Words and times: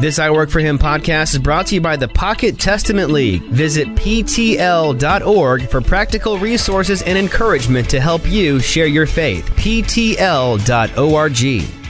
This 0.00 0.18
I 0.18 0.30
Work 0.30 0.50
For 0.50 0.60
Him 0.60 0.78
podcast 0.78 1.34
is 1.34 1.38
brought 1.38 1.66
to 1.68 1.74
you 1.74 1.80
by 1.80 1.96
the 1.96 2.08
Pocket 2.08 2.58
Testament 2.58 3.10
League. 3.10 3.42
Visit 3.42 3.86
PTL.org 3.88 5.68
for 5.68 5.80
practical 5.80 6.38
resources 6.38 7.02
and 7.02 7.16
encouragement 7.16 7.88
to 7.90 8.00
help 8.00 8.26
you 8.26 8.58
share 8.58 8.86
your 8.86 9.06
faith. 9.06 9.44
PTL.org. 9.50 11.36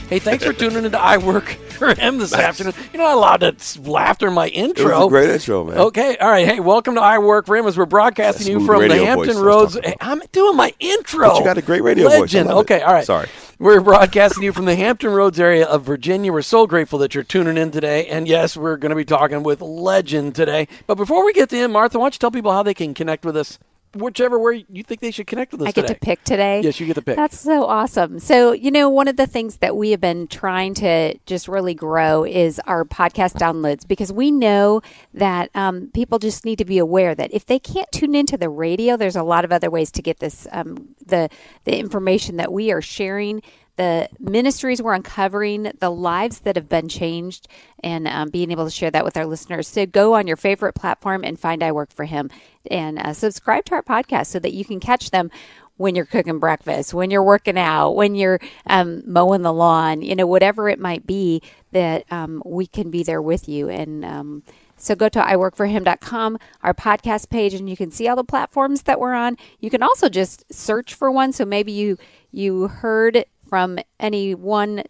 Hey, 0.09 0.19
thanks 0.19 0.45
for 0.45 0.53
tuning 0.53 0.85
into 0.85 0.99
I 0.99 1.17
Work 1.17 1.45
for 1.45 1.95
Him 1.95 2.19
this 2.19 2.33
afternoon. 2.33 2.73
You're 2.93 3.01
not 3.01 3.15
allowed 3.15 3.37
to 3.57 3.81
laughter 3.81 4.27
in 4.27 4.33
my 4.33 4.49
intro. 4.49 4.85
It 4.85 4.95
was 4.95 5.05
a 5.05 5.09
great 5.09 5.29
intro, 5.29 5.63
man. 5.63 5.77
Okay, 5.77 6.17
all 6.17 6.29
right. 6.29 6.47
Hey, 6.47 6.59
welcome 6.59 6.95
to 6.95 7.01
I 7.01 7.17
Work 7.17 7.47
for 7.47 7.55
Him 7.55 7.65
as 7.65 7.77
we're 7.77 7.85
broadcasting 7.85 8.45
That 8.53 8.59
you 8.59 8.65
from 8.65 8.87
the 8.87 8.95
Hampton 8.95 9.27
voice 9.27 9.35
I 9.37 9.39
was 9.39 9.41
Roads. 9.41 9.79
Hey, 9.83 9.95
I'm 10.01 10.21
doing 10.31 10.55
my 10.55 10.73
intro. 10.79 11.29
But 11.29 11.37
you 11.39 11.43
got 11.45 11.57
a 11.57 11.61
great 11.63 11.81
radio 11.81 12.09
voice. 12.09 12.15
I 12.15 12.19
Legend. 12.19 12.49
love 12.49 12.57
it. 12.57 12.61
Okay, 12.61 12.81
all 12.81 12.93
right. 12.93 13.05
Sorry. 13.05 13.27
We're 13.63 13.79
broadcasting 13.79 14.43
you 14.43 14.51
from 14.51 14.65
the 14.65 14.75
Hampton 14.75 15.11
Roads 15.11 15.39
area 15.39 15.65
of 15.65 15.83
Virginia. 15.83 16.33
We're 16.33 16.41
so 16.41 16.67
grateful 16.67 16.99
that 16.99 17.15
you're 17.15 17.23
tuning 17.23 17.55
in 17.55 17.71
today. 17.71 18.07
And 18.07 18.27
yes, 18.27 18.57
we're 18.57 18.75
going 18.75 18.89
to 18.89 18.95
be 18.97 19.05
talking 19.05 19.41
with 19.41 19.61
Legin 19.61 20.33
today. 20.33 20.67
But 20.85 20.95
before 20.95 21.25
we 21.25 21.31
get 21.31 21.49
to 21.51 21.55
him, 21.55 21.71
Martha, 21.71 21.97
why 21.97 22.03
don't 22.07 22.15
you 22.15 22.19
tell 22.19 22.29
people 22.29 22.51
how 22.51 22.63
they 22.63 22.73
can 22.73 22.93
connect 22.93 23.23
with 23.23 23.37
us, 23.37 23.59
whichever 23.95 24.39
way 24.39 24.65
you 24.69 24.83
think 24.83 25.01
they 25.01 25.11
should 25.11 25.27
connect 25.27 25.51
with 25.51 25.61
us 25.61 25.67
I 25.67 25.71
get 25.71 25.87
today. 25.87 25.93
to 25.93 25.99
pick 25.99 26.23
today. 26.23 26.61
Yes, 26.61 26.79
you 26.79 26.85
get 26.87 26.95
to 26.95 27.01
pick. 27.01 27.15
That's 27.15 27.39
so 27.39 27.65
awesome. 27.65 28.19
So, 28.19 28.51
you 28.51 28.71
know, 28.71 28.89
one 28.89 29.07
of 29.07 29.17
the 29.17 29.27
things 29.27 29.57
that 29.57 29.75
we 29.75 29.91
have 29.91 30.01
been 30.01 30.27
trying 30.27 30.73
to 30.75 31.17
just 31.25 31.47
really 31.47 31.73
grow 31.73 32.23
is 32.23 32.59
our 32.65 32.85
podcast 32.85 33.33
downloads 33.35 33.87
because 33.87 34.11
we 34.11 34.31
know 34.31 34.81
that 35.13 35.49
um, 35.55 35.89
people 35.93 36.19
just 36.19 36.45
need 36.45 36.57
to 36.57 36.65
be 36.65 36.77
aware 36.77 37.15
that 37.15 37.33
if 37.33 37.45
they 37.45 37.59
can't 37.59 37.91
tune 37.91 38.15
into 38.15 38.37
the 38.37 38.49
radio, 38.49 38.97
there's 38.97 39.15
a 39.15 39.23
lot 39.23 39.45
of 39.45 39.51
other 39.51 39.69
ways 39.69 39.91
to 39.91 40.01
get 40.01 40.19
this 40.19 40.47
um, 40.51 40.95
the 41.05 41.29
the 41.65 41.77
information 41.77 42.37
that 42.37 42.51
we 42.51 42.71
are 42.71 42.81
sharing. 42.81 43.41
The 43.75 44.07
ministries 44.19 44.81
we're 44.81 44.93
uncovering, 44.93 45.71
the 45.79 45.89
lives 45.89 46.41
that 46.41 46.55
have 46.55 46.69
been 46.69 46.87
changed, 46.87 47.47
and 47.83 48.07
um, 48.07 48.29
being 48.29 48.51
able 48.51 48.65
to 48.65 48.71
share 48.71 48.91
that 48.91 49.03
with 49.03 49.17
our 49.17 49.25
listeners. 49.25 49.67
So 49.67 49.85
go 49.85 50.13
on 50.13 50.27
your 50.27 50.37
favorite 50.37 50.73
platform 50.73 51.23
and 51.23 51.39
find 51.39 51.63
I 51.63 51.71
Work 51.71 51.91
for 51.91 52.05
Him 52.05 52.29
and 52.69 52.99
uh, 52.99 53.13
subscribe 53.13 53.65
to 53.65 53.75
our 53.75 53.83
podcast 53.83 54.27
so 54.27 54.39
that 54.39 54.53
you 54.53 54.63
can 54.63 54.79
catch 54.79 55.09
them 55.09 55.31
when 55.77 55.95
you're 55.95 56.05
cooking 56.05 56.39
breakfast, 56.39 56.93
when 56.93 57.09
you're 57.09 57.23
working 57.23 57.57
out, 57.57 57.91
when 57.91 58.15
you're 58.15 58.39
um, 58.67 59.01
mowing 59.05 59.41
the 59.41 59.53
lawn, 59.53 60.01
you 60.01 60.15
know, 60.15 60.27
whatever 60.27 60.69
it 60.69 60.79
might 60.79 61.07
be, 61.07 61.41
that 61.71 62.05
um, 62.11 62.43
we 62.45 62.67
can 62.67 62.91
be 62.91 63.03
there 63.03 63.21
with 63.21 63.49
you. 63.49 63.69
And 63.69 64.05
um, 64.05 64.43
so 64.77 64.95
go 64.95 65.09
to 65.09 65.19
iworkforhim.com, 65.19 66.37
our 66.61 66.73
podcast 66.73 67.29
page, 67.29 67.53
and 67.53 67.69
you 67.69 67.75
can 67.75 67.89
see 67.89 68.07
all 68.07 68.15
the 68.15 68.23
platforms 68.23 68.83
that 68.83 68.99
we're 68.99 69.13
on. 69.13 69.37
You 69.59 69.69
can 69.69 69.81
also 69.81 70.09
just 70.09 70.51
search 70.53 70.93
for 70.93 71.09
one. 71.09 71.31
So 71.31 71.45
maybe 71.45 71.71
you 71.71 71.97
you 72.31 72.67
heard 72.67 73.25
from 73.53 73.77
any 73.99 74.33
one 74.33 74.81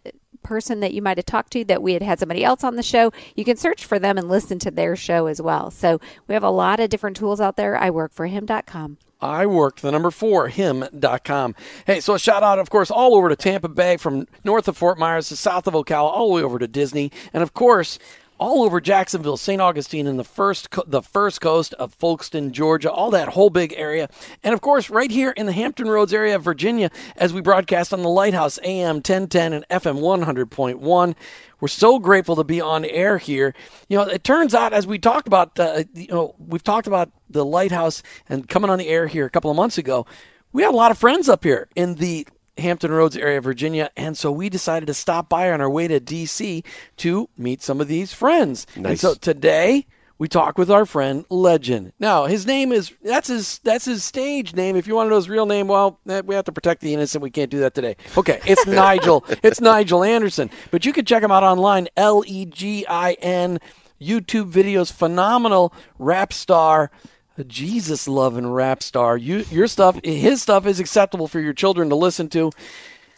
person 0.42 0.80
that 0.80 0.94
you 0.94 1.02
might 1.02 1.18
have 1.18 1.26
talked 1.26 1.52
to 1.52 1.66
that 1.66 1.82
we 1.82 1.92
had 1.92 2.00
had 2.00 2.18
somebody 2.18 2.42
else 2.42 2.64
on 2.64 2.76
the 2.76 2.82
show, 2.82 3.12
you 3.36 3.44
can 3.44 3.58
search 3.58 3.84
for 3.84 3.98
them 3.98 4.16
and 4.16 4.26
listen 4.26 4.58
to 4.58 4.70
their 4.70 4.96
show 4.96 5.26
as 5.26 5.42
well. 5.42 5.70
So 5.70 6.00
we 6.28 6.32
have 6.32 6.42
a 6.42 6.48
lot 6.48 6.80
of 6.80 6.88
different 6.88 7.14
tools 7.18 7.42
out 7.42 7.56
there. 7.56 7.78
iworkforhim.com. 7.78 8.96
I 9.20 9.44
work 9.44 9.80
the 9.80 9.92
number 9.92 10.10
four, 10.10 10.48
him.com. 10.48 11.54
Hey, 11.86 12.00
so 12.00 12.14
a 12.14 12.18
shout 12.18 12.42
out, 12.42 12.58
of 12.58 12.70
course, 12.70 12.90
all 12.90 13.14
over 13.14 13.28
to 13.28 13.36
Tampa 13.36 13.68
Bay 13.68 13.98
from 13.98 14.26
north 14.44 14.66
of 14.66 14.78
Fort 14.78 14.98
Myers 14.98 15.28
to 15.28 15.36
south 15.36 15.66
of 15.66 15.74
Ocala, 15.74 16.10
all 16.10 16.28
the 16.28 16.34
way 16.36 16.42
over 16.42 16.58
to 16.58 16.66
Disney. 16.66 17.12
And 17.34 17.42
of 17.42 17.52
course, 17.52 17.98
all 18.38 18.62
over 18.62 18.80
Jacksonville, 18.80 19.36
St. 19.36 19.60
Augustine, 19.60 20.06
and 20.06 20.18
the 20.18 20.24
first 20.24 20.70
co- 20.70 20.84
the 20.86 21.02
first 21.02 21.40
coast 21.40 21.74
of 21.74 21.96
Folkston, 21.98 22.50
Georgia, 22.50 22.90
all 22.90 23.10
that 23.10 23.28
whole 23.28 23.50
big 23.50 23.72
area, 23.76 24.08
and 24.42 24.54
of 24.54 24.60
course, 24.60 24.90
right 24.90 25.10
here 25.10 25.30
in 25.30 25.46
the 25.46 25.52
Hampton 25.52 25.88
Roads 25.88 26.12
area 26.12 26.36
of 26.36 26.42
Virginia, 26.42 26.90
as 27.16 27.32
we 27.32 27.40
broadcast 27.40 27.92
on 27.92 28.02
the 28.02 28.08
Lighthouse 28.08 28.58
AM 28.64 28.96
1010 28.96 29.52
and 29.52 29.68
FM 29.70 30.00
100.1. 30.00 31.14
We're 31.60 31.68
so 31.68 31.98
grateful 31.98 32.36
to 32.36 32.44
be 32.44 32.60
on 32.60 32.84
air 32.84 33.16
here. 33.16 33.54
You 33.88 33.98
know, 33.98 34.04
it 34.04 34.24
turns 34.24 34.54
out 34.54 34.72
as 34.72 34.86
we 34.86 34.98
talked 34.98 35.26
about, 35.26 35.58
uh, 35.58 35.84
you 35.94 36.08
know, 36.08 36.34
we've 36.38 36.62
talked 36.62 36.86
about 36.86 37.10
the 37.30 37.44
Lighthouse 37.44 38.02
and 38.28 38.48
coming 38.48 38.70
on 38.70 38.78
the 38.78 38.88
air 38.88 39.06
here 39.06 39.24
a 39.24 39.30
couple 39.30 39.50
of 39.50 39.56
months 39.56 39.78
ago. 39.78 40.06
We 40.52 40.62
had 40.62 40.74
a 40.74 40.76
lot 40.76 40.90
of 40.90 40.98
friends 40.98 41.28
up 41.28 41.42
here 41.42 41.68
in 41.74 41.94
the 41.94 42.26
Hampton 42.58 42.90
Roads 42.92 43.16
area 43.16 43.38
of 43.38 43.44
Virginia, 43.44 43.90
and 43.96 44.16
so 44.16 44.30
we 44.30 44.48
decided 44.48 44.86
to 44.86 44.94
stop 44.94 45.28
by 45.28 45.50
on 45.50 45.60
our 45.60 45.70
way 45.70 45.88
to 45.88 46.00
DC 46.00 46.64
to 46.98 47.28
meet 47.36 47.62
some 47.62 47.80
of 47.80 47.88
these 47.88 48.12
friends. 48.12 48.66
And 48.74 48.84
Nice. 48.84 49.00
so 49.00 49.14
today 49.14 49.86
we 50.18 50.28
talk 50.28 50.56
with 50.56 50.70
our 50.70 50.86
friend 50.86 51.24
Legin. 51.28 51.90
Now 51.98 52.26
his 52.26 52.46
name 52.46 52.70
is 52.72 52.92
that's 53.02 53.28
his 53.28 53.58
that's 53.64 53.84
his 53.84 54.04
stage 54.04 54.54
name. 54.54 54.76
If 54.76 54.86
you 54.86 54.94
want 54.94 55.06
to 55.06 55.10
know 55.10 55.16
his 55.16 55.28
real 55.28 55.46
name, 55.46 55.66
well, 55.66 55.98
eh, 56.08 56.22
we 56.24 56.34
have 56.36 56.44
to 56.44 56.52
protect 56.52 56.80
the 56.80 56.94
innocent. 56.94 57.22
We 57.22 57.30
can't 57.30 57.50
do 57.50 57.58
that 57.60 57.74
today. 57.74 57.96
Okay, 58.16 58.40
it's 58.46 58.66
Nigel. 58.68 59.24
It's 59.42 59.60
Nigel 59.60 60.04
Anderson. 60.04 60.50
But 60.70 60.84
you 60.86 60.92
can 60.92 61.04
check 61.04 61.22
him 61.22 61.32
out 61.32 61.42
online. 61.42 61.88
L 61.96 62.22
E 62.26 62.44
G 62.46 62.86
I 62.88 63.14
N. 63.14 63.58
YouTube 64.00 64.50
videos, 64.50 64.92
phenomenal 64.92 65.72
rap 65.98 66.32
star. 66.32 66.90
A 67.36 67.42
Jesus 67.44 68.06
loving 68.06 68.46
rap 68.46 68.82
star. 68.82 69.16
You, 69.16 69.44
your 69.50 69.66
stuff, 69.66 69.98
his 70.04 70.40
stuff 70.40 70.66
is 70.66 70.78
acceptable 70.78 71.26
for 71.26 71.40
your 71.40 71.52
children 71.52 71.88
to 71.88 71.96
listen 71.96 72.28
to. 72.28 72.52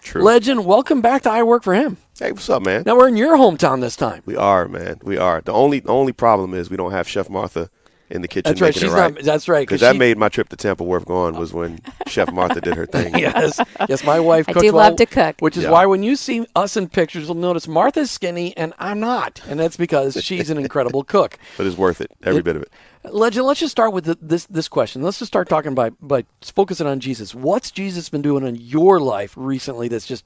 True. 0.01 0.23
Legin, 0.23 0.65
welcome 0.65 1.03
back 1.03 1.23
to 1.23 1.31
I 1.31 1.43
Work 1.43 1.65
for 1.65 1.75
Him. 1.75 1.99
hey, 2.19 2.33
what's 2.33 2.49
up, 2.49 2.63
man? 2.65 2.85
Now 2.87 2.97
we're 2.97 3.09
in 3.09 3.17
your 3.19 3.37
hometown 3.37 3.81
this 3.83 3.97
time. 3.97 4.23
We 4.25 4.37
are, 4.37 4.69
man. 4.69 5.01
We 5.03 5.19
are. 5.19 5.43
The 5.43 5.53
only 5.53 5.81
the 5.81 5.91
only 5.91 6.13
problem 6.13 6.55
is 6.55 6.71
we 6.71 6.77
don't 6.79 6.93
have 6.93 7.07
Chef 7.09 7.29
Martha 7.29 7.69
in 8.09 8.23
the 8.23 8.29
kitchen 8.29 8.51
That's 8.53 8.61
right. 8.61 8.69
making 8.69 8.83
She's 8.83 8.93
it 8.93 8.97
right. 8.97 9.15
not. 9.17 9.25
That's 9.25 9.49
right. 9.49 9.63
Because 9.67 9.81
'cause 9.81 9.81
that 9.81 9.95
she- 9.95 9.99
made 9.99 10.17
my 10.17 10.29
trip 10.29 10.49
to 10.51 10.57
Tampa 10.57 10.85
worth 10.85 11.05
going 11.07 11.35
was 11.37 11.53
when 11.53 11.81
Chef 12.07 12.31
Martha 12.33 12.61
did 12.61 12.75
her 12.77 12.87
thing. 12.87 13.19
yes, 13.19 13.61
yes. 13.89 14.05
My 14.05 14.21
wife. 14.21 14.49
I 14.49 14.53
cooks 14.53 14.65
do 14.65 14.73
well, 14.73 14.89
love 14.91 14.97
to 14.99 15.07
cook. 15.07 15.37
which 15.41 15.57
is 15.57 15.65
Yeah. 15.65 15.73
why 15.73 15.85
when 15.87 16.05
you 16.05 16.15
see 16.17 16.47
us 16.55 16.77
in 16.77 16.89
pictures, 16.89 17.25
you'll 17.27 17.35
notice 17.35 17.67
Martha's 17.69 18.11
skinny 18.13 18.57
and 18.57 18.73
I'm 18.79 19.01
not, 19.01 19.43
and 19.49 19.59
that's 19.61 19.77
because 19.77 20.23
she's 20.25 20.49
an 20.49 20.57
incredible 20.57 21.03
cook. 21.05 21.37
But 21.59 21.67
it's 21.67 21.77
worth 21.77 22.01
it, 22.01 22.13
every 22.23 22.43
bit 22.43 22.55
of 22.57 22.63
it. 22.63 22.71
Legin, 23.11 23.45
let's 23.45 23.61
just 23.61 23.73
start 23.73 23.93
with 23.93 24.05
the, 24.05 24.19
this 24.21 24.47
this 24.47 24.69
question. 24.69 25.03
Let's 25.03 25.19
just 25.19 25.31
start 25.31 25.49
talking 25.49 25.75
by 25.75 25.91
by 25.91 26.25
focusing 26.43 26.87
on 26.87 27.01
Jesus. 27.01 27.35
What's 27.35 27.71
Jesus 27.71 28.09
been 28.09 28.23
doing 28.23 28.47
in 28.47 28.57
your 28.57 29.01
life 29.01 29.33
recently 29.37 29.89
that's 29.89 30.07
just 30.07 30.25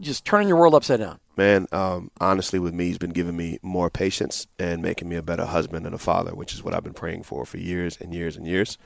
just 0.00 0.24
turning 0.24 0.48
your 0.48 0.56
world 0.56 0.74
upside 0.74 1.00
down? 1.00 1.20
Man, 1.36 1.66
um, 1.72 2.10
honestly, 2.20 2.58
with 2.58 2.74
me, 2.74 2.86
he's 2.86 2.98
been 2.98 3.10
giving 3.10 3.36
me 3.36 3.58
more 3.62 3.90
patience 3.90 4.46
and 4.58 4.82
making 4.82 5.08
me 5.08 5.16
a 5.16 5.22
better 5.22 5.44
husband 5.44 5.86
and 5.86 5.94
a 5.94 5.98
father, 5.98 6.34
which 6.34 6.52
is 6.52 6.62
what 6.62 6.74
I've 6.74 6.84
been 6.84 6.94
praying 6.94 7.22
for 7.22 7.44
for 7.46 7.58
years 7.58 7.96
and 8.00 8.12
years 8.12 8.36
and 8.36 8.46
years. 8.46 8.76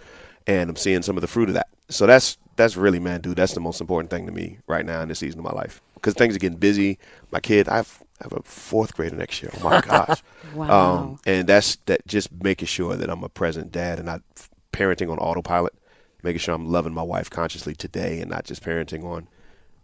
And 0.46 0.68
I'm 0.68 0.76
seeing 0.76 1.02
some 1.02 1.16
of 1.16 1.22
the 1.22 1.26
fruit 1.26 1.48
of 1.48 1.54
that. 1.54 1.68
So 1.88 2.06
that's 2.06 2.38
that's 2.56 2.76
really, 2.76 3.00
man, 3.00 3.20
dude, 3.20 3.36
that's 3.36 3.54
the 3.54 3.60
most 3.60 3.80
important 3.80 4.10
thing 4.10 4.26
to 4.26 4.32
me 4.32 4.58
right 4.66 4.84
now 4.84 5.00
in 5.00 5.08
this 5.08 5.18
season 5.18 5.40
of 5.40 5.44
my 5.44 5.52
life. 5.52 5.80
Because 5.94 6.14
things 6.14 6.36
are 6.36 6.38
getting 6.38 6.58
busy. 6.58 6.98
My 7.30 7.40
kid, 7.40 7.68
I 7.68 7.76
have, 7.76 8.02
I 8.24 8.28
have 8.30 8.40
a 8.40 8.42
fourth 8.42 8.94
grader 8.94 9.16
next 9.16 9.42
year. 9.42 9.52
Oh 9.60 9.64
my 9.64 9.80
gosh. 9.80 10.22
Wow. 10.54 10.98
Um, 10.98 11.18
and 11.26 11.48
that's 11.48 11.76
that. 11.86 12.06
Just 12.06 12.30
making 12.30 12.66
sure 12.68 12.94
that 12.94 13.10
I'm 13.10 13.24
a 13.24 13.28
present 13.28 13.72
dad 13.72 13.98
and 13.98 14.06
not 14.06 14.22
parenting 14.72 15.10
on 15.10 15.18
autopilot. 15.18 15.74
Making 16.22 16.38
sure 16.38 16.54
I'm 16.54 16.66
loving 16.70 16.94
my 16.94 17.02
wife 17.02 17.28
consciously 17.28 17.74
today 17.74 18.20
and 18.20 18.30
not 18.30 18.44
just 18.44 18.62
parenting 18.62 19.02
on 19.02 19.26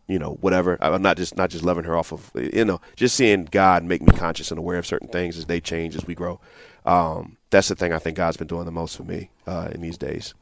you 0.07 0.19
know 0.19 0.33
whatever 0.41 0.77
i'm 0.81 1.01
not 1.01 1.17
just 1.17 1.37
not 1.37 1.51
just 1.51 1.63
loving 1.63 1.85
her 1.85 1.97
off 1.97 2.13
of 2.13 2.33
you 2.35 2.65
know 2.65 2.81
just 2.97 3.15
seeing 3.15 3.45
god 3.45 3.85
make 3.85 4.03
me 4.03 4.13
conscious 4.17 4.51
and 4.51 4.59
aware 4.59 4.77
of 4.77 4.85
certain 4.85 5.07
things 5.07 5.39
as 5.39 5.47
they 5.47 5.61
change 5.61 5.95
as 5.95 6.05
we 6.05 6.17
grow 6.17 6.41
um, 6.85 7.37
that's 7.51 7.69
the 7.69 7.77
thing 7.77 7.93
i 7.93 7.99
think 7.99 8.17
god's 8.17 8.37
been 8.37 8.49
doing 8.49 8.65
the 8.65 8.73
most 8.73 8.97
for 8.97 9.05
me 9.05 9.31
uh, 9.47 9.69
in 9.73 9.81
these 9.81 9.97
days 9.97 10.35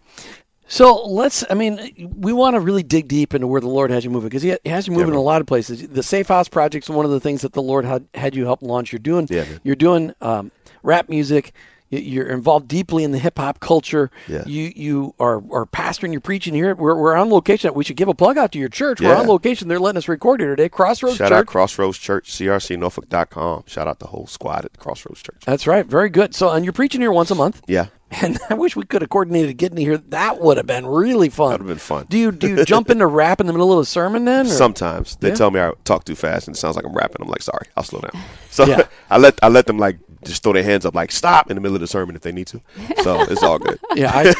So 0.68 1.02
let's, 1.06 1.44
I 1.50 1.54
mean, 1.54 2.12
we 2.16 2.32
want 2.32 2.54
to 2.54 2.60
really 2.60 2.82
dig 2.82 3.08
deep 3.08 3.34
into 3.34 3.46
where 3.46 3.60
the 3.60 3.68
Lord 3.68 3.90
has 3.90 4.04
you 4.04 4.10
moving 4.10 4.28
because 4.28 4.42
He 4.42 4.56
has 4.66 4.86
you 4.86 4.92
moving 4.92 5.08
in 5.08 5.14
a 5.14 5.20
lot 5.22 5.40
of 5.40 5.46
places. 5.46 5.88
The 5.88 6.02
Safe 6.02 6.28
House 6.28 6.48
Project 6.48 6.84
is 6.84 6.90
one 6.90 7.04
of 7.06 7.10
the 7.10 7.20
things 7.20 7.40
that 7.42 7.54
the 7.54 7.62
Lord 7.62 7.84
had, 7.84 8.06
had 8.14 8.34
you 8.36 8.44
help 8.44 8.60
launch. 8.62 8.92
You're 8.92 8.98
doing, 8.98 9.26
Yeah, 9.30 9.46
you're 9.64 9.76
doing 9.76 10.14
um, 10.20 10.50
rap 10.82 11.08
music. 11.08 11.52
You- 11.90 12.00
You're 12.00 12.28
involved 12.28 12.68
deeply 12.68 13.02
in 13.02 13.12
the 13.12 13.18
hip 13.18 13.38
hop 13.38 13.60
culture. 13.60 14.10
Yeah. 14.28 14.42
You 14.46 14.70
you 14.76 15.14
are, 15.18 15.36
are 15.50 15.64
pastoring. 15.64 16.12
You're 16.12 16.20
preaching 16.20 16.52
here. 16.52 16.74
We're, 16.74 16.94
we're 16.94 17.16
on 17.16 17.30
location. 17.30 17.72
We 17.72 17.82
should 17.82 17.96
give 17.96 18.08
a 18.08 18.14
plug 18.14 18.36
out 18.36 18.52
to 18.52 18.58
your 18.58 18.68
church. 18.68 19.00
We're 19.00 19.14
on 19.16 19.26
location. 19.26 19.68
They're 19.68 19.78
letting 19.80 19.96
us 19.96 20.06
record 20.06 20.40
here 20.40 20.50
today. 20.50 20.68
Crossroads 20.68 21.14
Church. 21.16 21.28
shout 21.28 21.30
Church. 21.30 21.38
out 21.38 21.46
crossroads 21.46 21.96
church 21.96 22.30
crcnorfolk.com 22.30 23.64
shout 23.66 23.88
out 23.88 24.00
the 24.00 24.06
whole 24.08 24.26
squad 24.26 24.66
at 24.66 24.78
crossroads 24.78 25.22
church 25.22 25.42
That's 25.46 25.66
right. 25.66 25.86
Very 25.86 26.10
good. 26.10 26.34
So, 26.34 26.50
and 26.50 26.62
you're 26.62 26.74
preaching 26.74 27.00
here 27.00 27.10
once 27.12 27.30
a 27.30 27.34
month. 27.34 27.62
yeah 27.66 27.86
And 28.22 28.38
I 28.48 28.54
wish 28.54 28.74
we 28.74 28.84
could 28.84 29.02
have 29.02 29.10
coordinated 29.10 29.58
getting 29.58 29.76
here. 29.78 29.98
That 29.98 30.40
would 30.40 30.56
have 30.56 30.66
been 30.66 30.86
really 30.86 31.28
fun. 31.28 31.50
That 31.50 31.54
would've 31.60 31.66
been 31.66 31.78
fun. 31.78 32.06
Do 32.08 32.16
you 32.18 32.32
do 32.32 32.48
you 32.48 32.64
jump 32.74 32.88
into 32.90 33.06
rap 33.06 33.38
in 33.40 33.46
the 33.46 33.52
middle 33.52 33.72
of 33.72 33.78
a 33.80 33.84
sermon 33.84 34.24
then? 34.24 34.46
or- 34.46 34.48
sometimes 34.48 35.16
they 35.16 35.28
Yeah. 35.28 35.34
tell 35.34 35.50
me 35.50 35.60
i 35.60 35.72
talk 35.84 36.04
too 36.04 36.14
fast 36.14 36.48
and 36.48 36.56
it 36.56 36.58
sounds 36.58 36.74
like 36.76 36.84
i'm 36.86 36.94
rapping 36.94 37.20
i'm 37.20 37.28
like 37.28 37.42
sorry 37.42 37.66
i'll 37.76 37.82
slow 37.84 38.00
down 38.00 38.12
so 38.50 38.64
Yeah. 38.64 38.86
i 39.10 39.18
let 39.18 39.38
i 39.42 39.48
let 39.48 39.66
them 39.66 39.78
like 39.78 39.98
just 40.24 40.42
throw 40.42 40.52
their 40.52 40.64
hands 40.64 40.84
up 40.84 40.94
like 40.94 41.12
stop 41.12 41.48
in 41.50 41.54
the 41.54 41.60
middle 41.60 41.76
of 41.76 41.80
the 41.80 41.86
sermon 41.86 42.16
if 42.16 42.22
they 42.22 42.32
need 42.32 42.46
to 42.48 42.60
so 43.04 43.20
it's 43.22 43.42
all 43.42 43.58
good 43.58 43.78
Yeah, 43.94 44.10
I, 44.12 44.34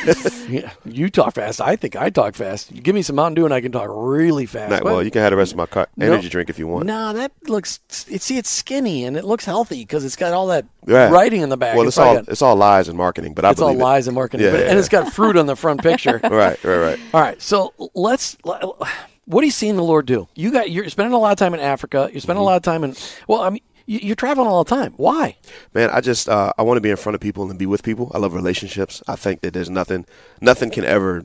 yeah, 0.48 0.72
you 0.84 1.08
talk 1.08 1.34
fast. 1.34 1.60
I 1.60 1.76
think 1.76 1.94
I 1.94 2.10
talk 2.10 2.34
fast. 2.34 2.72
You 2.72 2.80
give 2.80 2.94
me 2.94 3.02
some 3.02 3.16
Mountain 3.16 3.34
Dew 3.34 3.44
and 3.44 3.54
I 3.54 3.60
can 3.60 3.70
talk 3.72 3.88
really 3.90 4.44
fast. 4.46 4.70
Not- 4.70 4.82
well 4.84 5.02
you 5.02 5.10
can 5.10 5.22
have 5.22 5.30
the 5.30 5.36
rest 5.36 5.52
of 5.52 5.58
my 5.58 5.66
car- 5.66 5.88
No. 5.96 6.06
energy 6.06 6.28
drink 6.28 6.50
if 6.50 6.58
you 6.58 6.66
want 6.66 6.86
No, 6.86 7.12
that 7.12 7.30
looks. 7.48 7.78
It, 8.10 8.22
see, 8.22 8.38
it's 8.38 8.50
skinny 8.50 9.04
and 9.04 9.16
it 9.16 9.24
looks 9.24 9.44
healthy 9.44 9.80
because 9.82 10.04
it's 10.04 10.16
got 10.16 10.32
all 10.32 10.48
that 10.48 10.66
Yeah. 10.86 11.10
writing 11.10 11.42
in 11.42 11.48
the 11.48 11.56
back. 11.56 11.76
well 11.76 11.86
it's 11.86 11.96
like 11.96 12.06
all 12.08 12.16
a- 12.16 12.24
it's 12.28 12.42
all 12.42 12.56
lies 12.56 12.88
and 12.88 12.98
marketing 12.98 13.34
but 13.34 13.44
i 13.44 13.48
it's 13.58 13.62
all 13.62 13.74
it. 13.74 13.78
lies 13.78 14.06
and 14.08 14.14
marketing, 14.14 14.46
Yeah, 14.46 14.52
but, 14.52 14.60
yeah, 14.60 14.66
and 14.70 14.78
it's 14.78 14.88
got 14.88 15.12
fruit 15.12 15.36
on 15.36 15.46
the 15.46 15.56
front 15.56 15.82
picture. 15.82 16.20
right 16.24 16.62
right 16.64 16.76
right 16.78 17.00
All 17.14 17.20
right, 17.20 17.40
so 17.40 17.74
let's. 17.94 18.36
What 18.44 19.42
are 19.42 19.44
you 19.44 19.50
seeing 19.50 19.76
the 19.76 19.82
Lord 19.82 20.06
do? 20.06 20.26
You 20.34 20.50
got 20.50 20.70
you're 20.70 20.88
spending 20.88 21.12
a 21.12 21.18
lot 21.18 21.32
of 21.32 21.38
time 21.38 21.52
in 21.54 21.60
Africa. 21.60 21.98
You're 21.98 22.08
Mm-hmm. 22.08 22.18
spending 22.20 22.40
a 22.40 22.44
lot 22.44 22.56
of 22.56 22.62
time 22.62 22.82
in. 22.84 22.94
Well, 23.26 23.42
I 23.42 23.50
mean, 23.50 23.60
you, 23.84 23.98
you're 24.02 24.16
traveling 24.16 24.48
all 24.48 24.64
the 24.64 24.70
time. 24.74 24.94
Why? 24.96 25.36
Man, 25.74 25.90
I 25.90 26.00
just 26.00 26.28
uh, 26.28 26.52
I 26.56 26.62
want 26.62 26.78
to 26.78 26.80
be 26.80 26.88
in 26.90 26.96
front 26.96 27.14
of 27.14 27.20
people 27.20 27.50
and 27.50 27.58
be 27.58 27.66
with 27.66 27.82
people. 27.82 28.10
I 28.14 28.18
love 28.18 28.32
relationships. 28.34 29.02
I 29.06 29.16
think 29.16 29.42
that 29.42 29.52
there's 29.52 29.68
nothing 29.70 30.06
nothing 30.40 30.70
can 30.70 30.84
ever 30.84 31.24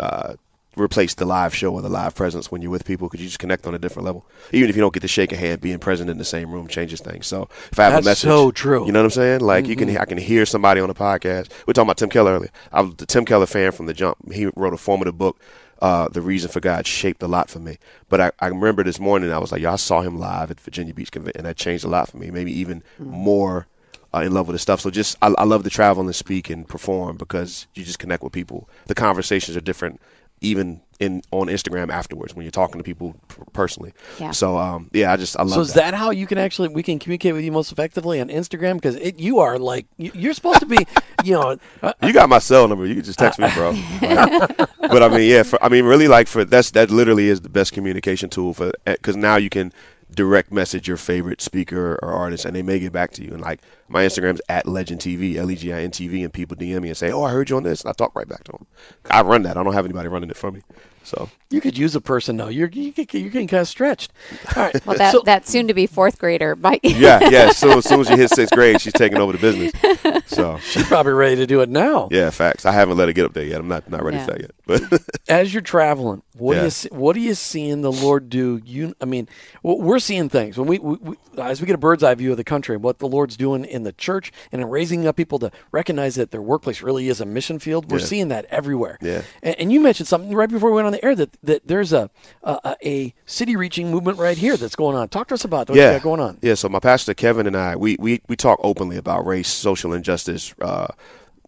uh, 0.00 0.34
replace 0.76 1.14
the 1.14 1.24
live 1.24 1.54
show 1.54 1.72
or 1.72 1.82
the 1.82 1.88
live 1.88 2.14
presence 2.14 2.50
when 2.50 2.62
you're 2.62 2.70
with 2.70 2.84
people 2.84 3.08
because 3.08 3.20
you 3.20 3.28
just 3.28 3.38
connect 3.38 3.66
on 3.66 3.74
a 3.74 3.78
different 3.78 4.06
level. 4.06 4.26
Even 4.52 4.70
if 4.70 4.76
you 4.76 4.82
don't 4.82 4.92
get 4.92 5.00
to 5.00 5.08
shake 5.08 5.32
a 5.32 5.36
hand, 5.36 5.60
being 5.60 5.78
present 5.78 6.10
in 6.10 6.18
the 6.18 6.24
same 6.24 6.50
room 6.52 6.68
changes 6.68 7.00
things. 7.00 7.26
So 7.26 7.48
if 7.70 7.78
I 7.78 7.84
have 7.84 7.92
That's 7.92 8.06
a 8.06 8.10
message, 8.10 8.28
so 8.28 8.50
true. 8.50 8.86
You 8.86 8.92
know 8.92 9.00
what 9.00 9.06
I'm 9.06 9.10
saying? 9.10 9.40
Like 9.40 9.66
you 9.66 9.76
can 9.76 9.96
I 9.96 10.04
can 10.04 10.18
hear 10.18 10.46
somebody 10.46 10.80
on 10.80 10.90
a 10.90 10.94
podcast. 10.94 11.50
We 11.66 11.70
are 11.70 11.74
talking 11.74 11.88
about 11.88 11.98
Tim 11.98 12.10
Keller 12.10 12.32
earlier. 12.32 12.50
I 12.72 12.80
was 12.82 12.94
the 12.96 13.06
Tim 13.06 13.24
Keller 13.24 13.46
fan 13.46 13.72
from 13.72 13.86
the 13.86 13.94
jump. 13.94 14.32
He 14.32 14.46
wrote 14.56 14.74
a 14.74 14.78
formative 14.78 15.18
book. 15.18 15.38
Uh, 15.80 16.08
the 16.08 16.22
reason 16.22 16.50
for 16.50 16.60
God 16.60 16.86
shaped 16.86 17.22
a 17.22 17.26
lot 17.26 17.50
for 17.50 17.58
me. 17.58 17.78
But 18.08 18.20
I, 18.20 18.32
I 18.40 18.46
remember 18.46 18.84
this 18.84 18.98
morning 18.98 19.30
I 19.32 19.38
was 19.38 19.52
like, 19.52 19.60
y'all 19.60 19.76
saw 19.76 20.00
him 20.00 20.18
live 20.18 20.50
at 20.50 20.60
Virginia 20.60 20.94
Beach 20.94 21.10
Convention, 21.10 21.40
and 21.40 21.46
that 21.46 21.56
changed 21.56 21.84
a 21.84 21.88
lot 21.88 22.08
for 22.08 22.16
me. 22.16 22.30
Maybe 22.30 22.58
even 22.58 22.82
more 22.98 23.66
uh, 24.14 24.20
in 24.20 24.32
love 24.32 24.46
with 24.46 24.54
the 24.54 24.58
stuff. 24.58 24.80
So 24.80 24.90
just 24.90 25.16
I, 25.20 25.34
I 25.36 25.44
love 25.44 25.64
to 25.64 25.70
travel 25.70 26.04
and 26.04 26.14
speak 26.14 26.48
and 26.48 26.66
perform 26.66 27.16
because 27.16 27.66
you 27.74 27.84
just 27.84 27.98
connect 27.98 28.22
with 28.22 28.32
people. 28.32 28.68
The 28.86 28.94
conversations 28.94 29.56
are 29.56 29.60
different, 29.60 30.00
even 30.44 30.80
in 31.00 31.22
on 31.32 31.48
Instagram 31.48 31.90
afterwards 31.90 32.34
when 32.36 32.44
you're 32.44 32.52
talking 32.52 32.78
to 32.78 32.84
people 32.84 33.16
personally. 33.52 33.92
Yeah. 34.20 34.30
So 34.30 34.56
um, 34.58 34.90
yeah, 34.92 35.12
I 35.12 35.16
just 35.16 35.36
I 35.36 35.42
love 35.42 35.52
So 35.54 35.60
is 35.62 35.74
that 35.74 35.92
how 35.94 36.10
you 36.10 36.26
can 36.26 36.38
actually 36.38 36.68
we 36.68 36.82
can 36.84 36.98
communicate 37.00 37.34
with 37.34 37.42
you 37.44 37.50
most 37.50 37.72
effectively 37.72 38.20
on 38.20 38.28
Instagram? 38.28 38.74
Because 38.76 38.94
it 38.96 39.18
you 39.18 39.40
are 39.40 39.58
like 39.58 39.86
you- 39.96 40.12
you're 40.14 40.34
supposed 40.34 40.60
to 40.60 40.66
be, 40.66 40.78
you 41.24 41.32
know, 41.34 41.56
uh, 41.82 41.92
You 42.02 42.12
got 42.12 42.28
my 42.28 42.38
cell 42.38 42.68
number. 42.68 42.86
You 42.86 42.94
can 42.94 43.04
just 43.04 43.18
text 43.18 43.38
me, 43.40 43.48
bro. 43.54 43.70
Like, 44.02 44.56
but 44.80 45.02
I 45.02 45.08
mean, 45.08 45.28
yeah. 45.28 45.42
For, 45.42 45.62
I 45.62 45.68
mean, 45.68 45.84
really, 45.84 46.06
like 46.08 46.28
for 46.28 46.44
that's 46.44 46.70
that 46.72 46.90
literally 46.90 47.28
is 47.28 47.40
the 47.40 47.48
best 47.48 47.72
communication 47.72 48.30
tool 48.30 48.54
for 48.54 48.72
because 48.84 49.16
now 49.16 49.36
you 49.36 49.50
can 49.50 49.72
direct 50.10 50.52
message 50.52 50.86
your 50.88 50.96
favorite 50.96 51.40
speaker 51.40 51.98
or 52.02 52.12
artist, 52.12 52.44
and 52.44 52.54
they 52.56 52.62
may 52.62 52.78
get 52.78 52.92
back 52.92 53.12
to 53.12 53.24
you. 53.24 53.30
And 53.32 53.40
like 53.40 53.60
my 53.88 54.04
Instagram's 54.04 54.40
at 54.48 54.66
Legin 54.66 54.98
TV, 54.98 55.36
L 55.36 55.50
E 55.50 55.54
G 55.56 55.72
I 55.72 55.82
N 55.82 55.90
T 55.90 56.08
V, 56.08 56.22
and 56.22 56.32
people 56.32 56.56
DM 56.56 56.82
me 56.82 56.88
and 56.88 56.96
say, 56.96 57.10
"Oh, 57.12 57.22
I 57.22 57.30
heard 57.30 57.50
you 57.50 57.56
on 57.56 57.62
this," 57.62 57.82
and 57.82 57.90
I 57.90 57.92
talk 57.92 58.14
right 58.14 58.28
back 58.28 58.44
to 58.44 58.52
them. 58.52 58.66
I 59.10 59.22
run 59.22 59.42
that. 59.42 59.56
I 59.56 59.62
don't 59.62 59.72
have 59.74 59.84
anybody 59.84 60.08
running 60.08 60.30
it 60.30 60.36
for 60.36 60.50
me. 60.50 60.62
So 61.02 61.28
you 61.50 61.60
could 61.60 61.76
use 61.76 61.94
a 61.94 62.00
person 62.00 62.38
though. 62.38 62.48
You're 62.48 62.68
you 62.70 62.90
get, 62.90 63.12
you're 63.12 63.28
getting 63.28 63.46
kind 63.48 63.60
of 63.60 63.68
stretched. 63.68 64.10
All 64.56 64.62
right. 64.62 64.86
Well, 64.86 64.96
that 64.96 65.12
so, 65.12 65.20
that 65.26 65.46
soon 65.46 65.68
to 65.68 65.74
be 65.74 65.86
fourth 65.86 66.18
grader, 66.18 66.56
Mike. 66.56 66.80
yeah, 66.84 67.28
yeah. 67.28 67.50
So 67.50 67.76
as 67.78 67.84
soon 67.86 68.00
as 68.00 68.08
you 68.08 68.16
hit 68.16 68.30
sixth 68.30 68.54
grade, 68.54 68.80
she's 68.80 68.94
taking 68.94 69.18
over 69.18 69.32
the 69.32 69.38
business. 69.38 69.72
So 70.26 70.58
she's 70.58 70.86
probably 70.86 71.12
ready 71.12 71.36
to 71.36 71.46
do 71.46 71.60
it 71.60 71.68
now. 71.68 72.08
yeah, 72.10 72.30
facts. 72.30 72.64
I 72.64 72.72
haven't 72.72 72.96
let 72.96 73.08
her 73.08 73.12
get 73.12 73.26
up 73.26 73.34
there 73.34 73.44
yet. 73.44 73.60
I'm 73.60 73.68
not 73.68 73.88
not 73.90 74.02
ready 74.02 74.16
Yeah. 74.16 74.24
for 74.24 74.30
that 74.32 74.40
yet. 74.40 74.50
But 74.66 75.02
As 75.28 75.52
you're 75.52 75.62
traveling, 75.62 76.22
what 76.36 76.54
do 76.54 76.60
you 76.64 76.96
what 76.98 77.16
are 77.16 77.20
you 77.20 77.34
seeing 77.34 77.82
the 77.82 77.92
Lord 77.92 78.28
do? 78.30 78.60
You, 78.64 78.94
I 79.00 79.04
mean, 79.04 79.28
we're 79.62 79.98
seeing 79.98 80.28
things 80.28 80.56
when 80.58 80.66
we, 80.66 80.78
we, 80.78 80.96
we 80.96 81.16
as 81.38 81.60
we 81.60 81.66
get 81.66 81.74
a 81.74 81.78
bird's 81.78 82.02
eye 82.02 82.14
view 82.14 82.30
of 82.30 82.36
the 82.36 82.44
country, 82.44 82.76
what 82.76 82.98
the 82.98 83.08
Lord's 83.08 83.36
doing 83.36 83.64
in 83.64 83.82
the 83.82 83.92
church 83.92 84.32
and 84.52 84.62
in 84.62 84.68
raising 84.68 85.06
up 85.06 85.16
people 85.16 85.38
to 85.40 85.50
recognize 85.72 86.14
that 86.14 86.30
their 86.30 86.42
workplace 86.42 86.82
really 86.82 87.08
is 87.08 87.20
a 87.20 87.26
mission 87.26 87.58
field. 87.58 87.90
We're 87.90 87.98
Yeah. 87.98 88.04
seeing 88.04 88.28
that 88.28 88.44
everywhere. 88.46 88.98
Yeah. 89.00 89.22
And, 89.42 89.54
and 89.58 89.72
you 89.72 89.80
mentioned 89.80 90.08
something 90.08 90.32
right 90.34 90.48
before 90.48 90.70
we 90.70 90.76
went 90.76 90.86
on 90.86 90.92
the 90.92 91.04
air 91.04 91.14
that, 91.14 91.36
that 91.42 91.66
there's 91.66 91.92
a, 91.92 92.10
a 92.42 92.76
a 92.84 93.14
city 93.26 93.56
reaching 93.56 93.90
movement 93.90 94.18
right 94.18 94.36
here 94.38 94.56
that's 94.56 94.76
going 94.76 94.96
on. 94.96 95.08
Talk 95.08 95.28
to 95.28 95.34
us 95.34 95.44
about 95.44 95.68
what 95.68 95.76
you 95.76 95.82
got 95.82 96.02
going 96.02 96.20
on. 96.20 96.38
Yeah, 96.42 96.54
so 96.54 96.68
my 96.68 96.80
pastor 96.80 97.14
Kevin 97.14 97.46
and 97.46 97.56
I, 97.56 97.76
we 97.76 97.96
we, 97.98 98.20
we 98.28 98.36
talk 98.36 98.58
openly 98.62 98.96
about 98.96 99.26
race, 99.26 99.48
social 99.48 99.92
injustice. 99.92 100.54
Uh, 100.60 100.88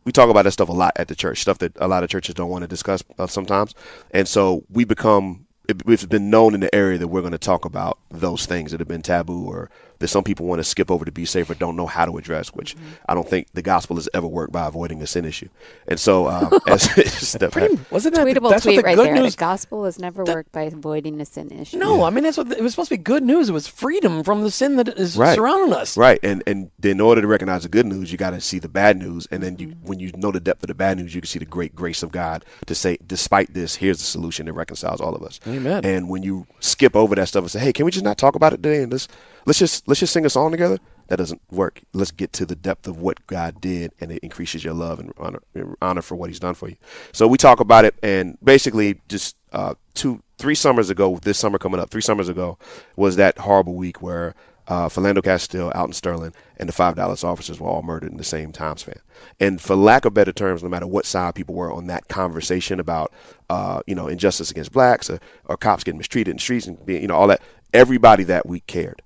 we 0.06 0.12
talk 0.12 0.31
about 0.31 0.44
that 0.44 0.53
stuff 0.53 0.69
a 0.69 0.73
lot 0.73 0.93
at 0.97 1.08
the 1.08 1.17
church, 1.17 1.41
stuff 1.41 1.58
that 1.58 1.73
a 1.76 1.88
lot 1.88 2.05
of 2.05 2.08
churches 2.08 2.35
don't 2.35 2.49
want 2.49 2.62
to 2.62 2.69
discuss 2.69 3.03
uh, 3.19 3.26
sometimes. 3.26 3.75
And 4.12 4.26
so 4.26 4.64
we 4.70 4.85
become, 4.85 5.47
it, 5.69 5.82
it's 5.85 6.06
been 6.06 6.31
known 6.31 6.55
in 6.55 6.61
the 6.61 6.73
area 6.73 6.97
that 6.97 7.08
we're 7.08 7.23
going 7.23 7.32
to 7.32 7.38
talk 7.38 7.64
about 7.64 7.99
those 8.08 8.47
things 8.47 8.70
that 8.70 8.79
have 8.79 8.88
been 8.88 9.03
taboo 9.03 9.44
or 9.44 9.69
that 9.98 10.08
some 10.08 10.25
people 10.25 10.46
want 10.46 10.58
to 10.58 10.64
skip 10.64 10.90
over 10.90 11.04
to 11.04 11.12
be 11.12 11.25
safe 11.25 11.48
or 11.50 11.54
don't 11.54 11.76
know 11.76 11.87
how 11.87 12.04
to 12.04 12.16
address, 12.19 12.48
which 12.48 12.76
I 13.08 13.14
don't 13.14 13.28
think 13.28 13.48
the 13.54 13.62
gospel 13.62 13.96
has 13.96 14.08
ever 14.14 14.26
worked 14.26 14.52
by 14.52 14.66
avoiding 14.66 15.00
a 15.02 15.06
sin 15.06 15.25
issue. 15.25 15.48
And 15.88 15.98
so, 15.98 16.28
um, 16.28 16.52
as 16.66 16.82
step 17.12 17.52
back. 17.54 17.70
Wasn't 17.90 18.14
that 18.14 18.25
the- 18.25 18.31
Tweetable 18.32 18.50
that's 18.50 18.62
tweet 18.64 18.76
what 18.76 18.82
the 18.82 18.87
right 18.87 18.96
good 18.96 19.06
there. 19.06 19.14
news? 19.22 19.37
The 19.37 19.40
gospel 19.40 19.84
has 19.84 19.98
never 19.98 20.25
worked 20.25 20.52
by 20.52 20.62
avoiding 20.62 21.20
a 21.20 21.25
sin 21.25 21.50
issue. 21.50 21.78
No, 21.78 22.02
I 22.04 22.10
mean 22.10 22.25
that's 22.25 22.37
what 22.37 22.50
it 22.52 22.60
was 22.62 22.72
supposed 22.72 22.88
to 22.90 22.96
be. 22.96 23.02
Good 23.02 23.22
news. 23.22 23.48
It 23.48 23.52
was 23.52 23.66
freedom 23.69 24.22
from 24.25 24.43
the 24.43 24.50
sin 24.50 24.76
that 24.76 24.88
is 24.88 25.16
Right. 25.16 25.34
surrounding 25.34 25.72
us. 25.72 25.96
Right, 25.96 26.19
and 26.22 26.42
and 26.46 26.70
in 26.82 27.00
order 27.00 27.20
to 27.20 27.26
recognize 27.26 27.62
the 27.62 27.69
good 27.69 27.87
news, 27.87 28.10
you 28.12 28.19
got 28.19 28.31
to 28.31 28.40
see 28.40 28.58
the 28.58 28.69
bad 28.69 28.96
news, 28.99 29.26
and 29.31 29.42
then 29.42 29.56
you, 29.58 29.75
when 29.82 29.99
you 30.00 30.12
know 30.16 30.31
the 30.32 30.40
depth 30.40 30.62
of 30.62 30.69
the 30.69 30.75
bad 30.75 30.99
news, 30.99 31.14
you 31.14 31.20
can 31.20 31.28
see 31.28 31.38
the 31.38 31.44
great 31.44 31.75
grace 31.75 32.02
of 32.02 32.10
God 32.12 32.44
to 32.66 32.75
say, 32.75 32.99
despite 33.06 33.54
this, 33.54 33.76
here's 33.76 33.99
the 33.99 34.04
solution 34.04 34.46
that 34.46 34.52
reconciles 34.52 35.00
all 35.00 35.14
of 35.14 35.22
us. 35.22 35.40
Amen. 35.46 35.84
And 35.84 36.08
when 36.08 36.22
you 36.22 36.46
skip 36.60 36.94
over 36.96 37.14
that 37.14 37.28
stuff 37.28 37.42
and 37.44 37.50
say, 37.50 37.58
hey, 37.60 37.72
can 37.72 37.84
we 37.84 37.90
just 37.90 38.04
not 38.04 38.19
talk 38.19 38.34
about 38.34 38.52
it 38.52 38.56
today 38.62 38.82
and 38.82 38.90
let's 38.92 39.08
let's 39.46 39.58
just 39.58 39.88
let's 39.88 40.00
just 40.00 40.12
sing 40.12 40.26
a 40.26 40.31
song 40.31 40.50
together? 40.50 40.78
That 41.08 41.16
doesn't 41.16 41.40
work. 41.50 41.82
Let's 41.93 42.10
get 42.10 42.32
to 42.34 42.46
the 42.46 42.56
depth 42.56 42.88
of 42.88 43.00
what 43.00 43.26
God 43.26 43.60
did, 43.60 43.93
and 44.00 44.10
it 44.10 44.19
increases 44.19 44.64
your 44.64 44.75
love 44.75 44.98
and 44.98 45.12
honor, 45.16 45.40
honor 45.81 46.02
for 46.02 46.16
what 46.16 46.28
He's 46.28 46.40
done 46.40 46.54
for 46.54 46.69
you. 46.69 46.76
So 47.12 47.26
we 47.28 47.38
talk 47.38 47.60
about 47.60 47.84
it, 47.84 47.94
and 48.02 48.37
basically, 48.43 49.00
just 49.08 49.37
uh, 49.52 49.75
two, 49.94 50.22
three 50.37 50.56
summers 50.56 50.90
ago, 50.90 51.19
this 51.22 51.38
summer 51.38 51.58
coming 51.58 51.81
up, 51.81 51.90
three 51.90 52.02
summers 52.02 52.28
ago, 52.28 52.58
was 52.96 53.16
that 53.16 53.38
horrible 53.38 53.75
week 53.75 54.02
where 54.02 54.34
uh, 54.69 54.88
Philando 54.88 55.22
Castile, 55.22 55.70
Alton 55.70 55.92
Sterling, 55.92 56.34
and 56.56 56.69
the 56.69 56.72
five 56.72 56.96
Dallas 56.96 57.22
officers 57.22 57.60
were 57.60 57.69
all 57.69 57.82
murdered 57.82 58.10
in 58.10 58.19
the 58.19 58.25
same 58.25 58.52
time 58.52 58.76
span. 58.76 58.99
And 59.38 59.60
for 59.60 59.76
lack 59.76 60.04
of 60.04 60.14
better 60.14 60.32
terms, 60.32 60.62
no 60.62 60.69
matter 60.69 60.87
what 60.87 61.06
side 61.06 61.34
people 61.34 61.54
were 61.54 61.72
on 61.72 61.87
that 61.87 62.08
conversation 62.08 62.81
about, 62.81 63.12
uh, 63.49 63.82
you 63.87 63.94
know, 63.94 64.08
injustice 64.08 64.50
against 64.50 64.72
blacks 64.72 65.08
or, 65.08 65.20
or 65.44 65.56
cops 65.56 65.84
getting 65.84 65.99
mistreated 65.99 66.32
in 66.32 66.37
the 66.38 66.42
streets 66.42 66.66
and 66.66 66.84
being, 66.84 67.02
you 67.02 67.08
know, 67.08 67.14
all 67.14 67.28
that, 67.28 67.42
everybody 67.72 68.25
that 68.25 68.46
week 68.46 68.66
cared. 68.66 69.02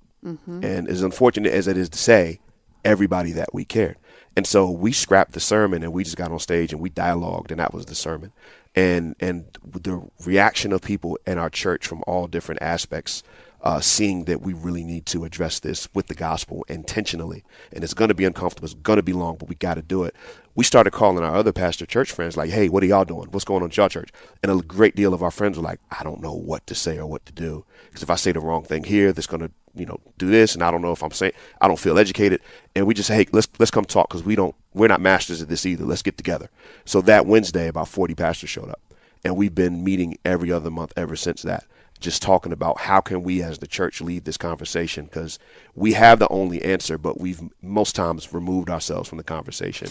And 0.63 0.87
as 0.87 1.01
unfortunate 1.01 1.53
as 1.53 1.67
it 1.67 1.77
is 1.77 1.89
to 1.89 1.97
say, 1.97 2.39
everybody 2.83 3.31
that 3.33 3.53
we 3.53 3.65
cared. 3.65 3.97
And 4.35 4.47
so 4.47 4.69
we 4.69 4.91
scrapped 4.91 5.33
the 5.33 5.39
sermon 5.39 5.83
and 5.83 5.91
we 5.93 6.03
just 6.03 6.17
got 6.17 6.31
on 6.31 6.39
stage 6.39 6.71
and 6.71 6.81
we 6.81 6.89
dialogued 6.89 7.51
and 7.51 7.59
that 7.59 7.73
was 7.73 7.85
the 7.85 7.95
sermon. 7.95 8.31
And 8.73 9.15
and 9.19 9.45
the 9.65 10.01
reaction 10.25 10.71
of 10.71 10.81
people 10.81 11.19
in 11.27 11.37
our 11.37 11.49
church 11.49 11.85
from 11.85 12.03
all 12.07 12.27
different 12.27 12.61
aspects, 12.61 13.23
uh, 13.61 13.81
seeing 13.81 14.25
that 14.25 14.41
we 14.41 14.53
really 14.53 14.85
need 14.85 15.05
to 15.07 15.25
address 15.25 15.59
this 15.59 15.89
with 15.93 16.07
the 16.07 16.15
gospel 16.15 16.65
intentionally. 16.69 17.43
And 17.73 17.83
it's 17.83 17.93
going 17.93 18.07
to 18.07 18.15
be 18.15 18.23
uncomfortable. 18.23 18.65
It's 18.65 18.73
going 18.75 18.97
to 18.97 19.03
be 19.03 19.13
long, 19.13 19.35
but 19.35 19.49
we 19.49 19.55
got 19.55 19.73
to 19.73 19.81
do 19.81 20.05
it. 20.05 20.15
We 20.53 20.63
started 20.63 20.91
calling 20.91 21.23
our 21.23 21.35
other 21.35 21.53
pastor 21.53 21.85
church 21.85 22.11
friends 22.11 22.35
like, 22.35 22.49
hey, 22.49 22.67
what 22.67 22.83
are 22.83 22.85
y'all 22.85 23.05
doing? 23.05 23.29
What's 23.31 23.45
going 23.45 23.63
on 23.63 23.69
at 23.69 23.77
your 23.77 23.89
church? 23.89 24.09
And 24.43 24.51
a 24.51 24.57
great 24.57 24.95
deal 24.95 25.13
of 25.13 25.23
our 25.23 25.31
friends 25.31 25.57
were 25.57 25.63
like, 25.63 25.79
I 25.97 26.03
don't 26.03 26.21
know 26.21 26.33
what 26.33 26.67
to 26.67 26.75
say 26.75 26.97
or 26.97 27.05
what 27.05 27.25
to 27.25 27.31
do. 27.31 27.65
Because 27.85 28.03
if 28.03 28.09
I 28.09 28.15
say 28.15 28.31
the 28.31 28.41
wrong 28.41 28.63
thing 28.63 28.83
here, 28.83 29.13
that's 29.13 29.27
going 29.27 29.41
to 29.41 29.51
you 29.75 29.85
know 29.85 29.99
do 30.17 30.29
this 30.29 30.53
and 30.53 30.63
I 30.63 30.71
don't 30.71 30.81
know 30.81 30.91
if 30.91 31.03
I'm 31.03 31.11
saying 31.11 31.33
I 31.61 31.67
don't 31.67 31.79
feel 31.79 31.97
educated 31.97 32.41
and 32.75 32.85
we 32.85 32.93
just 32.93 33.07
say 33.07 33.15
hey 33.15 33.25
let's 33.31 33.47
let's 33.59 33.71
come 33.71 33.85
talk 33.85 34.09
because 34.09 34.23
we 34.23 34.35
don't 34.35 34.55
we're 34.73 34.87
not 34.87 35.01
masters 35.01 35.41
at 35.41 35.49
this 35.49 35.65
either 35.65 35.85
let's 35.85 36.01
get 36.01 36.17
together 36.17 36.49
so 36.85 37.01
that 37.01 37.25
Wednesday 37.25 37.67
about 37.67 37.87
40 37.87 38.15
pastors 38.15 38.49
showed 38.49 38.69
up 38.69 38.81
and 39.23 39.35
we've 39.35 39.55
been 39.55 39.83
meeting 39.83 40.17
every 40.25 40.51
other 40.51 40.69
month 40.69 40.93
ever 40.97 41.15
since 41.15 41.41
that 41.43 41.63
just 41.99 42.21
talking 42.21 42.51
about 42.51 42.79
how 42.79 42.99
can 42.99 43.23
we 43.23 43.41
as 43.41 43.59
the 43.59 43.67
church 43.67 44.01
lead 44.01 44.25
this 44.25 44.37
conversation 44.37 45.05
because 45.05 45.39
we 45.75 45.93
have 45.93 46.19
the 46.19 46.27
only 46.29 46.61
answer 46.63 46.97
but 46.97 47.19
we've 47.19 47.41
most 47.61 47.95
times 47.95 48.33
removed 48.33 48.69
ourselves 48.69 49.07
from 49.07 49.17
the 49.17 49.23
conversation 49.23 49.87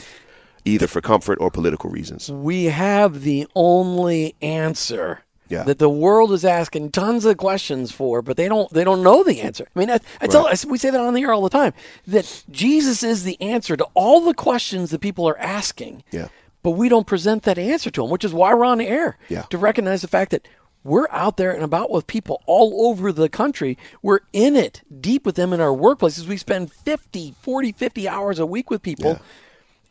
either 0.64 0.86
for 0.86 1.00
comfort 1.00 1.38
or 1.40 1.50
political 1.50 1.90
reasons 1.90 2.30
we 2.30 2.64
have 2.66 3.22
the 3.22 3.46
only 3.54 4.34
answer 4.42 5.22
Yeah. 5.48 5.64
that 5.64 5.78
the 5.78 5.88
world 5.90 6.32
is 6.32 6.44
asking 6.44 6.90
tons 6.92 7.24
of 7.24 7.36
questions 7.36 7.90
for, 7.92 8.22
but 8.22 8.36
they 8.36 8.48
don't 8.48 8.70
they 8.72 8.84
don't 8.84 9.02
know 9.02 9.22
the 9.24 9.40
answer. 9.40 9.66
I 9.74 9.78
mean, 9.78 9.90
I, 9.90 9.98
I 10.20 10.26
tell 10.28 10.46
I, 10.46 10.54
we 10.68 10.78
say 10.78 10.90
that 10.90 11.00
on 11.00 11.14
the 11.14 11.22
air 11.22 11.32
all 11.32 11.42
the 11.42 11.50
time 11.50 11.72
that 12.06 12.44
Jesus 12.50 13.02
is 13.02 13.24
the 13.24 13.40
answer 13.40 13.76
to 13.76 13.86
all 13.94 14.20
the 14.20 14.34
questions 14.34 14.90
that 14.90 15.00
people 15.00 15.28
are 15.28 15.38
asking. 15.38 16.04
Yeah. 16.12 16.28
But 16.62 16.72
we 16.72 16.88
don't 16.88 17.06
present 17.06 17.42
that 17.44 17.58
answer 17.58 17.90
to 17.90 18.02
them, 18.02 18.10
which 18.10 18.24
is 18.24 18.32
why 18.34 18.52
we're 18.54 18.64
on 18.66 18.78
the 18.78 18.86
air 18.86 19.18
Yeah. 19.28 19.42
to 19.50 19.58
recognize 19.58 20.02
the 20.02 20.08
fact 20.08 20.30
that 20.30 20.46
we're 20.84 21.08
out 21.10 21.36
there 21.36 21.50
and 21.52 21.62
about 21.64 21.90
with 21.90 22.06
people 22.06 22.42
all 22.46 22.88
over 22.88 23.12
the 23.12 23.28
country. 23.28 23.76
We're 24.02 24.20
in 24.32 24.56
it 24.56 24.82
deep 25.00 25.26
with 25.26 25.34
them 25.34 25.52
in 25.52 25.60
our 25.60 25.74
workplaces. 25.76 26.26
We 26.26 26.36
spend 26.36 26.72
50, 26.72 27.34
40, 27.42 27.72
50 27.72 28.08
hours 28.08 28.38
a 28.38 28.46
week 28.46 28.70
with 28.70 28.82
people 28.82 29.20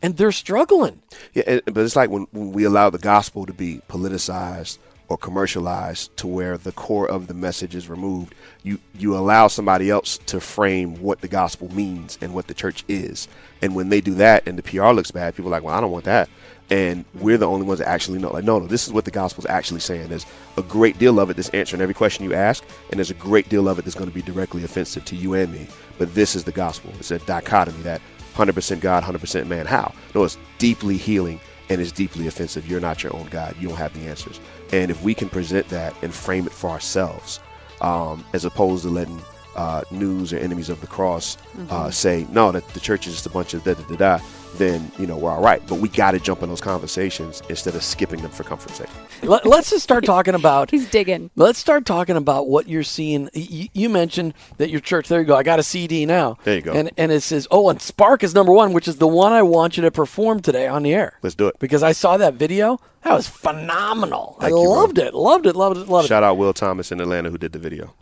and 0.01 0.17
they're 0.17 0.31
struggling. 0.31 1.01
Yeah, 1.33 1.59
but 1.65 1.77
it's 1.77 1.95
like 1.95 2.09
when, 2.09 2.27
when 2.31 2.51
we 2.51 2.63
allow 2.63 2.89
the 2.89 2.97
gospel 2.97 3.45
to 3.45 3.53
be 3.53 3.81
politicized 3.89 4.77
or 5.09 5.17
commercialized 5.17 6.15
to 6.17 6.27
where 6.27 6.57
the 6.57 6.71
core 6.71 7.09
of 7.09 7.27
the 7.27 7.33
message 7.33 7.75
is 7.75 7.89
removed, 7.89 8.35
you 8.63 8.79
you 8.93 9.17
allow 9.17 9.47
somebody 9.47 9.89
else 9.89 10.19
to 10.27 10.39
frame 10.39 11.01
what 11.01 11.21
the 11.21 11.27
gospel 11.27 11.73
means 11.73 12.17
and 12.21 12.33
what 12.33 12.47
the 12.47 12.53
church 12.53 12.85
is. 12.87 13.27
And 13.61 13.75
when 13.75 13.89
they 13.89 14.01
do 14.01 14.13
that 14.15 14.47
and 14.47 14.57
the 14.57 14.63
PR 14.63 14.89
looks 14.89 15.11
bad, 15.11 15.35
people 15.35 15.49
are 15.49 15.57
like, 15.57 15.63
well, 15.63 15.75
I 15.75 15.81
don't 15.81 15.91
want 15.91 16.05
that. 16.05 16.29
And 16.71 17.03
we're 17.15 17.39
the 17.39 17.47
only 17.47 17.65
ones 17.65 17.79
that 17.79 17.87
actually 17.87 18.19
know. 18.19 18.31
Like, 18.31 18.43
no, 18.43 18.59
no, 18.59 18.67
this 18.67 18.85
is 18.85 18.93
what 18.93 19.03
the 19.03 19.11
gospel 19.11 19.43
is 19.43 19.49
actually 19.49 19.79
saying. 19.79 20.09
There's 20.09 20.27
a 20.55 20.61
great 20.61 20.99
deal 20.99 21.19
of 21.19 21.31
it 21.31 21.35
that's 21.35 21.49
answering 21.49 21.81
every 21.81 21.95
question 21.95 22.23
you 22.23 22.35
ask, 22.35 22.63
and 22.91 22.99
there's 22.99 23.09
a 23.09 23.15
great 23.15 23.49
deal 23.49 23.67
of 23.67 23.79
it 23.79 23.85
that's 23.85 23.95
going 23.95 24.09
to 24.09 24.13
be 24.13 24.21
directly 24.21 24.63
offensive 24.63 25.03
to 25.05 25.15
you 25.15 25.33
and 25.33 25.51
me. 25.51 25.67
But 25.97 26.13
this 26.13 26.35
is 26.35 26.43
the 26.43 26.51
gospel. 26.51 26.93
It's 26.99 27.09
a 27.09 27.17
dichotomy 27.19 27.81
that 27.81 28.01
100% 28.39 28.79
God, 28.79 29.03
100% 29.03 29.47
man. 29.47 29.65
How? 29.65 29.93
No, 30.15 30.23
it's 30.23 30.37
deeply 30.57 30.97
healing 30.97 31.39
and 31.69 31.79
it's 31.81 31.91
deeply 31.91 32.27
offensive. 32.27 32.67
You're 32.67 32.79
not 32.79 33.03
your 33.03 33.15
own 33.15 33.27
God. 33.27 33.55
You 33.59 33.67
don't 33.67 33.77
have 33.77 33.93
the 33.93 34.07
answers. 34.07 34.39
And 34.71 34.89
if 34.89 35.03
we 35.03 35.13
can 35.13 35.29
present 35.29 35.67
that 35.69 35.93
and 36.01 36.13
frame 36.13 36.47
it 36.47 36.53
for 36.53 36.69
ourselves, 36.69 37.39
um, 37.81 38.25
as 38.33 38.45
opposed 38.45 38.83
to 38.83 38.89
letting 38.89 39.19
uh, 39.55 39.83
news 39.91 40.31
or 40.33 40.37
enemies 40.37 40.69
of 40.69 40.79
the 40.81 40.87
cross 40.87 41.37
uh, 41.69 41.89
say 41.91 42.25
no 42.31 42.51
that 42.51 42.65
the 42.69 42.79
church 42.79 43.07
is 43.07 43.13
just 43.13 43.25
a 43.25 43.29
bunch 43.29 43.53
of 43.53 43.63
da 43.63 43.73
da 43.73 43.83
da 43.83 43.95
da, 43.95 44.19
then 44.57 44.91
you 44.97 45.07
know 45.07 45.17
we're 45.17 45.31
all 45.31 45.41
right. 45.41 45.61
But 45.67 45.75
we 45.75 45.89
got 45.89 46.11
to 46.11 46.19
jump 46.19 46.43
in 46.43 46.49
those 46.49 46.61
conversations 46.61 47.41
instead 47.49 47.75
of 47.75 47.83
skipping 47.83 48.21
them 48.21 48.31
for 48.31 48.43
comfort's 48.43 48.77
sake. 48.77 48.89
Let, 49.23 49.45
us 49.45 49.69
just 49.69 49.83
start 49.83 50.05
talking 50.05 50.35
about. 50.35 50.71
He's 50.71 50.89
digging. 50.89 51.29
Let's 51.35 51.59
start 51.59 51.85
talking 51.85 52.15
about 52.15 52.47
what 52.47 52.67
you're 52.67 52.83
seeing. 52.83 53.29
You, 53.33 53.67
you 53.73 53.89
mentioned 53.89 54.33
that 54.57 54.69
your 54.69 54.79
church. 54.79 55.07
There 55.07 55.19
you 55.19 55.27
go. 55.27 55.35
I 55.35 55.43
got 55.43 55.59
a 55.59 55.63
CD 55.63 56.05
now. 56.05 56.37
There 56.43 56.55
you 56.55 56.61
go. 56.61 56.73
And 56.73 56.91
and 56.97 57.11
it 57.11 57.21
says, 57.21 57.47
oh, 57.51 57.69
and 57.69 57.81
Spark 57.81 58.23
is 58.23 58.33
number 58.33 58.51
one, 58.51 58.73
which 58.73 58.87
is 58.87 58.97
the 58.97 59.07
one 59.07 59.33
I 59.33 59.43
want 59.43 59.77
you 59.77 59.83
to 59.83 59.91
perform 59.91 60.41
today 60.41 60.67
on 60.67 60.83
the 60.83 60.93
air. 60.93 61.17
Let's 61.21 61.35
do 61.35 61.47
it. 61.47 61.59
Because 61.59 61.83
I 61.83 61.91
saw 61.91 62.17
that 62.17 62.35
video. 62.35 62.79
That 63.03 63.13
was 63.13 63.27
phenomenal. 63.27 64.35
Thank 64.39 64.53
I 64.53 64.57
you, 64.57 64.63
bro. 64.63 64.71
loved 64.71 64.97
it. 64.97 65.13
Loved 65.13 65.45
it. 65.45 65.55
Loved 65.55 65.77
it. 65.77 65.87
Loved 65.87 66.07
Shout 66.07 66.23
out 66.23 66.37
Will 66.37 66.53
Thomas 66.53 66.91
in 66.91 66.99
Atlanta 66.99 67.29
who 67.29 67.37
did 67.37 67.53
the 67.53 67.59
video. 67.59 67.93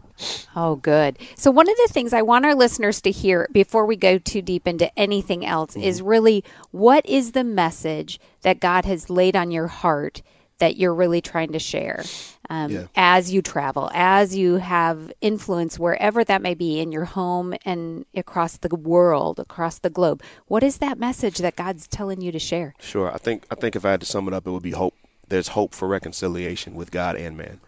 Oh, 0.55 0.77
good. 0.77 1.19
So, 1.35 1.51
one 1.51 1.69
of 1.69 1.75
the 1.77 1.89
things 1.93 2.11
I 2.13 2.23
want 2.23 2.45
our 2.45 2.55
listeners 2.55 3.01
to 3.01 3.11
hear 3.11 3.47
before 3.51 3.85
we 3.85 3.95
go 3.95 4.17
too 4.17 4.41
deep 4.41 4.67
into 4.67 4.91
anything 4.97 5.45
else 5.45 5.71
Mm-hmm. 5.73 5.83
is 5.83 6.01
really 6.01 6.43
what 6.71 7.05
is 7.05 7.33
the 7.33 7.43
message 7.43 8.19
that 8.41 8.59
God 8.59 8.85
has 8.85 9.09
laid 9.11 9.35
on 9.35 9.51
your 9.51 9.67
heart 9.67 10.23
that 10.59 10.77
you're 10.77 10.95
really 10.95 11.21
trying 11.21 11.51
to 11.51 11.59
share 11.59 12.03
um, 12.49 12.71
Yeah. 12.71 12.83
as 12.95 13.31
you 13.31 13.41
travel, 13.41 13.89
as 13.93 14.35
you 14.35 14.55
have 14.55 15.11
influence 15.21 15.77
wherever 15.79 16.23
that 16.23 16.41
may 16.41 16.53
be 16.53 16.79
in 16.79 16.91
your 16.91 17.05
home 17.05 17.53
and 17.65 18.05
across 18.15 18.57
the 18.57 18.73
world, 18.75 19.39
across 19.39 19.79
the 19.79 19.89
globe? 19.89 20.21
What 20.47 20.63
is 20.63 20.77
that 20.77 20.97
message 20.99 21.37
that 21.39 21.55
God's 21.55 21.87
telling 21.87 22.21
you 22.21 22.31
to 22.31 22.39
share? 22.39 22.73
Sure. 22.79 23.11
I 23.11 23.17
think 23.17 23.45
I 23.51 23.55
think 23.55 23.75
if 23.75 23.85
I 23.85 23.91
had 23.91 23.99
to 24.01 24.05
sum 24.05 24.27
it 24.27 24.33
up, 24.33 24.47
it 24.47 24.51
would 24.51 24.63
be 24.63 24.71
hope. 24.71 24.93
There's 25.29 25.49
hope 25.49 25.73
for 25.75 25.87
reconciliation 25.87 26.73
with 26.75 26.91
God 26.91 27.15
and 27.15 27.37
man. 27.37 27.59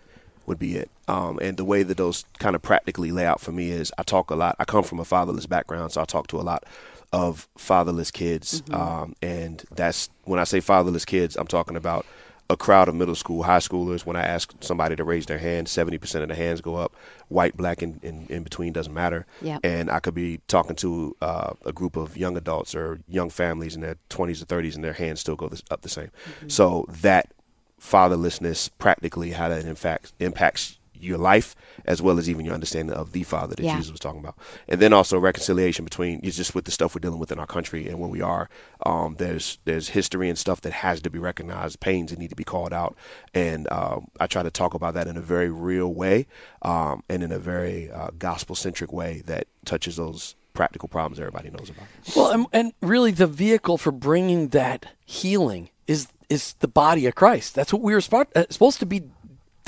Would 0.46 0.58
be 0.60 0.78
it. 0.78 0.90
Um, 1.08 1.38
and 1.44 1.58
the 1.58 1.64
way 1.66 1.84
that 1.84 1.98
those 1.98 2.26
kind 2.40 2.56
of 2.56 2.64
practically 2.64 3.12
lay 3.12 3.26
out 3.26 3.40
for 3.40 3.52
me 3.52 3.70
is 3.70 3.92
I 4.00 4.04
talk 4.04 4.32
a 4.32 4.36
lot. 4.36 4.56
I 4.58 4.66
come 4.66 4.84
from 4.84 5.00
a 5.00 5.06
fatherless 5.06 5.46
background, 5.46 5.92
so 5.92 6.02
I 6.02 6.06
talk 6.06 6.26
to 6.28 6.40
a 6.40 6.42
lot 6.42 6.64
of 7.14 7.48
fatherless 7.56 8.10
kids. 8.10 8.64
Um, 8.72 9.16
and 9.22 9.64
that's 9.76 10.10
when 10.24 10.40
I 10.40 10.44
say 10.46 10.60
fatherless 10.60 11.06
kids, 11.06 11.36
I'm 11.36 11.46
talking 11.46 11.76
about 11.76 12.06
a 12.50 12.58
crowd 12.58 12.90
of 12.90 12.96
middle 12.96 13.16
school, 13.16 13.44
high 13.44 13.60
schoolers. 13.60 14.06
When 14.06 14.16
I 14.16 14.24
ask 14.24 14.54
somebody 14.62 14.96
to 14.96 15.04
raise 15.04 15.28
their 15.28 15.38
hand, 15.38 15.68
70% 15.68 16.24
of 16.24 16.30
the 16.30 16.36
hands 16.36 16.62
go 16.62 16.76
up. 16.76 16.96
White, 17.28 17.56
black, 17.56 17.82
and 17.82 18.04
in, 18.04 18.26
in 18.28 18.44
between 18.44 18.74
doesn't 18.74 18.94
matter. 18.94 19.28
Yep. 19.42 19.60
And 19.64 19.92
I 19.92 20.00
could 20.00 20.16
be 20.16 20.40
talking 20.48 20.76
to 20.78 21.16
uh, 21.22 21.54
a 21.66 21.72
group 21.72 21.96
of 21.96 22.18
young 22.18 22.36
adults 22.38 22.74
or 22.74 23.00
young 23.08 23.30
families 23.30 23.76
in 23.76 23.82
their 23.82 23.98
20s 24.10 24.42
or 24.42 24.46
30s, 24.46 24.76
and 24.76 24.84
their 24.84 24.94
hands 24.94 25.20
still 25.20 25.36
go 25.36 25.48
this, 25.48 25.62
up 25.70 25.82
the 25.82 25.90
same. 25.90 26.10
So 26.48 26.86
that 26.90 27.32
fatherlessness, 27.80 28.70
practically, 28.80 29.32
how 29.32 29.50
that 29.50 29.64
in 29.66 29.76
fact 29.76 30.14
impacts 30.20 30.79
your 31.00 31.18
life 31.18 31.56
as 31.86 32.02
well 32.02 32.18
as 32.20 32.30
even 32.30 32.46
your 32.46 32.54
understanding 32.54 32.96
of 32.96 33.12
the 33.12 33.24
father 33.24 33.56
that 33.56 33.64
Yeah. 33.64 33.76
Jesus 33.78 33.92
was 33.92 34.00
talking 34.00 34.20
about. 34.20 34.36
And 34.68 34.80
then 34.82 34.94
also 34.94 35.18
reconciliation 35.20 35.86
between 35.86 36.20
it's 36.24 36.38
just 36.38 36.56
with 36.56 36.66
the 36.66 36.72
stuff 36.72 36.96
we're 36.96 37.00
dealing 37.00 37.20
with 37.20 37.32
in 37.32 37.40
our 37.40 37.48
country 37.48 37.88
and 37.88 38.00
where 38.00 38.10
we 38.10 38.22
are. 38.22 38.50
Um, 38.86 39.16
there's 39.18 39.60
there's 39.66 39.90
history 39.90 40.30
and 40.30 40.38
stuff 40.38 40.62
that 40.62 40.74
has 40.74 41.02
to 41.02 41.10
be 41.10 41.20
recognized, 41.20 41.80
pains 41.80 42.12
that 42.12 42.20
need 42.20 42.30
to 42.30 42.36
be 42.36 42.44
called 42.44 42.74
out, 42.74 42.96
and 43.34 43.72
um, 43.72 44.08
I 44.20 44.28
try 44.28 44.44
to 44.44 44.52
talk 44.52 44.74
about 44.74 44.94
that 44.94 45.08
in 45.08 45.18
a 45.18 45.22
very 45.22 45.50
real 45.50 45.94
way 45.94 46.28
um, 46.62 47.04
and 47.10 47.24
in 47.24 47.32
a 47.32 47.40
very 47.40 47.92
uh, 47.92 48.10
gospel 48.18 48.56
centric 48.56 48.92
way 48.94 49.22
that 49.26 49.48
touches 49.66 49.96
those 49.98 50.36
practical 50.54 50.90
problems 50.90 51.20
everybody 51.20 51.50
knows 51.50 51.70
about. 51.70 51.86
Well, 52.16 52.32
and, 52.32 52.46
and 52.52 52.74
really, 52.82 53.12
the 53.12 53.28
vehicle 53.28 53.78
for 53.78 53.92
bringing 53.92 54.50
that 54.50 54.88
healing 55.06 55.70
is 55.88 56.08
is 56.30 56.54
the 56.60 56.68
body 56.68 57.06
of 57.08 57.16
Christ. 57.16 57.56
That's 57.56 57.74
what 57.74 57.82
we 57.82 57.94
were 57.94 58.00
spo- 58.02 58.28
uh, 58.36 58.46
supposed 58.50 58.80
to 58.80 58.86
be. 58.86 59.04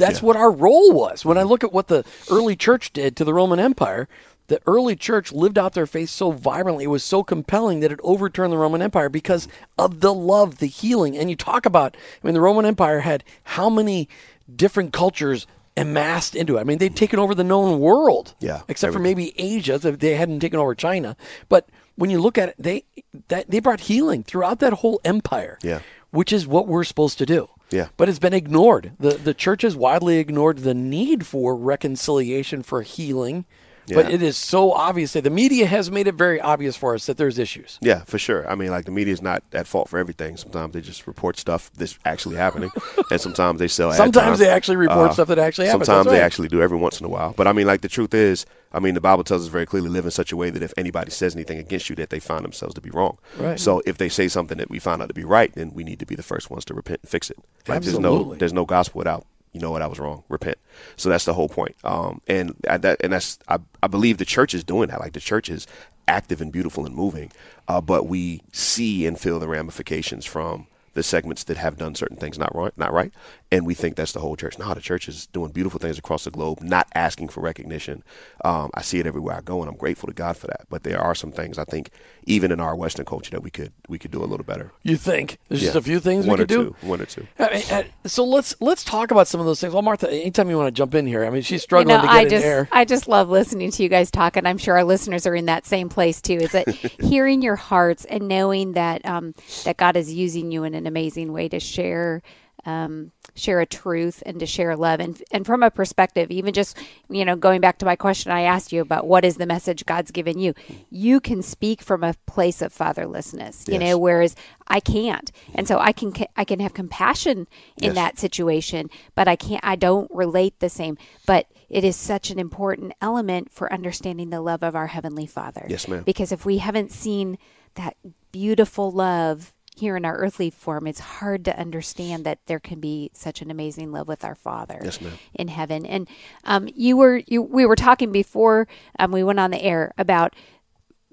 That's 0.02 0.22
Yeah. 0.22 0.26
what 0.26 0.36
our 0.36 0.52
role 0.52 0.92
was. 0.92 1.24
When 1.24 1.38
I 1.38 1.42
mm-hmm. 1.42 1.50
look 1.50 1.64
at 1.64 1.72
what 1.72 1.88
the 1.88 2.04
early 2.30 2.56
church 2.56 2.92
did 2.92 3.16
to 3.16 3.24
the 3.24 3.34
Roman 3.34 3.60
Empire, 3.60 4.08
the 4.48 4.60
early 4.66 4.96
church 4.98 5.32
lived 5.32 5.58
out 5.58 5.74
their 5.74 5.86
faith 5.86 6.10
so 6.10 6.32
vibrantly. 6.32 6.84
It 6.84 6.88
was 6.88 7.04
so 7.04 7.24
compelling 7.24 7.80
that 7.80 7.92
it 7.92 8.00
overturned 8.04 8.52
the 8.52 8.58
Roman 8.58 8.82
Empire 8.82 9.08
because 9.08 9.48
of 9.78 10.02
the 10.02 10.14
love, 10.14 10.58
the 10.58 10.66
healing. 10.66 11.18
And 11.18 11.30
you 11.30 11.36
talk 11.38 11.66
about, 11.66 11.96
I 11.96 12.28
mean, 12.28 12.34
the 12.34 12.42
Roman 12.42 12.66
Empire 12.66 13.00
had 13.00 13.24
how 13.44 13.70
many 13.70 14.10
different 14.54 14.92
cultures 14.92 15.48
amassed 15.78 16.36
into 16.36 16.58
it. 16.58 16.62
I 16.62 16.64
mean, 16.64 16.80
they'd 16.80 16.96
taken 16.96 17.20
over 17.20 17.34
the 17.34 17.44
known 17.46 17.80
world. 17.80 18.34
Yeah, 18.40 18.64
Except 18.68 18.92
for 18.92 19.00
maybe 19.00 19.34
Asia. 19.40 19.78
They 19.78 19.92
they 19.92 20.16
hadn't 20.16 20.42
taken 20.42 20.60
over 20.60 20.76
China. 20.76 21.16
But 21.48 21.70
when 21.96 22.10
you 22.10 22.20
look 22.20 22.38
at 22.38 22.50
it, 22.50 22.56
they 22.60 22.84
that 23.30 23.50
they 23.50 23.60
brought 23.60 23.82
healing 23.82 24.24
throughout 24.24 24.60
that 24.60 24.74
whole 24.74 25.00
empire. 25.06 25.60
Yeah. 25.62 25.80
Which 26.10 26.34
is 26.34 26.46
what 26.46 26.68
we're 26.68 26.84
supposed 26.84 27.18
to 27.20 27.26
do. 27.26 27.48
Yeah. 27.72 27.88
But 27.98 28.10
it's 28.10 28.20
been 28.20 28.34
ignored. 28.34 28.92
The 29.00 29.12
the 29.12 29.34
church 29.34 29.62
has 29.64 29.76
widely 29.76 30.18
ignored 30.18 30.60
the 30.60 30.74
need 30.74 31.26
for 31.26 31.56
reconciliation 31.56 32.64
for 32.64 32.82
healing. 32.82 33.46
But 33.94 34.10
it 34.10 34.22
is 34.22 34.38
so 34.38 34.72
obvious 34.72 35.12
that 35.14 35.24
the 35.26 35.30
media 35.30 35.66
has 35.66 35.92
made 35.92 36.08
it 36.08 36.16
very 36.16 36.40
obvious 36.40 36.78
for 36.78 36.94
us 36.96 37.08
that 37.08 37.18
there's 37.18 37.38
issues. 37.38 37.78
Yeah, 37.82 38.04
for 38.06 38.18
sure. 38.18 38.50
I 38.50 38.56
mean, 38.56 38.70
like 38.70 38.86
the 38.86 38.92
media 38.92 39.12
is 39.12 39.22
not 39.22 39.44
at 39.52 39.68
fault 39.68 39.90
for 39.90 40.00
everything. 40.00 40.38
Sometimes 40.38 40.74
they 40.74 40.80
just 40.80 41.08
report 41.08 41.38
stuff 41.38 41.70
that's 41.74 42.00
actually 42.06 42.38
happening, 42.38 42.72
and 43.12 43.20
sometimes 43.20 43.60
they 43.60 43.68
sell. 43.68 43.92
Sometimes 43.92 44.38
time. 44.38 44.46
they 44.46 44.50
actually 44.50 44.78
report 44.78 45.10
Uh, 45.10 45.14
stuff 45.14 45.28
that 45.28 45.40
actually 45.40 45.68
happens. 45.68 45.88
Sometimes 45.88 46.06
That's 46.06 46.16
they 46.18 46.22
actually 46.22 46.48
do 46.48 46.62
every 46.62 46.78
once 46.78 47.02
in 47.02 47.06
a 47.06 47.10
while. 47.10 47.34
But 47.36 47.48
I 47.48 47.54
mean, 47.54 47.68
like 47.68 47.82
the 47.82 47.90
truth 47.90 48.14
is, 48.14 48.46
I 48.74 48.80
mean, 48.80 48.94
the 48.94 49.02
Bible 49.02 49.24
tells 49.24 49.44
us 49.44 49.48
very 49.48 49.66
clearly 49.66 49.90
live 49.90 50.06
in 50.06 50.12
such 50.12 50.32
a 50.32 50.38
way 50.38 50.50
that 50.50 50.64
if 50.64 50.74
anybody 50.78 51.12
says 51.12 51.36
anything 51.36 51.58
against 51.58 51.90
you, 51.90 51.96
that 51.98 52.10
they 52.10 52.20
find 52.20 52.44
themselves 52.44 52.74
to 52.76 52.82
be 52.82 52.90
wrong. 52.90 53.18
Right. 53.38 53.60
So 53.60 53.82
if 53.86 53.98
they 53.98 54.10
say 54.10 54.28
something 54.28 54.58
that 54.58 54.70
we 54.70 54.80
find 54.80 55.02
out 55.02 55.10
to 55.10 55.14
be 55.14 55.26
right, 55.26 55.54
then 55.54 55.74
we 55.74 55.84
need 55.84 56.00
to 56.00 56.06
be 56.06 56.16
the 56.16 56.24
first 56.24 56.50
ones 56.50 56.64
to 56.66 56.74
repent 56.74 57.02
and 57.04 57.10
fix 57.10 57.30
it. 57.30 57.38
Like 57.68 57.82
there's 57.84 58.00
no 58.00 58.14
Absolutely. 58.14 58.38
there's 58.38 58.54
no 58.54 58.66
gospel 58.66 59.00
without 59.00 59.26
you 59.54 59.60
know 59.60 59.72
what 59.72 59.82
I 59.82 59.88
was 59.88 60.00
wrong. 60.00 60.24
Repent. 60.30 60.58
So 60.96 61.10
that's 61.10 61.26
the 61.26 61.34
whole 61.34 61.50
point. 61.50 61.76
Um, 61.84 62.22
and 62.28 62.56
I, 62.70 62.78
that 62.78 63.02
and 63.04 63.14
that's 63.14 63.40
I, 63.48 63.60
I 63.84 63.88
believe 63.88 64.18
the 64.18 64.26
church 64.26 64.54
is 64.54 64.64
doing 64.64 64.90
that. 64.90 65.00
Like 65.00 65.14
the 65.14 65.20
church 65.20 65.50
is 65.50 65.68
active 66.08 66.42
and 66.42 66.52
beautiful 66.52 66.86
and 66.86 66.96
moving, 66.96 67.32
uh, 67.68 67.82
but 67.82 68.08
we 68.08 68.42
see 68.52 69.06
and 69.06 69.20
feel 69.20 69.40
the 69.40 69.48
ramifications 69.48 70.26
from 70.26 70.68
the 70.94 71.04
segments 71.04 71.46
that 71.46 71.58
have 71.58 71.78
done 71.78 71.96
certain 71.96 72.18
things 72.18 72.38
not 72.38 72.54
right, 72.54 72.78
not 72.78 72.92
right, 72.92 73.14
and 73.52 73.66
we 73.66 73.74
think 73.74 73.98
that's 73.98 74.14
the 74.14 74.20
whole 74.22 74.36
church. 74.38 74.58
No, 74.58 74.74
the 74.74 74.80
church 74.80 75.10
is 75.10 75.28
doing 75.28 75.52
beautiful 75.52 75.80
things 75.80 76.00
across 76.00 76.24
the 76.24 76.32
globe, 76.32 76.62
not 76.62 76.88
asking 76.96 77.28
for 77.28 77.42
recognition. 77.42 78.02
Um, 78.46 78.72
I 78.74 78.82
see 78.82 79.00
it 79.00 79.06
everywhere 79.06 79.36
I 79.36 79.42
go, 79.42 79.60
and 79.62 79.70
I'm 79.70 79.76
grateful 79.76 80.08
to 80.08 80.14
God 80.14 80.38
for 80.38 80.48
that. 80.48 80.68
But 80.70 80.84
there 80.84 81.00
are 81.00 81.14
some 81.14 81.32
things 81.32 81.58
I 81.58 81.66
think, 81.66 81.90
even 82.26 82.52
in 82.52 82.62
our 82.62 82.76
Western 82.76 83.06
culture, 83.06 83.32
that 83.32 83.44
we 83.44 83.50
could 83.50 83.74
we 83.90 84.00
could 84.00 84.12
do 84.12 84.24
a 84.24 84.26
little 84.26 84.46
better. 84.46 84.72
You 84.84 84.96
think 84.96 85.38
there's 85.50 85.62
just 85.62 85.76
a 85.76 85.82
few 85.82 86.00
things 86.00 86.26
one 86.26 86.40
we 86.40 86.46
could 86.46 86.52
or 86.52 86.64
do? 86.64 86.76
one 86.82 87.02
or 87.02 87.06
two. 87.06 87.28
I 87.38 87.64
mean, 87.72 87.86
so 88.06 88.24
let's 88.24 88.56
let's 88.62 88.86
talk 88.86 89.12
about 89.12 89.28
some 89.28 89.42
of 89.42 89.46
those 89.46 89.60
things. 89.60 89.74
Well, 89.74 89.84
Martha, 89.84 90.10
anytime 90.10 90.50
you 90.50 90.58
want 90.58 90.68
to 90.68 90.72
jump 90.72 90.96
in 90.96 91.06
here, 91.06 91.26
I 91.26 91.30
mean, 91.30 91.42
she's 91.42 91.52
You 91.54 91.60
struggling 91.60 91.98
know, 91.98 92.02
to 92.02 92.08
get 92.08 92.16
I 92.16 92.22
in 92.24 92.30
just 92.30 92.46
air. 92.46 92.70
I 92.72 92.86
just 92.86 93.08
love 93.10 93.30
listening 93.30 93.72
to 93.72 93.84
you 93.84 93.90
guys 93.90 94.10
talk, 94.10 94.38
and 94.38 94.48
I'm 94.48 94.58
sure 94.58 94.76
our 94.76 94.86
listeners 94.86 95.28
are 95.28 95.36
in 95.36 95.46
that 95.48 95.66
same 95.66 95.90
place 95.90 96.22
too. 96.22 96.36
Is 96.36 96.54
that 96.54 96.70
hearing 97.02 97.42
your 97.42 97.58
hearts 97.58 98.06
and 98.06 98.30
knowing 98.30 98.74
that 98.74 99.06
um, 99.06 99.36
that 99.66 99.76
God 99.76 99.98
is 99.98 100.14
using 100.14 100.52
you 100.52 100.64
in 100.64 100.74
an 100.74 100.88
amazing 100.88 101.34
way 101.34 101.50
to 101.50 101.60
share 101.60 102.22
um, 102.66 103.12
share 103.36 103.60
a 103.62 103.66
truth 103.66 104.22
and 104.26 104.40
to 104.40 104.46
share 104.46 104.76
love, 104.76 105.00
and 105.00 105.22
and 105.32 105.46
from 105.46 105.64
a 105.64 105.72
perspective, 105.72 106.30
even 106.32 106.54
just 106.54 106.78
you 107.10 107.26
know 107.26 107.36
going 107.36 107.62
back 107.62 107.78
to 107.80 107.86
my 107.86 107.96
question 107.96 108.32
I 108.32 108.42
asked 108.42 108.72
you 108.72 108.82
about 108.82 109.08
what 109.08 109.26
is 109.26 109.38
the 109.38 109.46
message 109.46 109.86
God's 109.86 110.12
given 110.12 110.38
you, 110.40 110.54
you 110.90 111.20
can 111.20 111.42
speak 111.42 111.82
from 111.82 112.04
a 112.04 112.16
place 112.26 112.62
of 112.62 112.74
fatherlessness, 112.74 113.68
you 113.68 113.80
Yes. 113.80 113.82
know, 113.82 113.98
whereas 113.98 114.36
I 114.68 114.80
can't, 114.80 115.32
and 115.56 115.68
so 115.68 115.80
I 115.80 115.92
can 115.92 116.14
I 116.36 116.44
can 116.46 116.60
have 116.60 116.74
compassion 116.74 117.48
in 117.78 117.94
Yes. 117.94 117.96
that 117.96 118.20
situation, 118.20 118.90
but 119.16 119.28
I 119.28 119.36
can't 119.36 119.64
I 119.64 119.76
don't 119.76 120.10
relate 120.14 120.60
the 120.60 120.70
same, 120.70 120.98
but 121.26 121.48
it 121.70 121.84
is 121.84 121.96
such 121.96 122.30
an 122.32 122.38
important 122.40 122.92
element 123.02 123.50
for 123.52 123.72
understanding 123.72 124.30
the 124.30 124.42
love 124.42 124.62
of 124.62 124.76
our 124.76 124.88
heavenly 124.88 125.26
Father. 125.26 125.66
Yes, 125.70 125.88
ma'am. 125.88 126.04
Because 126.04 126.32
if 126.34 126.46
we 126.46 126.58
haven't 126.58 126.92
seen 126.92 127.38
that 127.76 127.96
beautiful 128.34 128.92
love 128.92 129.54
here 129.82 129.98
in 129.98 130.06
our 130.06 130.16
earthly 130.18 130.50
form, 130.50 130.88
it's 130.88 131.00
hard 131.00 131.44
to 131.46 131.60
understand 131.60 132.24
that 132.26 132.40
there 132.46 132.60
can 132.60 132.80
be 132.80 133.12
such 133.14 133.42
an 133.42 133.52
amazing 133.52 133.92
love 133.92 134.08
with 134.08 134.24
our 134.24 134.36
Father 134.36 134.80
Yes, 134.84 135.00
in 135.34 135.50
heaven. 135.50 135.86
And 135.86 136.08
um, 136.46 136.70
you 136.74 136.96
were 136.96 137.22
you 137.28 137.42
we 137.42 137.66
were 137.66 137.76
talking 137.76 138.12
before 138.12 138.68
um, 138.98 139.12
we 139.12 139.24
went 139.24 139.40
on 139.40 139.52
the 139.52 139.62
air 139.62 139.94
about 139.98 140.34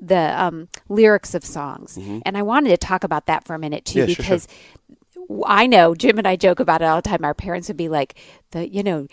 the 0.01 0.41
um, 0.41 0.69
lyrics 0.89 1.35
of 1.35 1.45
songs, 1.45 1.97
and 2.25 2.37
I 2.39 2.43
wanted 2.43 2.69
to 2.71 2.77
talk 2.77 3.03
about 3.03 3.27
that 3.27 3.45
for 3.45 3.55
a 3.55 3.59
minute 3.59 3.85
too 3.85 4.01
Mm-hmm. 4.01 4.09
Yeah, 4.11 4.15
sure, 4.15 4.25
sure. 4.25 4.37
because 4.37 4.49
I 5.45 5.67
know 5.67 5.95
Jim 5.95 6.19
and 6.19 6.27
I 6.29 6.37
joke 6.37 6.61
about 6.61 6.83
it 6.83 6.85
all 6.85 6.97
the 7.03 7.09
time. 7.09 7.25
Our 7.25 7.35
parents 7.35 7.69
would 7.69 7.77
be 7.77 7.89
like, 7.89 8.15
"the 8.53 8.69
you 8.69 8.83
know." 8.83 9.09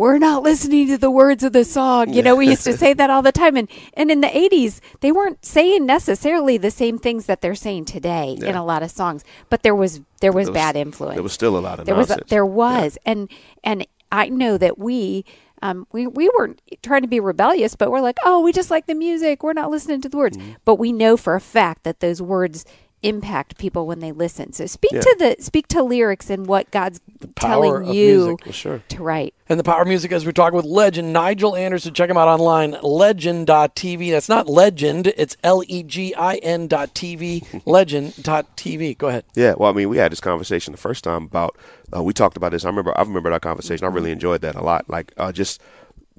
We're 0.00 0.16
not 0.16 0.42
listening 0.42 0.86
to 0.88 0.96
the 0.96 1.10
words 1.10 1.44
of 1.44 1.52
the 1.52 1.62
song. 1.62 2.14
You 2.14 2.22
know, 2.22 2.34
we 2.34 2.48
used 2.48 2.64
to 2.64 2.74
say 2.74 2.94
that 2.94 3.10
all 3.10 3.20
the 3.20 3.32
time. 3.32 3.54
And 3.54 3.68
and 3.92 4.10
in 4.10 4.22
the 4.22 4.34
eighties, 4.34 4.80
they 5.00 5.12
weren't 5.12 5.44
saying 5.44 5.84
necessarily 5.84 6.56
the 6.56 6.70
same 6.70 6.98
things 6.98 7.26
that 7.26 7.42
they're 7.42 7.54
saying 7.54 7.84
today 7.84 8.38
in 8.40 8.54
a 8.54 8.64
lot 8.64 8.82
of 8.82 8.90
songs. 8.90 9.24
But 9.50 9.62
there 9.62 9.74
was 9.74 10.00
there 10.22 10.32
was 10.32 10.46
There 10.46 10.52
was- 10.52 10.58
bad 10.62 10.76
influence 10.76 11.16
There 11.16 11.22
was 11.22 11.34
still 11.34 11.58
a 11.58 11.60
lot 11.60 11.80
of 11.80 11.84
there 11.84 11.94
was 11.94 12.10
there 12.28 12.46
was 12.46 12.96
and 13.04 13.28
and 13.62 13.86
I 14.10 14.30
know 14.30 14.56
that 14.56 14.78
we 14.78 15.26
um 15.60 15.86
we 15.92 16.06
we 16.06 16.30
weren't 16.38 16.62
trying 16.82 17.02
to 17.02 17.08
be 17.08 17.20
rebellious 17.20 17.76
but 17.76 17.90
we're 17.90 18.00
like 18.00 18.16
oh 18.24 18.40
we 18.40 18.52
just 18.52 18.70
like 18.70 18.86
the 18.86 18.94
music 18.94 19.42
we're 19.42 19.52
not 19.52 19.70
listening 19.70 20.00
to 20.00 20.08
the 20.08 20.16
words 20.16 20.38
Mm-hmm. 20.38 20.52
but 20.64 20.76
we 20.76 20.92
know 20.92 21.18
for 21.18 21.34
a 21.34 21.40
fact 21.40 21.82
that 21.84 22.00
those 22.00 22.22
words 22.22 22.64
impact 23.02 23.56
people 23.58 23.86
when 23.86 24.00
they 24.00 24.12
listen. 24.12 24.52
So 24.52 24.66
speak 24.66 24.92
Yeah. 24.92 25.00
to 25.00 25.16
the 25.18 25.36
speak 25.40 25.68
to 25.68 25.82
lyrics 25.82 26.28
and 26.28 26.46
what 26.46 26.70
God's 26.70 27.00
power 27.34 27.50
telling 27.50 27.88
of 27.88 27.94
you 27.94 28.16
music, 28.26 28.46
well, 28.46 28.52
sure. 28.52 28.82
to 28.88 29.02
write. 29.02 29.34
And 29.48 29.58
the 29.58 29.64
power 29.64 29.82
of 29.82 29.88
music 29.88 30.12
as 30.12 30.24
we're 30.26 30.32
talking 30.32 30.56
with 30.56 30.66
Legin 30.66 31.06
Nigel 31.12 31.56
Anderson. 31.56 31.92
Check 31.94 32.08
him 32.10 32.16
out 32.16 32.28
online, 32.28 32.72
legin.tv. 32.82 34.10
That's 34.10 34.28
not 34.28 34.48
legend, 34.48 35.08
it's 35.16 35.36
L 35.42 35.62
E 35.66 35.82
G 35.82 36.14
I 36.14 36.36
N 36.36 36.66
dot 36.68 36.94
TV, 36.94 37.40
legin.tv. 37.66 38.98
Go 38.98 39.08
ahead. 39.08 39.24
Yeah, 39.34 39.54
well, 39.56 39.70
I 39.70 39.72
mean, 39.74 39.88
we 39.88 39.96
had 39.96 40.12
this 40.12 40.20
conversation 40.20 40.72
the 40.72 40.78
first 40.78 41.04
time 41.04 41.24
about. 41.24 41.56
Uh, 41.94 42.02
we 42.02 42.12
talked 42.12 42.36
about 42.36 42.52
this. 42.52 42.64
I 42.64 42.68
remember. 42.68 42.96
I 42.96 43.02
remember 43.02 43.30
that 43.30 43.42
conversation. 43.42 43.84
I 43.84 43.88
really 43.88 44.12
enjoyed 44.12 44.42
that 44.42 44.54
a 44.54 44.62
lot. 44.62 44.88
Like 44.88 45.12
uh, 45.16 45.32
just 45.32 45.60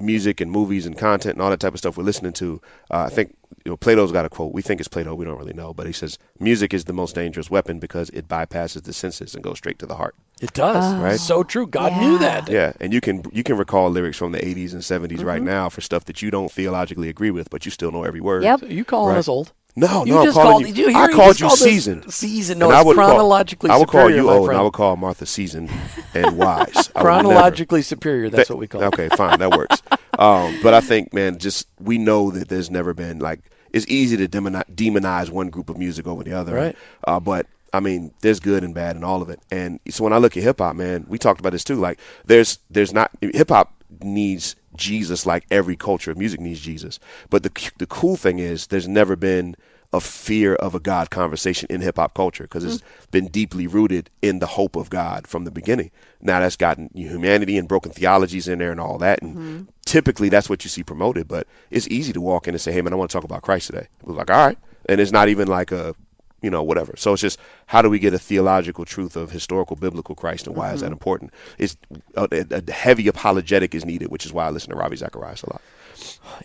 music 0.02 0.42
and 0.42 0.52
movies 0.52 0.86
and 0.86 0.98
content 0.98 1.36
and 1.36 1.42
all 1.42 1.50
that 1.50 1.60
type 1.60 1.74
of 1.74 1.80
stuff 1.80 1.98
we're 1.98 2.04
listening 2.04 2.34
to. 2.34 2.62
Uh, 2.90 3.04
I 3.04 3.10
think 3.10 3.36
you 3.66 3.72
know 3.72 3.78
Plato's 3.78 4.12
got 4.12 4.26
a 4.26 4.30
quote. 4.30 4.54
We 4.54 4.62
think 4.62 4.80
it's 4.80 4.88
Plato. 4.88 5.14
We 5.16 5.26
don't 5.26 5.38
really 5.38 5.54
know, 5.54 5.74
but 5.74 5.86
he 5.88 5.94
says 5.94 6.18
music 6.40 6.74
is 6.74 6.86
the 6.86 6.94
most 6.94 7.16
dangerous 7.16 7.50
weapon 7.52 7.80
because 7.80 8.10
it 8.12 8.28
bypasses 8.28 8.84
the 8.84 8.94
senses 8.94 9.36
and 9.36 9.44
goes 9.44 9.58
straight 9.58 9.80
to 9.80 9.86
the 9.86 9.96
heart. 9.96 10.16
It 10.42 10.54
does. 10.54 10.96
Right. 10.96 11.20
So 11.20 11.44
true. 11.44 11.68
God 11.68 11.92
Yeah. 11.92 12.02
knew 12.02 12.18
that. 12.20 12.50
Yeah, 12.50 12.74
and 12.80 12.92
you 12.94 13.02
can 13.02 13.24
you 13.32 13.44
can 13.44 13.58
recall 13.58 13.90
lyrics 13.90 14.18
from 14.18 14.32
the 14.32 14.40
80s 14.40 14.74
and 14.74 14.82
70s 14.82 15.18
Mm-hmm. 15.18 15.26
right 15.28 15.42
now 15.44 15.70
for 15.70 15.82
stuff 15.82 16.06
that 16.06 16.22
you 16.22 16.32
don't 16.32 16.52
theologically 16.52 17.10
agree 17.10 17.32
with, 17.32 17.50
but 17.50 17.66
you 17.66 17.72
still 17.72 17.92
know 17.92 18.04
every 18.04 18.22
word. 18.22 18.44
Yep. 18.44 18.60
So 18.62 18.66
you 18.68 18.84
calling 18.84 19.14
Right. 19.14 19.20
us 19.20 19.28
old? 19.28 19.52
No, 19.76 20.06
You 20.06 20.14
no, 20.16 20.22
I'm 20.24 20.34
calling 20.34 20.66
called- 20.66 20.78
you. 20.78 20.90
you 20.90 20.98
I 20.98 21.08
called 21.08 21.40
you 21.40 21.48
called 21.48 21.60
seasoned. 21.60 22.12
seasoned. 22.14 22.60
No, 22.60 22.66
And 22.68 22.74
it's 22.74 22.84
I 22.84 22.86
would 22.86 22.96
call- 22.98 23.08
chronologically 23.08 23.70
I 23.70 23.78
would 23.78 23.88
call 23.88 24.10
you 24.10 24.30
old, 24.30 24.50
and. 24.50 24.58
I 24.58 24.62
would 24.62 24.74
call 24.74 24.98
Martha 24.98 25.26
season 25.26 25.70
and 26.14 26.38
wise. 26.38 26.90
Chronologically 26.96 27.82
superior. 27.82 28.30
That's 28.30 28.50
what 28.50 28.60
we 28.60 28.68
call 28.68 28.82
it. 28.84 28.86
Okay, 28.88 29.10
fine, 29.16 29.40
that 29.40 29.52
works. 29.52 29.82
um, 30.20 30.60
but 30.62 30.74
I 30.74 30.82
think, 30.82 31.14
man, 31.14 31.38
just 31.38 31.68
we 31.80 31.98
know 31.98 32.32
that 32.32 32.50
there's 32.50 32.70
never 32.70 32.94
been 32.94 33.20
like 33.20 33.40
it's 33.72 33.88
easy 33.88 34.18
to 34.18 34.28
demoni- 34.28 34.66
demonize 34.76 35.30
one 35.30 35.50
group 35.50 35.70
of 35.70 35.78
music 35.78 36.06
over 36.06 36.24
the 36.24 36.34
other, 36.34 36.54
Right. 36.54 36.76
Uh, 37.08 37.20
but 37.22 37.48
I 37.74 37.80
mean, 37.80 38.12
there's 38.20 38.42
good 38.42 38.66
and 38.66 38.76
bad 38.76 38.98
in 38.98 39.04
all 39.06 39.22
of 39.22 39.30
it. 39.30 39.40
And 39.50 39.80
so 39.90 40.04
when 40.04 40.12
I 40.12 40.18
look 40.18 40.36
at 40.36 40.44
hip 40.44 40.60
hop, 40.60 40.76
man, 40.76 41.06
we 41.08 41.18
talked 41.18 41.40
about 41.40 41.54
this 41.54 41.64
too. 41.64 41.76
Like, 41.76 41.98
there's 42.26 42.60
there's 42.70 42.92
not 42.94 43.12
hip 43.22 43.48
hop 43.48 43.74
needs 44.04 44.58
Jesus 44.82 45.26
like 45.26 45.46
every 45.50 45.78
culture 45.78 46.12
of 46.12 46.18
music 46.18 46.40
needs 46.42 46.60
Jesus. 46.60 47.00
But 47.30 47.44
the 47.44 47.72
the 47.78 47.86
cool 47.88 48.18
thing 48.18 48.40
is, 48.40 48.68
there's 48.68 48.88
never 48.88 49.16
been 49.16 49.56
a 49.94 50.00
fear 50.00 50.56
of 50.56 50.74
a 50.74 50.80
God 50.80 51.10
conversation 51.10 51.68
in 51.70 51.82
hip 51.82 51.98
hop 51.98 52.14
culture 52.14 52.44
because 52.46 52.64
it's 52.64 52.82
been 53.12 53.28
deeply 53.28 53.68
rooted 53.68 54.10
in 54.22 54.40
the 54.40 54.46
hope 54.46 54.78
of 54.78 54.90
God 54.90 55.28
from 55.28 55.44
the 55.44 55.52
beginning. 55.52 55.92
Now 56.22 56.40
that's 56.40 56.56
gotten 56.56 56.90
humanity 56.94 57.58
and 57.58 57.68
broken 57.68 57.92
theologies 57.92 58.48
in 58.48 58.60
there 58.60 58.72
and 58.72 58.80
all 58.80 58.98
that. 59.00 59.22
And 59.22 59.68
typically 59.86 60.30
that's 60.30 60.50
what 60.50 60.64
you 60.64 60.70
see 60.70 60.84
promoted, 60.84 61.28
but 61.28 61.46
it's 61.70 61.90
easy 61.90 62.14
to 62.14 62.22
walk 62.22 62.48
in 62.48 62.54
and 62.54 62.62
say, 62.62 62.72
Hey 62.72 62.82
man, 62.82 62.94
I 62.94 62.96
want 62.96 63.12
to 63.12 63.14
talk 63.14 63.26
about 63.26 63.42
Christ 63.42 63.68
today. 63.68 63.88
We're 64.02 64.16
like, 64.16 64.30
all 64.30 64.46
right. 64.48 64.58
And 64.88 65.02
it's 65.02 65.12
not 65.12 65.28
even 65.28 65.48
like 65.50 65.72
a, 65.74 65.94
you 66.42 66.50
know, 66.50 66.64
whatever. 66.64 66.94
So 66.98 67.14
it's 67.14 67.22
just 67.22 67.40
how 67.68 67.82
do 67.82 67.90
we 67.90 68.00
get 68.00 68.14
a 68.14 68.20
theological 68.20 68.86
truth 68.86 69.16
of 69.16 69.32
historical 69.32 69.76
biblical 69.76 70.16
Christ 70.16 70.48
and 70.48 70.56
why 70.56 70.74
is 70.74 70.82
that 70.82 70.88
mm-hmm. 70.88 70.94
important? 70.94 71.32
It's 71.58 71.78
a, 72.16 72.28
a, 72.32 72.64
a 72.68 72.72
heavy 72.72 73.08
apologetic 73.08 73.76
is 73.76 73.86
needed, 73.86 74.10
which 74.10 74.26
is 74.26 74.34
why 74.34 74.46
I 74.46 74.50
listen 74.50 74.72
to 74.72 74.76
Ravi 74.76 74.96
Zacharias 74.96 75.44
a 75.44 75.50
lot. 75.52 75.62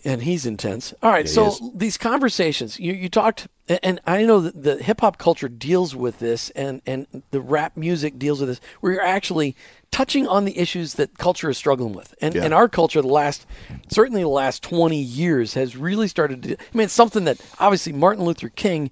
and 0.05 0.21
he's 0.23 0.45
intense. 0.45 0.93
All 1.01 1.11
right, 1.11 1.25
Yeah, 1.25 1.49
so 1.49 1.71
these 1.73 1.97
conversations 1.97 2.79
you, 2.79 2.93
you 2.93 3.09
talked, 3.09 3.47
and 3.67 3.99
I 4.05 4.23
know 4.23 4.39
that 4.41 4.61
the 4.63 4.77
hip 4.77 5.01
hop 5.01 5.17
culture 5.17 5.49
deals 5.49 5.95
with 5.95 6.19
this, 6.19 6.49
and 6.51 6.81
and 6.85 7.07
the 7.31 7.41
rap 7.41 7.75
music 7.75 8.19
deals 8.19 8.39
with 8.39 8.49
this, 8.49 8.61
where 8.81 8.93
you're 8.93 9.01
actually 9.01 9.55
touching 9.89 10.27
on 10.27 10.45
the 10.45 10.57
issues 10.59 10.93
that 10.95 11.17
culture 11.17 11.49
is 11.49 11.57
struggling 11.57 11.93
with, 11.93 12.13
and 12.21 12.35
Yeah. 12.35 12.43
and 12.43 12.53
our 12.53 12.69
culture, 12.69 13.01
the 13.01 13.07
last 13.07 13.45
certainly 13.89 14.21
the 14.21 14.27
last 14.29 14.61
twenty 14.63 15.01
years, 15.01 15.55
has 15.55 15.75
really 15.75 16.07
started. 16.07 16.43
to 16.43 16.53
I 16.53 16.77
mean, 16.77 16.85
it's 16.85 16.93
something 16.93 17.23
that 17.25 17.39
obviously 17.59 17.93
Martin 17.93 18.23
Luther 18.25 18.49
King 18.49 18.91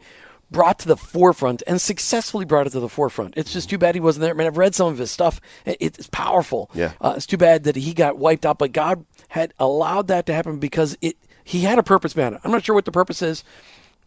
brought 0.56 0.80
to 0.80 0.88
the 0.88 0.96
forefront 0.96 1.62
and 1.68 1.82
successfully 1.82 2.46
brought 2.46 2.66
it 2.66 2.70
to 2.70 2.80
the 2.80 2.88
forefront. 2.88 3.34
It's 3.36 3.52
just 3.52 3.70
too 3.70 3.78
bad 3.78 3.94
he 3.94 4.00
wasn't 4.00 4.22
there. 4.22 4.32
I 4.32 4.38
mean, 4.38 4.48
I've 4.48 4.58
read 4.58 4.74
some 4.74 4.88
of 4.88 4.98
his 4.98 5.12
stuff. 5.12 5.42
It's 5.66 6.08
powerful. 6.08 6.72
Yeah. 6.74 6.94
Uh, 7.02 7.16
it's 7.18 7.26
too 7.26 7.36
bad 7.36 7.66
that 7.66 7.76
he 7.76 7.94
got 7.94 8.18
wiped 8.18 8.46
out, 8.46 8.58
but 8.58 8.72
God 8.72 9.06
had 9.28 9.54
allowed 9.60 10.08
that 10.08 10.26
to 10.28 10.34
happen 10.34 10.58
because 10.58 10.98
it 11.02 11.18
he 11.44 11.60
had 11.60 11.78
a 11.78 11.84
purpose 11.84 12.14
behind 12.14 12.36
it. 12.36 12.42
I'm 12.46 12.52
not 12.52 12.64
sure 12.64 12.74
what 12.74 12.86
the 12.86 12.92
purpose 12.94 13.22
is, 13.22 13.44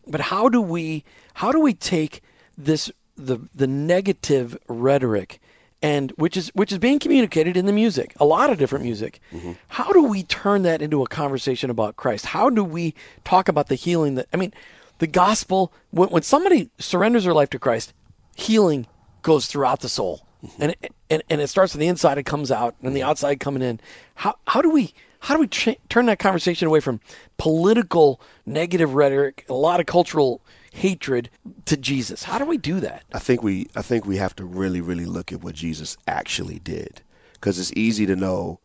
but 0.07 0.23
how 0.23 0.49
do 0.49 0.63
we 0.63 1.05
how 1.35 1.53
do 1.53 1.61
we 1.61 1.75
take 1.75 2.23
this 2.57 2.91
the 3.15 3.39
the 3.55 3.67
negative 3.67 4.57
rhetoric 4.69 5.41
and 5.83 6.13
which 6.13 6.35
is 6.37 6.49
which 6.55 6.73
is 6.73 6.79
being 6.79 6.99
communicated 6.99 7.59
in 7.59 7.67
the 7.67 7.73
music, 7.73 8.15
a 8.19 8.25
lot 8.25 8.51
of 8.51 8.57
different 8.59 8.87
music. 8.87 9.21
How 9.69 9.93
do 9.93 10.03
we 10.03 10.23
turn 10.23 10.63
that 10.63 10.81
into 10.81 11.03
a 11.03 11.07
conversation 11.07 11.69
about 11.69 11.97
Christ? 11.97 12.25
How 12.27 12.49
do 12.49 12.65
we 12.65 12.95
talk 13.25 13.49
about 13.49 13.69
the 13.69 13.75
healing 13.75 14.15
that 14.15 14.27
I 14.33 14.39
mean, 14.39 14.53
the 14.99 15.07
gospel 15.07 15.73
when, 15.91 16.09
when 16.11 16.23
somebody 16.23 16.71
surrenders 16.79 17.25
their 17.25 17.35
life 17.35 17.51
to 17.51 17.59
Christ, 17.59 17.93
healing 18.37 18.87
goes 19.23 19.47
throughout 19.47 19.81
the 19.81 19.89
soul. 19.89 20.27
Mm-hmm. 20.45 20.63
And, 20.63 20.73
it, 20.73 20.93
and 21.11 21.23
and 21.29 21.41
it 21.41 21.49
starts 21.49 21.75
on 21.75 21.81
the 21.81 21.89
inside, 21.89 22.19
it 22.19 22.25
comes 22.25 22.51
out, 22.53 22.77
and 22.83 22.95
the 22.95 23.03
outside 23.03 23.41
coming 23.41 23.63
in. 23.63 23.81
How 24.17 24.37
how 24.47 24.63
do 24.63 24.71
we 24.71 24.95
how 25.21 25.35
do 25.35 25.41
we 25.41 25.49
tra- 25.49 25.77
turn 25.89 26.07
that 26.07 26.21
conversation 26.21 26.69
away 26.69 26.79
from 26.81 27.01
political 27.39 28.21
negative 28.47 28.95
rhetoric, 28.95 29.45
a 29.49 29.55
lot 29.55 29.81
of 29.81 29.87
cultural 29.87 30.41
hatred, 30.73 31.29
to 31.65 31.77
Jesus? 31.77 32.23
How 32.23 32.39
do 32.39 32.45
we 32.45 32.57
do 32.57 32.79
that? 32.81 33.03
I 33.13 33.19
think 33.19 33.43
we 33.43 33.69
I 33.75 33.83
think 33.83 34.07
we 34.07 34.19
have 34.19 34.37
to 34.37 34.45
really 34.45 34.81
really 34.81 35.07
look 35.07 35.33
at 35.33 35.43
what 35.43 35.57
Jesus 35.57 35.97
actually 36.07 36.61
did 36.61 37.03
because 37.33 37.59
it's 37.59 37.73
easy 37.75 38.07
to 38.07 38.15
know 38.15 38.61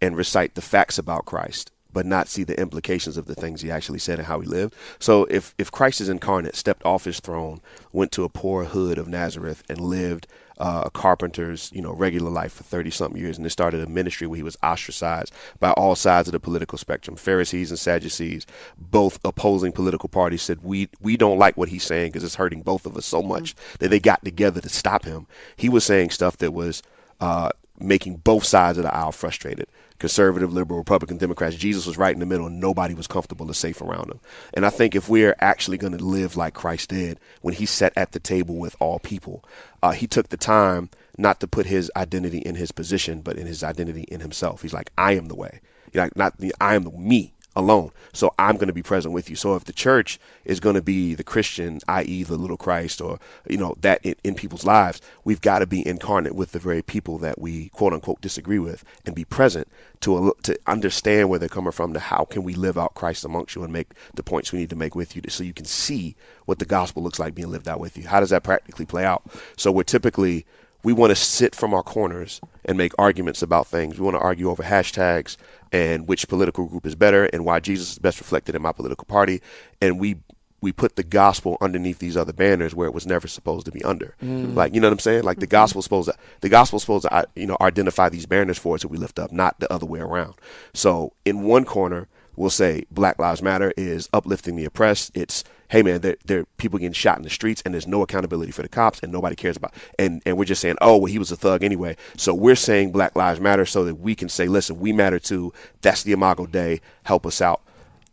and 0.00 0.16
recite 0.16 0.54
the 0.54 0.62
facts 0.62 0.96
about 0.96 1.26
Christ 1.26 1.72
but 1.98 2.06
not 2.06 2.28
see 2.28 2.44
the 2.44 2.60
implications 2.60 3.16
of 3.16 3.26
the 3.26 3.34
things 3.34 3.60
he 3.60 3.72
actually 3.72 3.98
said 3.98 4.20
and 4.20 4.28
how 4.28 4.38
he 4.38 4.46
lived. 4.46 4.72
So 5.00 5.24
if 5.24 5.52
if 5.58 5.72
Christ 5.72 6.00
is 6.00 6.08
incarnate, 6.08 6.54
stepped 6.54 6.84
off 6.84 7.06
his 7.06 7.18
throne, 7.18 7.60
went 7.92 8.12
to 8.12 8.22
a 8.22 8.28
poor 8.28 8.66
hood 8.66 8.98
of 8.98 9.08
Nazareth 9.08 9.64
and 9.68 9.80
lived 9.80 10.28
uh, 10.58 10.82
a 10.86 10.90
carpenter's 10.90 11.72
you 11.74 11.82
know 11.82 11.92
regular 11.92 12.30
life 12.30 12.52
for 12.52 12.62
30 12.62 12.90
something 12.90 13.20
years 13.20 13.36
and 13.36 13.44
then 13.44 13.50
started 13.50 13.82
a 13.82 13.88
ministry 13.88 14.28
where 14.28 14.36
he 14.36 14.44
was 14.44 14.56
ostracized 14.62 15.32
by 15.58 15.72
all 15.72 15.96
sides 15.96 16.28
of 16.28 16.32
the 16.32 16.38
political 16.38 16.78
spectrum 16.78 17.16
pharisees 17.16 17.70
and 17.70 17.80
sadducees 17.80 18.46
both 18.76 19.18
opposing 19.24 19.72
political 19.72 20.08
parties 20.08 20.42
said 20.42 20.62
we 20.62 20.88
we 21.00 21.16
don't 21.16 21.38
like 21.38 21.56
what 21.56 21.68
he's 21.68 21.84
saying 21.84 22.10
because 22.10 22.22
it's 22.24 22.36
hurting 22.36 22.62
both 22.62 22.86
of 22.86 22.96
us 22.96 23.06
so 23.06 23.22
much 23.22 23.56
that 23.80 23.88
they 23.88 24.00
got 24.00 24.24
together 24.24 24.60
to 24.60 24.68
stop 24.68 25.04
him 25.04 25.26
he 25.56 25.68
was 25.68 25.84
saying 25.84 26.10
stuff 26.10 26.36
that 26.36 26.52
was 26.52 26.80
uh, 27.20 27.50
making 27.80 28.16
both 28.16 28.44
sides 28.44 28.78
of 28.78 28.84
the 28.84 28.94
aisle 28.94 29.12
frustrated 29.12 29.68
conservative, 29.98 30.52
liberal, 30.52 30.78
Republican, 30.78 31.16
Democrats. 31.16 31.56
Jesus 31.56 31.86
was 31.86 31.98
right 31.98 32.14
in 32.14 32.20
the 32.20 32.26
middle, 32.26 32.46
and 32.46 32.60
nobody 32.60 32.94
was 32.94 33.06
comfortable 33.06 33.50
or 33.50 33.54
safe 33.54 33.80
around 33.80 34.10
him. 34.10 34.20
And 34.54 34.64
I 34.64 34.70
think 34.70 34.94
if 34.94 35.08
we're 35.08 35.36
actually 35.40 35.78
going 35.78 35.96
to 35.96 36.04
live 36.04 36.36
like 36.36 36.54
Christ 36.54 36.90
did 36.90 37.18
when 37.42 37.54
he 37.54 37.66
sat 37.66 37.92
at 37.96 38.12
the 38.12 38.20
table 38.20 38.56
with 38.56 38.76
all 38.80 38.98
people, 38.98 39.44
uh, 39.82 39.92
he 39.92 40.06
took 40.06 40.28
the 40.28 40.36
time 40.36 40.90
not 41.16 41.40
to 41.40 41.48
put 41.48 41.66
his 41.66 41.90
identity 41.96 42.38
in 42.38 42.54
his 42.54 42.70
position, 42.70 43.20
but 43.20 43.36
in 43.36 43.46
his 43.46 43.64
identity 43.64 44.02
in 44.02 44.20
himself. 44.20 44.62
He's 44.62 44.74
like, 44.74 44.92
I 44.96 45.12
am 45.12 45.26
the 45.26 45.34
way. 45.34 45.60
Like, 45.94 46.16
not 46.16 46.38
the, 46.38 46.54
I 46.60 46.74
am 46.74 46.84
the 46.84 46.90
me 46.90 47.34
alone. 47.56 47.90
So 48.12 48.34
I'm 48.38 48.56
going 48.56 48.68
to 48.68 48.72
be 48.72 48.82
present 48.82 49.12
with 49.12 49.28
you. 49.28 49.36
So 49.36 49.54
if 49.56 49.64
the 49.64 49.72
church 49.72 50.18
is 50.44 50.60
going 50.60 50.76
to 50.76 50.82
be 50.82 51.14
the 51.14 51.24
Christian, 51.24 51.80
i.e., 51.88 52.22
the 52.22 52.36
little 52.36 52.56
Christ, 52.56 53.00
or 53.00 53.18
you 53.48 53.56
know 53.56 53.74
that 53.80 54.00
in, 54.04 54.14
in 54.22 54.34
people's 54.34 54.64
lives, 54.64 55.00
we've 55.24 55.40
got 55.40 55.58
to 55.58 55.66
be 55.66 55.86
incarnate 55.86 56.34
with 56.34 56.52
the 56.52 56.58
very 56.58 56.82
people 56.82 57.18
that 57.18 57.40
we 57.40 57.68
quote 57.70 57.92
unquote 57.92 58.20
disagree 58.20 58.58
with, 58.58 58.84
and 59.04 59.14
be 59.14 59.24
present 59.24 59.68
to 60.00 60.34
to 60.42 60.58
understand 60.66 61.28
where 61.28 61.38
they're 61.38 61.48
coming 61.48 61.72
from. 61.72 61.92
To 61.92 62.00
how 62.00 62.24
can 62.24 62.42
we 62.44 62.54
live 62.54 62.78
out 62.78 62.94
Christ 62.94 63.24
amongst 63.24 63.54
you 63.54 63.64
and 63.64 63.72
make 63.72 63.88
the 64.14 64.22
points 64.22 64.52
we 64.52 64.60
need 64.60 64.70
to 64.70 64.76
make 64.76 64.94
with 64.94 65.16
you, 65.16 65.22
so 65.28 65.42
you 65.44 65.54
can 65.54 65.66
see 65.66 66.16
what 66.44 66.58
the 66.58 66.64
gospel 66.64 67.02
looks 67.02 67.18
like 67.18 67.34
being 67.34 67.50
lived 67.50 67.68
out 67.68 67.80
with 67.80 67.96
you. 67.96 68.06
How 68.06 68.20
does 68.20 68.30
that 68.30 68.44
practically 68.44 68.86
play 68.86 69.04
out? 69.04 69.22
So 69.56 69.72
we're 69.72 69.82
typically 69.82 70.46
we 70.84 70.92
want 70.92 71.10
to 71.10 71.16
sit 71.16 71.54
from 71.54 71.74
our 71.74 71.82
corners 71.82 72.40
and 72.64 72.78
make 72.78 72.92
arguments 72.98 73.42
about 73.42 73.66
things. 73.66 73.98
We 73.98 74.04
want 74.04 74.16
to 74.16 74.20
argue 74.20 74.50
over 74.50 74.62
hashtags 74.62 75.36
and 75.72 76.06
which 76.06 76.28
political 76.28 76.66
group 76.66 76.86
is 76.86 76.94
better 76.94 77.24
and 77.26 77.44
why 77.44 77.60
Jesus 77.60 77.92
is 77.92 77.98
best 77.98 78.20
reflected 78.20 78.54
in 78.54 78.62
my 78.62 78.72
political 78.72 79.04
party. 79.04 79.42
And 79.80 79.98
we 79.98 80.16
we 80.60 80.72
put 80.72 80.96
the 80.96 81.04
gospel 81.04 81.56
underneath 81.60 82.00
these 82.00 82.16
other 82.16 82.32
banners 82.32 82.74
where 82.74 82.88
it 82.88 82.94
was 82.94 83.06
never 83.06 83.28
supposed 83.28 83.64
to 83.66 83.72
be 83.72 83.82
under. 83.84 84.16
Mm. 84.22 84.54
Like 84.54 84.74
you 84.74 84.80
know 84.80 84.88
what 84.88 84.94
I'm 84.94 84.98
saying? 84.98 85.22
Like 85.22 85.38
the 85.38 85.46
mm-hmm. 85.46 85.52
gospel's 85.52 85.84
supposed 85.84 86.08
to 86.08 86.16
the 86.40 86.48
gospel's 86.48 86.82
supposed 86.82 87.04
to 87.08 87.26
you 87.34 87.46
know 87.46 87.56
identify 87.60 88.08
these 88.08 88.26
banners 88.26 88.58
for 88.58 88.74
us 88.74 88.82
that 88.82 88.88
we 88.88 88.98
lift 88.98 89.18
up, 89.18 89.32
not 89.32 89.58
the 89.60 89.72
other 89.72 89.86
way 89.86 90.00
around. 90.00 90.34
So 90.74 91.12
in 91.24 91.42
one 91.42 91.64
corner 91.64 92.08
we'll 92.38 92.50
say 92.50 92.84
Black 92.90 93.18
Lives 93.18 93.42
Matter 93.42 93.72
is 93.76 94.08
uplifting 94.12 94.56
the 94.56 94.64
oppressed. 94.64 95.10
It's 95.14 95.44
hey 95.68 95.82
man, 95.82 96.00
there 96.00 96.16
there 96.24 96.44
people 96.56 96.78
getting 96.78 96.92
shot 96.92 97.18
in 97.18 97.24
the 97.24 97.30
streets 97.30 97.62
and 97.64 97.74
there's 97.74 97.86
no 97.86 98.02
accountability 98.02 98.52
for 98.52 98.62
the 98.62 98.68
cops 98.68 99.00
and 99.00 99.12
nobody 99.12 99.36
cares 99.36 99.56
about. 99.56 99.74
And 99.98 100.22
and 100.24 100.38
we're 100.38 100.44
just 100.44 100.60
saying, 100.60 100.76
oh 100.80 100.96
well, 100.96 101.06
he 101.06 101.18
was 101.18 101.32
a 101.32 101.36
thug 101.36 101.62
anyway. 101.62 101.96
So 102.16 102.34
we're 102.34 102.56
saying 102.56 102.92
Black 102.92 103.16
Lives 103.16 103.40
Matter 103.40 103.66
so 103.66 103.84
that 103.84 103.96
we 103.96 104.14
can 104.14 104.28
say, 104.28 104.46
listen, 104.48 104.78
we 104.78 104.92
matter 104.92 105.18
too. 105.18 105.52
That's 105.82 106.02
the 106.02 106.12
Imago 106.12 106.46
Dei. 106.46 106.80
Help 107.04 107.26
us 107.26 107.40
out. 107.40 107.62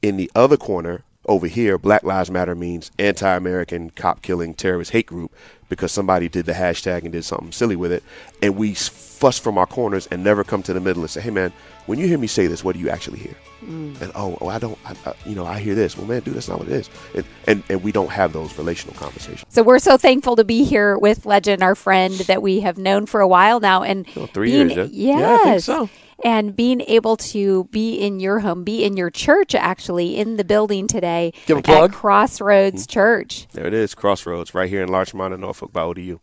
In 0.02 0.18
the 0.18 0.30
other 0.36 0.58
corner, 0.58 1.04
Over 1.28 1.48
here, 1.48 1.78
Black 1.80 2.04
Lives 2.04 2.30
Matter 2.30 2.54
means 2.54 2.92
anti-American, 3.00 3.90
cop-killing, 3.92 4.54
terrorist 4.54 4.92
hate 4.92 5.08
group 5.08 5.34
because 5.70 5.92
somebody 5.92 6.30
did 6.30 6.46
the 6.46 6.52
hashtag 6.54 7.02
and 7.02 7.12
did 7.12 7.26
something 7.26 7.52
silly 7.52 7.76
with 7.76 7.92
it, 7.92 8.04
and 8.44 8.56
we 8.56 8.76
fuss 8.76 9.40
from 9.40 9.58
our 9.58 9.66
corners 9.66 10.08
and 10.12 10.24
never 10.24 10.44
come 10.44 10.62
to 10.62 10.74
the 10.74 10.80
middle 10.80 11.02
and 11.02 11.10
say, 11.10 11.22
"Hey, 11.22 11.32
man, 11.32 11.52
when 11.88 11.98
you 11.98 12.06
hear 12.08 12.20
me 12.20 12.28
say 12.28 12.46
this, 12.46 12.64
what 12.64 12.76
do 12.76 12.80
you 12.80 12.90
actually 12.90 13.18
hear?" 13.18 13.34
Mm. 13.64 14.00
And 14.00 14.12
oh, 14.14 14.38
oh, 14.42 14.48
I 14.48 14.60
don't, 14.60 14.78
I, 14.86 14.96
I, 15.08 15.14
you 15.26 15.34
know, 15.34 15.46
I 15.46 15.60
hear 15.60 15.74
this. 15.74 15.98
Well, 15.98 16.06
man, 16.06 16.22
dude, 16.22 16.36
that's 16.36 16.48
not 16.48 16.60
what 16.60 16.68
it 16.68 16.74
is. 16.74 16.90
And, 17.16 17.26
and 17.48 17.64
and 17.70 17.84
we 17.84 17.92
don't 17.92 18.12
have 18.12 18.32
those 18.32 18.56
relational 18.60 18.94
conversations. 18.96 19.46
So 19.50 19.64
we're 19.64 19.80
so 19.80 19.98
thankful 19.98 20.36
to 20.36 20.44
be 20.44 20.64
here 20.64 20.98
with 21.00 21.24
Legin, 21.26 21.64
our 21.64 21.74
friend 21.74 22.14
that 22.14 22.44
we 22.44 22.60
have 22.60 22.78
known 22.78 23.08
for 23.08 23.22
a 23.22 23.28
while 23.28 23.60
now, 23.60 23.82
and 23.82 24.06
three 24.08 24.52
being- 24.52 24.70
years, 24.70 24.92
Yes, 24.92 25.20
Yeah, 25.20 25.38
I 25.42 25.44
think 25.44 25.62
so. 25.64 25.90
And 26.24 26.56
being 26.56 26.82
able 26.82 27.18
to 27.18 27.66
be 27.66 27.98
in 27.98 28.20
your 28.20 28.40
home, 28.40 28.64
be 28.64 28.84
in 28.84 28.96
your 28.98 29.10
church, 29.10 29.54
actually 29.54 30.18
in 30.18 30.38
the 30.38 30.46
building 30.46 30.88
today 30.88 31.34
Give 31.46 31.58
a 31.58 31.62
at 31.62 31.66
plug. 31.66 31.92
Crossroads 31.92 32.88
mm-hmm. 32.88 32.94
Church, 32.94 33.48
There 33.52 33.68
it 33.68 33.74
is, 33.74 33.94
Crossroads, 33.94 34.56
right 34.56 34.70
here 34.70 34.82
in 34.82 34.90
Larchmont, 34.90 35.34
in 35.34 35.42
Norfolk, 35.42 35.74
by 35.74 35.82
ODU, 35.82 36.20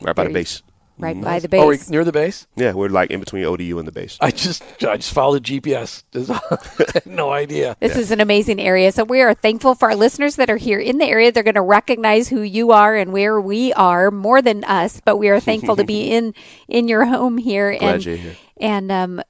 right 0.00 0.14
by 0.14 0.22
There 0.22 0.28
the 0.28 0.34
base. 0.34 0.62
Right 0.98 1.20
by 1.20 1.38
the 1.38 1.48
base. 1.48 1.60
Oh, 1.60 1.68
we 1.68 1.78
near 1.88 2.04
the 2.04 2.12
base. 2.12 2.46
Yeah, 2.56 2.72
we're 2.72 2.88
like 2.88 3.10
in 3.10 3.20
between 3.20 3.44
ODU 3.44 3.78
and 3.78 3.86
the 3.86 3.92
base. 3.92 4.18
I 4.20 4.30
just 4.30 4.62
I 4.82 4.96
just 4.96 5.12
followed 5.12 5.42
GPS. 5.44 6.02
No 7.06 7.30
idea. 7.30 7.76
This 7.80 7.96
is 7.96 8.10
an 8.10 8.20
amazing 8.20 8.60
area. 8.60 8.92
So 8.92 9.04
we 9.04 9.20
are 9.22 9.34
thankful 9.34 9.74
for 9.74 9.90
our 9.90 9.96
listeners 9.96 10.36
that 10.36 10.50
are 10.50 10.56
here 10.56 10.78
in 10.78 10.98
the 10.98 11.06
area. 11.06 11.32
They're 11.32 11.42
going 11.42 11.54
to 11.54 11.62
recognize 11.62 12.28
who 12.28 12.42
you 12.42 12.70
are 12.72 12.94
and 12.96 13.12
where 13.12 13.40
we 13.40 13.72
are 13.74 14.10
more 14.10 14.42
than 14.42 14.64
us, 14.64 15.00
but 15.04 15.16
we 15.16 15.28
are 15.28 15.40
thankful 15.40 15.76
to 15.76 15.84
be 15.84 16.10
in 16.16 16.34
in 16.68 16.88
your 16.88 17.04
home 17.06 17.38
here 17.38 17.76
Glad 17.78 17.94
and 17.94 18.04
you're 18.04 18.16
here. 18.16 18.36
and 18.58 18.92
um, 18.92 19.22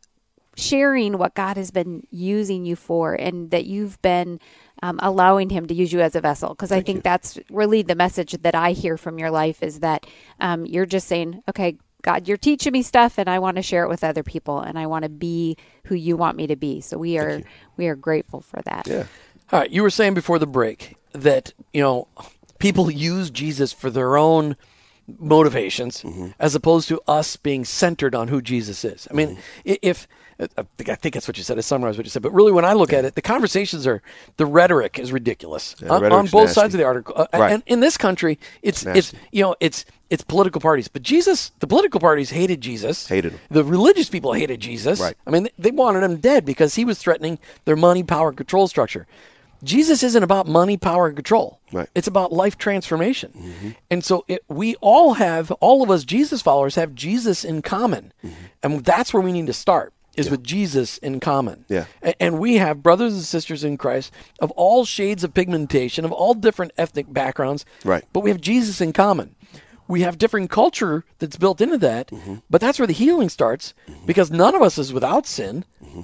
sharing 0.56 1.18
what 1.18 1.34
God 1.34 1.56
has 1.56 1.70
been 1.70 2.06
using 2.10 2.64
you 2.64 2.76
for 2.76 3.14
and 3.14 3.50
that 3.50 3.64
you've 3.64 4.00
been 4.02 4.40
um, 4.82 4.98
allowing 5.02 5.50
him 5.50 5.66
to 5.66 5.74
use 5.74 5.92
you 5.92 6.00
as 6.00 6.14
a 6.14 6.20
vessel 6.20 6.50
because 6.50 6.72
I 6.72 6.80
think 6.80 7.02
that's 7.02 7.38
really 7.50 7.82
the 7.82 7.94
message 7.94 8.32
that 8.42 8.54
I 8.54 8.72
hear 8.72 8.96
from 8.96 9.18
your 9.18 9.30
life 9.30 9.62
is 9.62 9.80
that 9.80 10.06
um, 10.40 10.66
you're 10.66 10.86
just 10.86 11.08
saying, 11.08 11.42
okay, 11.48 11.76
God, 12.02 12.28
you're 12.28 12.36
teaching 12.36 12.72
me 12.72 12.82
stuff 12.82 13.18
and 13.18 13.28
I 13.28 13.38
want 13.38 13.56
to 13.56 13.62
share 13.62 13.82
it 13.82 13.88
with 13.88 14.04
other 14.04 14.22
people 14.22 14.60
and 14.60 14.78
I 14.78 14.86
want 14.86 15.02
to 15.02 15.08
be 15.08 15.56
who 15.84 15.94
you 15.94 16.16
want 16.16 16.36
me 16.36 16.46
to 16.46 16.56
be. 16.56 16.80
So 16.80 16.96
we 16.96 17.18
are 17.18 17.42
we 17.76 17.88
are 17.88 17.96
grateful 17.96 18.40
for 18.40 18.62
that. 18.62 18.86
Yeah. 18.86 19.06
All 19.50 19.60
right, 19.60 19.70
you 19.70 19.82
were 19.82 19.90
saying 19.90 20.14
before 20.14 20.38
the 20.38 20.46
break 20.46 20.96
that 21.12 21.52
you 21.72 21.82
know 21.82 22.06
people 22.58 22.90
use 22.90 23.30
Jesus 23.30 23.72
for 23.72 23.90
their 23.90 24.16
own 24.16 24.56
motivations 25.18 26.04
as 26.38 26.54
opposed 26.54 26.88
to 26.88 27.00
us 27.08 27.36
being 27.36 27.64
centered 27.64 28.14
on 28.14 28.28
who 28.28 28.42
Jesus 28.42 28.84
is. 28.84 29.08
I 29.10 29.14
mean, 29.14 29.38
i 29.66 29.78
if 29.82 30.06
I 30.40 30.62
think, 30.76 30.88
I 30.88 30.94
think 30.94 31.14
that's 31.14 31.26
what 31.26 31.36
you 31.36 31.42
said. 31.42 31.58
I 31.58 31.62
summarized 31.62 31.98
what 31.98 32.06
you 32.06 32.10
said, 32.10 32.22
but 32.22 32.32
really, 32.32 32.52
when 32.52 32.64
I 32.64 32.72
look 32.72 32.92
at 32.92 33.04
it, 33.04 33.16
the 33.16 33.22
conversations 33.22 33.86
are 33.86 34.02
the 34.36 34.46
rhetoric 34.46 34.98
is 34.98 35.10
ridiculous 35.10 35.74
the 35.74 35.90
on, 35.90 36.04
on 36.12 36.26
both 36.26 36.46
nasty. 36.46 36.54
sides 36.54 36.74
of 36.74 36.78
the 36.78 36.84
article. 36.84 37.14
Uh, 37.16 37.26
Right. 37.32 37.52
And 37.52 37.62
in 37.66 37.80
this 37.80 37.96
country, 37.96 38.38
it's 38.62 38.86
it's 38.86 39.12
Nasty. 39.12 39.18
you 39.32 39.42
know 39.42 39.56
it's 39.60 39.84
it's 40.10 40.22
political 40.22 40.60
parties, 40.60 40.88
but 40.88 41.02
Jesus, 41.02 41.50
the 41.58 41.66
political 41.66 42.00
parties 42.00 42.30
hated 42.30 42.60
Jesus, 42.60 43.08
Hated 43.08 43.32
him. 43.32 43.40
The 43.50 43.64
religious 43.64 44.08
people 44.08 44.32
hated 44.32 44.60
Jesus. 44.60 45.00
Right. 45.00 45.16
I 45.26 45.30
mean, 45.30 45.48
they, 45.58 45.70
wanted 45.70 46.02
him 46.02 46.16
dead 46.16 46.44
because 46.44 46.76
he 46.76 46.84
was 46.84 46.98
threatening 46.98 47.38
their 47.66 47.76
money, 47.76 48.02
power, 48.02 48.32
control 48.32 48.68
structure. 48.68 49.06
Jesus 49.62 50.02
isn't 50.02 50.22
about 50.22 50.46
money, 50.46 50.76
power, 50.76 51.08
and 51.08 51.16
control. 51.16 51.58
Right. 51.72 51.88
It's 51.94 52.06
about 52.06 52.32
life 52.32 52.56
transformation. 52.56 53.74
And 53.90 54.04
so 54.04 54.24
it, 54.28 54.44
we 54.48 54.76
all 54.76 55.14
have, 55.14 55.50
all 55.52 55.82
of 55.82 55.90
us 55.90 56.04
Jesus 56.04 56.40
followers 56.42 56.76
have 56.76 56.94
Jesus 56.94 57.44
in 57.44 57.60
common. 57.60 58.12
And 58.62 58.84
that's 58.84 59.12
where 59.12 59.22
we 59.22 59.32
need 59.32 59.46
to 59.46 59.52
start, 59.52 59.92
is 60.18 60.30
with 60.30 60.42
Jesus 60.42 60.98
in 60.98 61.20
common. 61.20 61.64
Yeah. 61.68 61.86
And 62.20 62.38
we 62.38 62.56
have 62.56 62.82
brothers 62.82 63.14
and 63.14 63.22
sisters 63.22 63.64
in 63.64 63.76
Christ 63.76 64.12
of 64.40 64.50
all 64.52 64.84
shades 64.84 65.24
of 65.24 65.34
pigmentation, 65.34 66.04
of 66.04 66.12
all 66.12 66.34
different 66.34 66.72
ethnic 66.76 67.12
backgrounds. 67.12 67.64
Right. 67.84 68.04
But 68.12 68.20
we 68.20 68.30
have 68.30 68.40
Jesus 68.40 68.80
in 68.80 68.92
common. 68.92 69.34
We 69.86 70.02
have 70.02 70.18
different 70.18 70.50
culture 70.50 71.04
that's 71.18 71.36
built 71.38 71.60
into 71.62 71.78
that, 71.78 72.08
mm-hmm. 72.08 72.36
but 72.50 72.60
that's 72.60 72.78
where 72.78 72.86
the 72.86 72.92
healing 72.92 73.30
starts 73.30 73.72
mm-hmm. 73.88 74.04
because 74.04 74.30
none 74.30 74.54
of 74.54 74.60
us 74.60 74.76
is 74.76 74.92
without 74.92 75.26
sin. 75.26 75.64
Mm-hmm. 75.82 76.02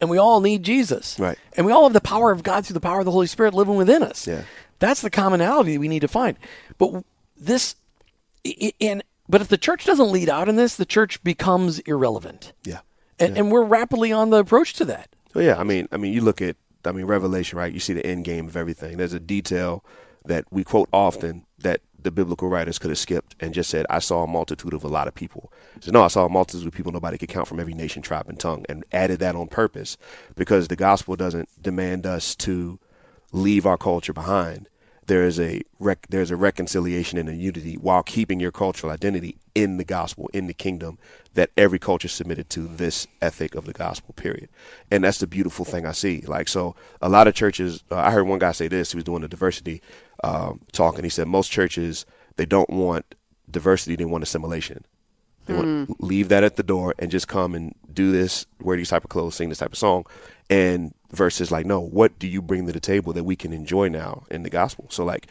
And 0.00 0.08
we 0.08 0.16
all 0.16 0.40
need 0.40 0.62
Jesus. 0.62 1.18
Right. 1.18 1.38
And 1.56 1.66
we 1.66 1.72
all 1.72 1.82
have 1.84 1.92
the 1.92 2.00
power 2.00 2.30
of 2.30 2.42
God 2.42 2.64
through 2.64 2.74
the 2.74 2.80
power 2.80 3.00
of 3.00 3.04
the 3.04 3.10
Holy 3.10 3.26
Spirit 3.26 3.52
living 3.52 3.76
within 3.76 4.02
us. 4.02 4.26
Yeah. 4.26 4.42
That's 4.78 5.00
the 5.00 5.10
commonality 5.10 5.76
we 5.76 5.88
need 5.88 6.00
to 6.00 6.08
find. 6.08 6.38
But 6.78 7.04
this, 7.36 7.74
i- 8.46 8.54
i- 8.62 8.72
and 8.80 9.02
but 9.28 9.40
if 9.40 9.48
the 9.48 9.58
church 9.58 9.84
doesn't 9.84 10.10
lead 10.10 10.28
out 10.28 10.48
in 10.48 10.56
this, 10.56 10.76
the 10.76 10.86
church 10.86 11.22
becomes 11.22 11.78
irrelevant. 11.80 12.52
Yeah. 12.64 12.80
And, 13.18 13.36
and 13.36 13.52
we're 13.52 13.64
rapidly 13.64 14.12
on 14.12 14.30
the 14.30 14.38
approach 14.38 14.74
to 14.74 14.84
that. 14.86 15.10
So 15.34 15.40
yeah, 15.40 15.58
I 15.58 15.64
mean, 15.64 15.88
I 15.92 15.96
mean, 15.96 16.12
you 16.12 16.20
look 16.20 16.40
at, 16.40 16.56
I 16.84 16.92
mean, 16.92 17.06
Revelation, 17.06 17.58
right? 17.58 17.72
You 17.72 17.80
see 17.80 17.92
the 17.92 18.06
end 18.06 18.24
game 18.24 18.46
of 18.46 18.56
everything. 18.56 18.96
There's 18.96 19.12
a 19.12 19.20
detail 19.20 19.84
that 20.24 20.44
we 20.50 20.64
quote 20.64 20.88
often 20.92 21.44
that 21.58 21.80
the 22.00 22.10
biblical 22.10 22.48
writers 22.48 22.78
could 22.78 22.90
have 22.90 22.98
skipped 22.98 23.34
and 23.40 23.52
just 23.52 23.68
said, 23.68 23.84
"I 23.90 23.98
saw 23.98 24.22
a 24.22 24.26
multitude 24.26 24.72
of 24.72 24.84
a 24.84 24.88
lot 24.88 25.08
of 25.08 25.14
people." 25.14 25.52
So 25.80 25.90
no, 25.90 26.04
I 26.04 26.08
saw 26.08 26.26
a 26.26 26.28
multitude 26.28 26.66
of 26.66 26.72
people 26.72 26.92
nobody 26.92 27.18
could 27.18 27.28
count 27.28 27.48
from 27.48 27.58
every 27.58 27.74
nation, 27.74 28.02
tribe, 28.02 28.28
and 28.28 28.38
tongue, 28.38 28.64
and 28.68 28.84
added 28.92 29.18
that 29.18 29.34
on 29.34 29.48
purpose 29.48 29.96
because 30.36 30.68
the 30.68 30.76
gospel 30.76 31.16
doesn't 31.16 31.48
demand 31.60 32.06
us 32.06 32.36
to 32.36 32.78
leave 33.32 33.66
our 33.66 33.76
culture 33.76 34.12
behind. 34.12 34.68
There 35.08 35.24
is 35.24 35.40
a 35.40 35.62
rec- 35.78 36.06
there's 36.10 36.30
a 36.30 36.36
reconciliation 36.36 37.18
and 37.18 37.30
a 37.30 37.34
unity 37.34 37.74
while 37.76 38.02
keeping 38.02 38.40
your 38.40 38.52
cultural 38.52 38.92
identity 38.92 39.38
in 39.54 39.78
the 39.78 39.84
gospel, 39.84 40.28
in 40.34 40.46
the 40.46 40.54
kingdom, 40.54 40.98
that 41.32 41.50
every 41.56 41.78
culture 41.78 42.08
submitted 42.08 42.50
to 42.50 42.68
this 42.68 43.06
ethic 43.22 43.54
of 43.54 43.64
the 43.64 43.72
gospel. 43.72 44.12
Period, 44.14 44.50
and 44.90 45.02
that's 45.02 45.18
the 45.18 45.26
beautiful 45.26 45.64
thing 45.64 45.86
I 45.86 45.92
see. 45.92 46.20
Like 46.20 46.46
so, 46.46 46.76
a 47.00 47.08
lot 47.08 47.26
of 47.26 47.34
churches. 47.34 47.82
Uh, 47.90 47.96
I 47.96 48.10
heard 48.10 48.26
one 48.26 48.38
guy 48.38 48.52
say 48.52 48.68
this. 48.68 48.92
He 48.92 48.96
was 48.96 49.04
doing 49.04 49.24
a 49.24 49.28
diversity 49.28 49.80
um, 50.22 50.60
talk, 50.72 50.96
and 50.96 51.04
he 51.04 51.10
said 51.10 51.26
most 51.26 51.50
churches 51.50 52.04
they 52.36 52.46
don't 52.46 52.70
want 52.70 53.14
diversity; 53.50 53.96
they 53.96 54.04
want 54.04 54.22
assimilation. 54.22 54.84
They 55.46 55.54
want 55.54 56.02
leave 56.02 56.28
that 56.28 56.44
at 56.44 56.56
the 56.56 56.62
door 56.62 56.94
and 56.98 57.10
just 57.10 57.26
come 57.26 57.54
and 57.54 57.74
do 57.90 58.12
this, 58.12 58.44
wear 58.60 58.76
these 58.76 58.90
type 58.90 59.04
of 59.04 59.08
clothes, 59.08 59.36
sing 59.36 59.48
this 59.48 59.58
type 59.58 59.72
of 59.72 59.78
song, 59.78 60.04
and 60.50 60.94
versus 61.10 61.50
like, 61.50 61.66
no, 61.66 61.80
what 61.80 62.18
do 62.18 62.26
you 62.26 62.42
bring 62.42 62.66
to 62.66 62.72
the 62.72 62.80
table 62.80 63.12
that 63.12 63.24
we 63.24 63.36
can 63.36 63.52
enjoy 63.52 63.88
now 63.88 64.24
in 64.30 64.42
the 64.42 64.50
gospel? 64.50 64.86
So 64.90 65.04
like, 65.04 65.26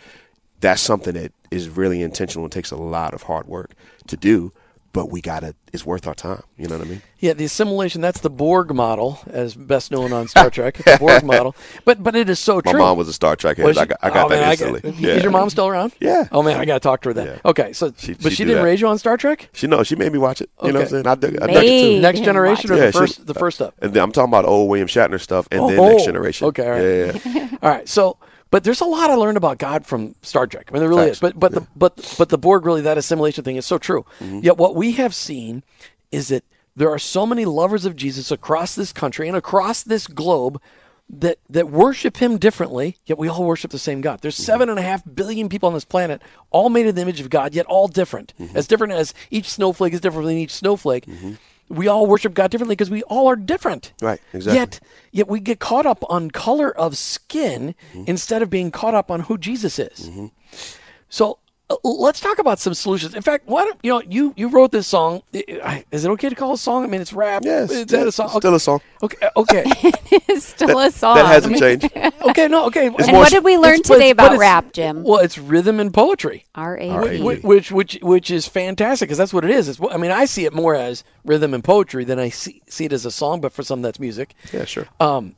that's 0.60 0.82
something 0.82 1.14
that 1.14 1.32
is 1.52 1.70
really 1.70 2.02
intentional 2.02 2.46
and 2.46 2.52
takes 2.52 2.72
a 2.72 2.76
lot 2.76 3.14
of 3.14 3.24
hard 3.24 3.48
work 3.48 3.74
to 4.08 4.18
do, 4.18 4.52
but 4.98 5.12
we 5.12 5.22
gotta, 5.22 5.54
it's 5.72 5.86
worth 5.86 6.08
our 6.08 6.16
time. 6.16 6.42
You 6.58 6.68
know 6.68 6.78
what 6.80 6.88
I 6.88 6.90
mean? 6.90 7.02
Yeah, 7.20 7.34
the 7.34 7.46
assimilation, 7.46 8.02
that's 8.02 8.20
the 8.22 8.30
Borg 8.32 8.74
model, 8.74 9.20
as 9.28 9.54
best 9.54 9.92
known 9.92 10.12
on 10.12 10.28
Star 10.28 10.50
Trek, 10.50 10.78
the 10.78 10.98
Borg 11.00 11.24
model. 11.34 11.56
But 11.86 12.02
but 12.04 12.16
it 12.16 12.30
is 12.30 12.40
so 12.40 12.56
My 12.66 12.72
true. 12.72 12.80
My 12.80 12.86
mom 12.88 12.98
was 12.98 13.08
a 13.08 13.14
Star 13.14 13.36
Trek 13.36 13.58
head. 13.58 13.66
Was 13.66 13.78
I 13.78 13.86
got, 13.86 14.00
I 14.02 14.10
got 14.10 14.26
Oh, 14.26 14.30
that 14.30 14.36
man, 14.40 14.48
I 14.48 14.52
instantly. 14.52 14.82
got- 14.82 14.96
yeah. 15.00 15.14
Is 15.14 15.22
your 15.24 15.32
mom 15.32 15.50
still 15.52 15.68
around? 15.68 15.94
Yeah. 16.00 16.28
Oh 16.32 16.42
man, 16.42 16.60
I 16.60 16.66
got 16.66 16.74
to 16.76 16.80
talk 16.80 17.02
to 17.04 17.10
her 17.10 17.14
then. 17.14 17.28
Yeah. 17.28 17.40
Okay, 17.46 17.74
so 17.74 17.94
She- 17.98 18.14
but 18.14 18.24
she'd 18.32 18.38
she 18.38 18.44
didn't 18.46 18.58
that. 18.62 18.64
raise 18.66 18.82
you 18.82 18.88
on 18.88 18.98
Star 18.98 19.18
Trek? 19.18 19.50
She 19.54 19.68
no, 19.68 19.84
she 19.84 19.96
made 19.96 20.12
me 20.12 20.18
watch 20.18 20.42
it. 20.42 20.50
You 20.64 20.72
know 20.72 20.80
what 20.80 20.86
I'm 20.86 20.90
saying? 20.90 21.08
I 21.08 21.16
dug, 21.16 21.36
I 21.42 21.48
dug 21.48 21.64
it 21.64 21.82
too. 21.96 22.02
Next 22.02 22.20
generation 22.22 22.72
or 22.72 22.76
watch 22.76 22.80
the 22.80 22.86
Yeah, 22.86 22.92
she- 22.92 22.98
first 22.98 23.28
the 23.28 23.34
first 23.36 23.62
up? 23.62 23.76
And 23.80 23.94
then 23.94 24.02
I'm 24.02 24.12
talking 24.12 24.30
about 24.32 24.46
old 24.46 24.70
William 24.70 24.88
Shatner 24.88 25.22
stuff, 25.22 25.48
and 25.52 25.62
Oh, 25.62 25.70
then 25.70 25.80
oh, 25.80 25.88
Next 25.90 26.06
Generation. 26.06 26.48
okay, 26.48 26.66
all 26.66 26.72
right. 26.72 26.82
Yeah, 26.82 27.32
yeah, 27.34 27.50
yeah. 27.52 27.58
All 27.62 27.70
right, 27.70 27.88
so 27.88 28.18
but 28.52 28.64
there's 28.64 28.82
a 28.82 28.86
lot 28.86 29.10
I 29.10 29.16
learned 29.16 29.38
about 29.38 29.58
God 29.58 29.86
from 29.86 30.16
Star 30.22 30.48
Trek. 30.48 30.70
I 30.70 30.74
mean, 30.74 30.80
there 30.82 30.90
really 30.90 31.06
Facts. 31.08 31.18
is. 31.18 31.20
But 31.22 31.40
but 31.40 31.52
the 31.54 31.68
but 31.76 32.16
but 32.18 32.30
the 32.30 32.38
Borg 32.38 32.66
really 32.66 32.82
that 32.82 32.98
assimilation 32.98 33.44
thing 33.44 33.56
is 33.58 33.66
so 33.66 33.78
true. 33.78 34.06
Mm-hmm. 34.20 34.40
Yet 34.44 34.58
what 34.58 34.76
we 34.76 34.94
have 34.94 35.14
seen 35.14 35.64
is 36.12 36.30
that 36.30 36.44
there 36.76 36.90
are 36.90 37.00
so 37.00 37.26
many 37.26 37.44
lovers 37.46 37.86
of 37.86 37.96
Jesus 37.96 38.32
across 38.32 38.76
this 38.76 38.94
country 38.94 39.28
and 39.28 39.36
across 39.36 39.84
this 39.84 40.08
globe 40.08 40.62
that 41.10 41.40
that 41.50 41.70
worship 41.70 42.18
Him 42.18 42.38
differently. 42.38 42.98
Yet 43.06 43.18
we 43.18 43.28
all 43.30 43.44
worship 43.44 43.72
the 43.72 43.80
same 43.80 44.02
God. 44.02 44.22
There's 44.22 44.36
Mm-hmm. 44.36 44.44
seven 44.44 44.70
and 44.70 44.78
a 44.80 44.82
half 44.84 45.02
billion 45.14 45.50
people 45.50 45.68
on 45.68 45.74
this 45.74 45.86
planet, 45.86 46.22
all 46.52 46.70
made 46.70 46.86
in 46.86 46.96
the 46.96 47.02
image 47.02 47.20
of 47.22 47.30
God, 47.30 47.54
yet 47.56 47.66
all 47.66 47.88
different. 47.88 48.34
Mm-hmm. 48.40 48.58
As 48.58 48.68
different 48.68 48.94
as 48.94 49.14
each 49.32 49.50
snowflake 49.50 49.94
is 49.94 50.02
different 50.02 50.28
than 50.28 50.38
each 50.38 50.54
snowflake. 50.54 51.06
We 51.70 51.88
all 51.88 52.08
worship 52.08 52.34
God 52.34 52.50
differently 52.52 52.76
because 52.76 52.90
we 52.90 53.04
all 53.04 53.28
are 53.28 53.36
different. 53.36 53.92
Right, 54.02 54.22
exactly. 54.34 54.58
Yet 54.60 54.80
yet 55.12 55.28
we 55.28 55.40
get 55.40 55.60
caught 55.60 55.86
up 55.86 56.04
on 56.10 56.32
color 56.32 56.70
of 56.76 56.98
skin 56.98 57.76
Mm-hmm. 57.94 58.04
instead 58.08 58.42
of 58.42 58.50
being 58.50 58.72
caught 58.72 58.94
up 58.94 59.12
on 59.12 59.22
who 59.22 59.38
Jesus 59.38 59.78
is. 59.80 60.10
So 61.10 61.32
uh, 61.32 61.47
let's 61.84 62.20
talk 62.20 62.40
about 62.40 62.60
some 62.60 62.74
solutions. 62.74 63.14
In 63.14 63.22
fact, 63.22 63.48
why 63.48 63.66
don't 63.66 63.80
you 63.84 63.92
know 63.92 64.02
you 64.08 64.34
you 64.38 64.48
wrote 64.48 64.72
this 64.72 64.88
song? 64.88 65.22
I- 65.34 65.44
I- 65.64 65.86
Is 65.92 66.06
it 66.06 66.12
okay 66.12 66.30
to 66.30 66.36
call 66.36 66.52
it 66.52 66.56
a 66.56 66.58
song? 66.58 66.84
I 66.84 66.88
mean, 66.88 67.02
it's 67.02 67.12
rap. 67.14 67.44
Yes, 67.46 67.72
is 67.72 67.86
that 67.88 68.02
a 68.02 68.06
yes, 68.06 68.16
song? 68.16 68.30
still 68.30 68.56
a 68.56 68.60
song. 68.60 68.82
Okay, 69.04 69.30
okay, 69.36 69.64
It's 70.30 70.46
still 70.46 70.80
a 70.80 70.92
song. 70.92 71.18
That 71.18 71.26
hasn't 71.28 71.58
changed. 71.58 71.90
okay. 72.22 72.48
No, 72.48 72.66
okay. 72.68 72.88
and 72.88 73.08
more 73.08 73.20
what 73.22 73.32
did 73.32 73.44
we 73.44 73.58
learn 73.58 73.82
today 73.82 74.12
about 74.12 74.38
rap, 74.38 74.72
Jim? 74.74 75.04
Well, 75.04 75.20
it's 75.20 75.38
rhythm 75.38 75.80
and 75.80 75.94
poetry. 75.94 76.46
R 76.56 76.78
A 76.78 76.90
R.A.P. 76.90 77.22
Which, 77.22 77.44
which 77.44 77.72
which 77.72 78.00
which 78.02 78.32
is 78.32 78.48
fantastic 78.48 79.08
because 79.10 79.18
that's 79.18 79.34
what 79.34 79.44
it 79.44 79.52
is. 79.52 79.68
It's, 79.68 79.80
I 79.92 79.98
mean, 79.98 80.12
I 80.12 80.26
see 80.26 80.46
it 80.46 80.54
more 80.54 80.74
as 80.76 81.04
rhythm 81.26 81.54
and 81.54 81.64
poetry 81.64 82.06
than 82.06 82.20
I 82.20 82.30
see 82.30 82.62
see 82.68 82.86
it 82.86 82.94
as 82.94 83.06
a 83.06 83.12
song. 83.12 83.42
But 83.42 83.52
for 83.52 83.64
some, 83.64 83.82
that's 83.82 84.00
music. 84.00 84.36
Yeah, 84.54 84.66
sure. 84.66 84.88
Um, 85.00 85.36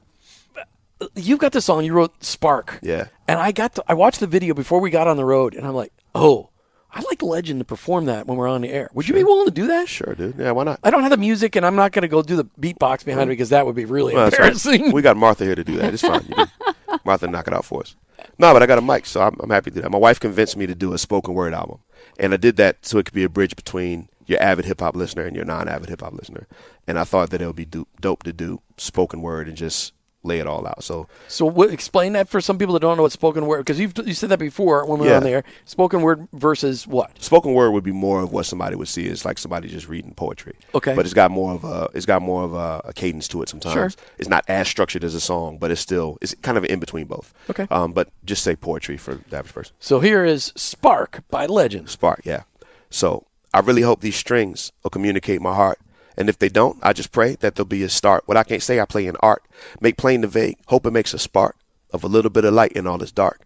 You've 1.15 1.39
got 1.39 1.53
the 1.53 1.61
song 1.61 1.85
you 1.85 1.93
wrote, 1.93 2.21
Spark. 2.23 2.79
Yeah. 2.81 3.07
And 3.27 3.39
I 3.39 3.53
got 3.53 3.75
to, 3.75 3.83
I 3.87 3.93
watched 3.93 4.19
the 4.19 4.27
video 4.27 4.53
before 4.53 4.81
we 4.81 4.89
got 4.89 5.07
on 5.07 5.15
the 5.15 5.23
road, 5.23 5.55
and 5.55 5.65
I'm 5.65 5.73
like, 5.73 5.93
oh, 6.19 6.49
I'd 6.91 7.05
like 7.05 7.19
Legin 7.19 7.59
to 7.59 7.65
perform 7.65 8.05
that 8.05 8.25
when 8.27 8.37
we're 8.37 8.47
on 8.47 8.61
the 8.61 8.69
air. 8.69 8.89
Would 8.93 9.07
you 9.07 9.13
be 9.13 9.23
willing 9.23 9.45
to 9.45 9.51
do 9.51 9.67
that? 9.67 9.87
Sure, 9.87 10.15
dude. 10.15 10.35
Yeah, 10.39 10.51
why 10.51 10.63
not? 10.63 10.79
I 10.83 10.89
don't 10.89 11.01
have 11.03 11.11
the 11.11 11.17
music, 11.17 11.55
and 11.55 11.65
I'm 11.65 11.75
not 11.75 11.91
going 11.91 12.01
to 12.01 12.07
go 12.07 12.21
do 12.23 12.35
the 12.35 12.45
beatbox 12.59 13.05
behind 13.05 13.29
it 13.29 13.33
because 13.33 13.49
that 13.49 13.65
would 13.65 13.75
be 13.75 13.85
really 13.85 14.15
Well, 14.15 14.25
that's 14.25 14.35
embarrassing. 14.37 14.91
We 14.91 15.01
got 15.03 15.15
Martha 15.15 15.45
here 15.45 15.53
to 15.55 15.63
do 15.63 15.77
that. 15.77 15.93
It's 15.93 16.01
fine. 16.01 16.25
You 16.27 16.35
can- 16.35 16.99
Martha, 17.05 17.27
knock 17.27 17.47
it 17.47 17.53
out 17.53 17.63
for 17.65 17.81
us. 17.81 17.95
No, 18.39 18.53
but 18.53 18.63
I 18.63 18.65
got 18.65 18.79
a 18.79 18.81
mic, 18.81 19.05
so 19.05 19.21
I'm, 19.21 19.37
I'm 19.39 19.49
happy 19.51 19.69
to 19.71 19.75
do 19.75 19.81
that. 19.81 19.91
My 19.91 19.97
wife 19.99 20.19
convinced 20.19 20.57
me 20.57 20.65
to 20.67 20.73
do 20.75 20.93
a 20.93 20.97
spoken 20.97 21.33
word 21.35 21.53
album, 21.53 21.79
and 22.17 22.33
I 22.33 22.37
did 22.37 22.57
that 22.57 22.85
so 22.85 22.97
it 22.97 23.05
could 23.05 23.13
be 23.13 23.23
a 23.23 23.29
bridge 23.29 23.55
between 23.55 24.09
your 24.25 24.41
avid 24.41 24.65
hip 24.65 24.79
hop 24.81 24.95
listener 24.95 25.23
and 25.25 25.35
your 25.35 25.45
non-avid 25.45 25.89
hip 25.89 26.01
hop 26.01 26.13
listener. 26.13 26.47
And 26.87 26.97
I 26.99 27.03
thought 27.03 27.29
that 27.29 27.41
it 27.41 27.45
would 27.47 27.55
be 27.55 27.65
do- 27.65 27.87
dope 28.01 28.23
to 28.23 28.33
do 28.33 28.61
spoken 28.77 29.21
word 29.21 29.47
and 29.47 29.55
just 29.55 29.93
lay 30.23 30.39
it 30.39 30.47
all 30.47 30.67
out. 30.67 30.83
So 30.83 31.07
So 31.27 31.45
what, 31.45 31.69
explain 31.71 32.13
that 32.13 32.27
for 32.27 32.41
some 32.41 32.57
people 32.57 32.73
that 32.73 32.81
don't 32.81 32.97
know 32.97 33.03
what 33.03 33.11
spoken 33.11 33.45
word 33.45 33.59
because 33.59 33.79
you've 33.79 33.93
you 34.05 34.13
said 34.13 34.29
that 34.29 34.39
before 34.39 34.85
when 34.85 34.99
we 34.99 35.05
were 35.05 35.11
Yeah. 35.11 35.17
on 35.17 35.23
there. 35.23 35.43
Spoken 35.65 36.01
word 36.01 36.27
versus 36.33 36.85
what? 36.85 37.11
spoken 37.23 37.53
word 37.53 37.71
would 37.71 37.83
be 37.83 37.91
more 37.93 38.21
of 38.21 38.31
what 38.33 38.45
somebody 38.45 38.75
would 38.75 38.87
see 38.89 39.07
as 39.09 39.23
like 39.23 39.37
somebody 39.37 39.69
just 39.69 39.87
reading 39.87 40.13
poetry. 40.13 40.55
Okay. 40.75 40.93
But 40.95 41.05
it's 41.05 41.13
got 41.13 41.31
more 41.31 41.53
of 41.53 41.63
a 41.63 41.89
it's 41.93 42.05
got 42.05 42.21
more 42.21 42.43
of 42.43 42.53
a, 42.53 42.81
a 42.85 42.93
cadence 42.93 43.27
to 43.29 43.41
it 43.41 43.49
sometimes. 43.49 43.73
Sure. 43.73 43.89
It's 44.17 44.29
not 44.29 44.43
as 44.49 44.67
structured 44.67 45.03
as 45.03 45.15
a 45.15 45.21
song, 45.21 45.57
but 45.57 45.71
it's 45.71 45.81
still 45.81 46.17
it's 46.21 46.35
kind 46.41 46.57
of 46.57 46.65
in 46.65 46.79
between 46.79 47.05
both. 47.07 47.33
Okay. 47.49 47.67
Um, 47.71 47.93
but 47.93 48.09
just 48.25 48.43
say 48.43 48.55
poetry 48.55 48.97
for 48.97 49.15
the 49.29 49.37
average 49.37 49.53
person. 49.53 49.73
So 49.79 49.99
here 50.01 50.25
is 50.25 50.51
Spark 50.55 51.23
by 51.29 51.47
Legin. 51.47 51.87
Spark, 51.87 52.21
yeah. 52.25 52.43
So 52.89 53.25
I 53.53 53.59
really 53.61 53.83
hope 53.83 54.01
these 54.01 54.15
strings 54.17 54.71
will 54.83 54.89
communicate 54.91 55.41
my 55.41 55.55
heart. 55.55 55.79
And 56.19 56.27
if 56.27 56.37
they 56.37 56.49
don't, 56.49 56.77
I 56.83 56.91
just 56.91 57.13
pray 57.13 57.35
that 57.35 57.55
there'll 57.55 57.65
be 57.65 57.81
a 57.81 57.89
start. 57.89 58.23
What 58.27 58.37
I 58.37 58.43
can't 58.43 58.61
say, 58.61 58.79
I 58.79 58.85
play 58.85 59.07
in 59.07 59.15
art. 59.21 59.41
Make 59.79 59.97
plain 59.97 60.21
the 60.21 60.27
vague. 60.27 60.57
Hope 60.67 60.85
it 60.85 60.91
makes 60.91 61.13
a 61.13 61.17
spark 61.17 61.55
of 61.91 62.03
a 62.03 62.07
little 62.07 62.29
bit 62.29 62.43
of 62.45 62.53
light 62.53 62.73
in 62.73 62.85
all 62.85 62.97
this 62.97 63.11
dark. 63.11 63.41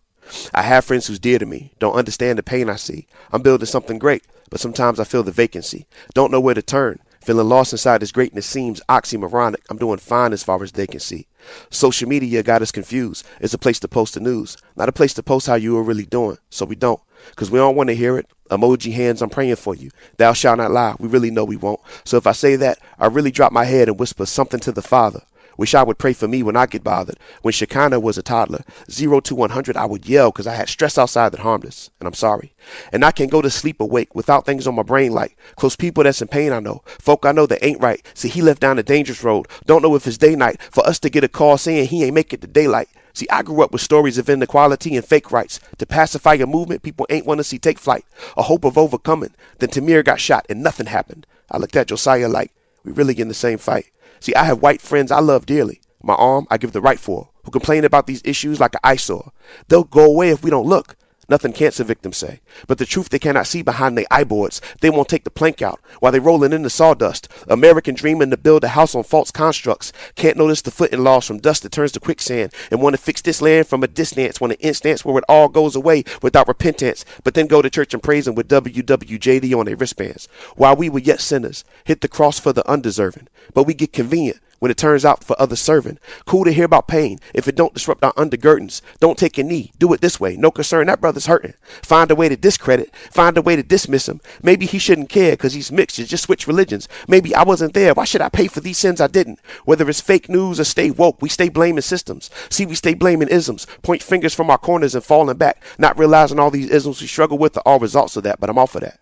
I 0.53 0.63
have 0.63 0.83
friends 0.83 1.07
who's 1.07 1.19
dear 1.19 1.37
to 1.37 1.45
me, 1.45 1.73
don't 1.79 1.95
understand 1.95 2.39
the 2.39 2.43
pain 2.43 2.69
I 2.69 2.77
see. 2.77 3.07
I'm 3.31 3.41
building 3.41 3.65
something 3.67 3.99
great, 3.99 4.23
but 4.49 4.59
sometimes 4.59 4.99
I 4.99 5.03
feel 5.03 5.21
the 5.21 5.31
vacancy. 5.31 5.85
Don't 6.13 6.31
know 6.31 6.39
where 6.39 6.55
to 6.55 6.61
turn. 6.61 6.99
Feeling 7.23 7.47
lost 7.47 7.71
inside 7.71 8.01
this 8.01 8.11
greatness 8.11 8.45
seems 8.45 8.81
oxymoronic. 8.89 9.61
I'm 9.69 9.77
doing 9.77 9.97
fine 9.97 10.33
as 10.33 10.43
far 10.43 10.61
as 10.61 10.73
they 10.73 10.85
can 10.85 10.99
see. 10.99 11.25
Social 11.69 12.09
media 12.09 12.43
got 12.43 12.61
us 12.61 12.69
confused. 12.69 13.25
It's 13.39 13.53
a 13.53 13.57
place 13.57 13.79
to 13.79 13.87
post 13.87 14.15
the 14.15 14.19
news, 14.19 14.57
not 14.75 14.89
a 14.89 14.91
place 14.91 15.13
to 15.13 15.23
post 15.23 15.47
how 15.47 15.55
you 15.55 15.77
are 15.77 15.83
really 15.83 16.05
doing. 16.05 16.37
So 16.49 16.65
we 16.65 16.75
don't, 16.75 16.99
because 17.29 17.49
we 17.49 17.59
don't 17.59 17.77
want 17.77 17.87
to 17.87 17.95
hear 17.95 18.17
it. 18.17 18.27
Emoji 18.51 18.91
hands, 18.91 19.21
I'm 19.21 19.29
praying 19.29 19.55
for 19.55 19.73
you. 19.73 19.89
Thou 20.17 20.33
shalt 20.33 20.57
not 20.57 20.71
lie. 20.71 20.95
We 20.99 21.07
really 21.07 21.31
know 21.31 21.45
we 21.45 21.55
won't. 21.55 21.79
So 22.03 22.17
if 22.17 22.27
I 22.27 22.33
say 22.33 22.57
that, 22.57 22.77
I 22.99 23.07
really 23.07 23.31
drop 23.31 23.53
my 23.53 23.63
head 23.63 23.87
and 23.87 23.97
whisper 23.97 24.25
something 24.25 24.59
to 24.59 24.73
the 24.73 24.81
Father. 24.81 25.21
Wish 25.57 25.75
I 25.75 25.83
would 25.83 25.97
pray 25.97 26.13
for 26.13 26.27
me 26.27 26.43
when 26.43 26.55
I 26.55 26.65
get 26.65 26.83
bothered. 26.83 27.17
When 27.41 27.51
Shekinah 27.51 27.99
was 27.99 28.17
a 28.17 28.23
toddler, 28.23 28.63
zero 28.89 29.19
to 29.21 29.35
100, 29.35 29.77
I 29.77 29.85
would 29.85 30.07
yell 30.07 30.31
because 30.31 30.47
I 30.47 30.55
had 30.55 30.69
stress 30.69 30.97
outside 30.97 31.31
that 31.31 31.41
harmed 31.41 31.65
us. 31.65 31.89
And 31.99 32.07
I'm 32.07 32.13
sorry. 32.13 32.53
And 32.91 33.03
I 33.03 33.11
can 33.11 33.27
go 33.27 33.41
to 33.41 33.49
sleep 33.49 33.79
awake 33.79 34.15
without 34.15 34.45
things 34.45 34.67
on 34.67 34.75
my 34.75 34.83
brain 34.83 35.11
like 35.11 35.37
close 35.55 35.75
people 35.75 36.03
that's 36.03 36.21
in 36.21 36.27
pain, 36.27 36.51
I 36.51 36.59
know. 36.59 36.81
Folk 36.85 37.25
I 37.25 37.31
know 37.31 37.45
that 37.45 37.63
ain't 37.63 37.81
right. 37.81 38.05
See, 38.13 38.29
he 38.29 38.41
left 38.41 38.61
down 38.61 38.79
a 38.79 38.83
dangerous 38.83 39.23
road. 39.23 39.47
Don't 39.65 39.81
know 39.81 39.95
if 39.95 40.07
it's 40.07 40.17
day 40.17 40.35
night. 40.35 40.61
For 40.71 40.85
us 40.87 40.99
to 40.99 41.09
get 41.09 41.23
a 41.23 41.27
call 41.27 41.57
saying 41.57 41.87
he 41.87 42.03
ain't 42.03 42.15
make 42.15 42.33
it 42.33 42.41
to 42.41 42.47
daylight. 42.47 42.89
See, 43.13 43.27
I 43.29 43.43
grew 43.43 43.61
up 43.61 43.71
with 43.71 43.81
stories 43.81 44.17
of 44.17 44.29
inequality 44.29 44.95
and 44.95 45.05
fake 45.05 45.31
rights. 45.31 45.59
To 45.77 45.85
pacify 45.85 46.35
a 46.35 46.47
movement 46.47 46.81
people 46.81 47.05
ain't 47.09 47.27
want 47.27 47.37
to 47.37 47.43
see 47.43 47.59
take 47.59 47.77
flight. 47.77 48.05
A 48.35 48.43
hope 48.43 48.65
of 48.65 48.77
overcoming. 48.77 49.35
Then 49.59 49.69
Tamir 49.69 50.03
got 50.03 50.19
shot 50.19 50.45
and 50.49 50.63
nothing 50.63 50.87
happened. 50.87 51.27
I 51.51 51.57
looked 51.57 51.75
at 51.75 51.87
Josiah 51.87 52.27
like, 52.27 52.51
we 52.83 52.91
really 52.91 53.17
in 53.19 53.27
the 53.27 53.33
same 53.33 53.59
fight. 53.59 53.85
See, 54.23 54.33
I 54.35 54.45
have 54.45 54.61
white 54.61 54.81
friends 54.81 55.11
I 55.11 55.19
love 55.19 55.45
dearly. 55.45 55.81
My 56.01 56.13
arm, 56.13 56.47
I 56.49 56.57
give 56.57 56.71
the 56.71 56.79
right 56.79 56.97
for, 56.97 57.29
who 57.43 57.51
complain 57.51 57.83
about 57.83 58.07
these 58.07 58.21
issues 58.23 58.57
like 58.57 58.73
an 58.73 58.79
eyesore. 58.81 59.33
They'll 59.67 59.83
go 59.83 60.05
away 60.05 60.29
if 60.29 60.41
we 60.41 60.49
don't 60.49 60.65
look. 60.65 60.95
Nothing 61.29 61.53
cancer 61.53 61.83
victims 61.83 62.17
say. 62.17 62.41
But 62.67 62.77
the 62.77 62.85
truth 62.85 63.09
they 63.09 63.19
cannot 63.19 63.47
see 63.47 63.61
behind 63.61 63.97
their 63.97 64.05
eyeboards, 64.11 64.61
they 64.81 64.89
won't 64.89 65.07
take 65.07 65.23
the 65.23 65.29
plank 65.29 65.61
out 65.61 65.79
while 65.99 66.11
they're 66.11 66.21
rolling 66.21 66.51
in 66.51 66.63
the 66.63 66.69
sawdust. 66.69 67.29
American 67.47 67.95
dreaming 67.95 68.29
to 68.31 68.37
build 68.37 68.63
a 68.63 68.69
house 68.69 68.93
on 68.93 69.03
false 69.03 69.31
constructs. 69.31 69.93
Can't 70.15 70.37
notice 70.37 70.61
the 70.61 70.71
footing 70.71 71.03
loss 71.03 71.27
from 71.27 71.39
dust 71.39 71.63
that 71.63 71.71
turns 71.71 71.93
to 71.93 71.99
quicksand. 71.99 72.53
And 72.71 72.81
want 72.81 72.95
to 72.95 73.01
fix 73.01 73.21
this 73.21 73.41
land 73.41 73.67
from 73.67 73.83
a 73.83 73.87
distance, 73.87 74.41
want 74.41 74.53
an 74.53 74.59
instance 74.59 75.05
where 75.05 75.17
it 75.17 75.23
all 75.29 75.47
goes 75.47 75.75
away 75.75 76.03
without 76.21 76.47
repentance. 76.47 77.05
But 77.23 77.33
then 77.33 77.47
go 77.47 77.61
to 77.61 77.69
church 77.69 77.93
and 77.93 78.03
praise 78.03 78.27
him 78.27 78.35
with 78.35 78.49
WWJD 78.49 79.57
on 79.57 79.65
their 79.65 79.77
wristbands. 79.77 80.27
While 80.55 80.75
we 80.75 80.89
were 80.89 80.99
yet 80.99 81.21
sinners, 81.21 81.63
hit 81.85 82.01
the 82.01 82.07
cross 82.07 82.39
for 82.39 82.51
the 82.51 82.69
undeserving. 82.69 83.27
But 83.53 83.63
we 83.63 83.73
get 83.73 83.93
convenient 83.93 84.39
when 84.63 84.71
it 84.71 84.77
turns 84.77 85.03
out 85.03 85.25
for 85.25 85.35
others 85.41 85.59
serving. 85.59 85.99
Cool 86.25 86.45
to 86.45 86.53
hear 86.53 86.63
about 86.63 86.87
pain 86.87 87.19
if 87.33 87.49
it 87.49 87.55
don't 87.57 87.73
disrupt 87.73 88.01
our 88.01 88.13
undergirdings. 88.13 88.79
Don't 89.01 89.17
take 89.17 89.37
a 89.37 89.43
knee. 89.43 89.73
Do 89.77 89.91
it 89.91 89.99
this 89.99 90.21
way. 90.21 90.37
No 90.37 90.51
concern. 90.51 90.87
That 90.87 91.01
brother's 91.01 91.25
hurting. 91.25 91.55
Find 91.81 92.09
a 92.09 92.15
way 92.15 92.29
to 92.29 92.37
discredit. 92.37 92.95
Find 92.95 93.37
a 93.37 93.41
way 93.41 93.57
to 93.57 93.61
dismiss 93.61 94.07
him. 94.07 94.21
Maybe 94.41 94.65
he 94.65 94.79
shouldn't 94.79 95.09
care 95.09 95.33
because 95.33 95.51
he's 95.51 95.69
mixed. 95.69 95.97
Just 95.97 96.23
switch 96.23 96.47
religions. 96.47 96.87
Maybe 97.09 97.35
I 97.35 97.43
wasn't 97.43 97.73
there. 97.73 97.93
Why 97.93 98.05
should 98.05 98.21
I 98.21 98.29
pay 98.29 98.47
for 98.47 98.61
these 98.61 98.77
sins 98.77 99.01
I 99.01 99.07
didn't? 99.07 99.41
Whether 99.65 99.89
it's 99.89 99.99
fake 99.99 100.29
news 100.29 100.61
or 100.61 100.63
stay 100.63 100.91
woke, 100.91 101.21
we 101.21 101.27
stay 101.27 101.49
blaming 101.49 101.81
systems. 101.81 102.29
See, 102.49 102.65
we 102.65 102.75
stay 102.75 102.93
blaming 102.93 103.27
isms. 103.27 103.67
Point 103.81 104.01
fingers 104.01 104.33
from 104.33 104.49
our 104.49 104.57
corners 104.57 104.95
and 104.95 105.03
falling 105.03 105.35
back. 105.35 105.61
Not 105.77 105.99
realizing 105.99 106.39
all 106.39 106.51
these 106.51 106.69
isms 106.69 107.01
we 107.01 107.07
struggle 107.07 107.37
with 107.37 107.57
are 107.57 107.63
all 107.65 107.79
results 107.79 108.15
of 108.15 108.23
that, 108.23 108.39
but 108.39 108.49
I'm 108.49 108.57
off 108.57 108.75
of 108.75 108.81
that. 108.83 109.01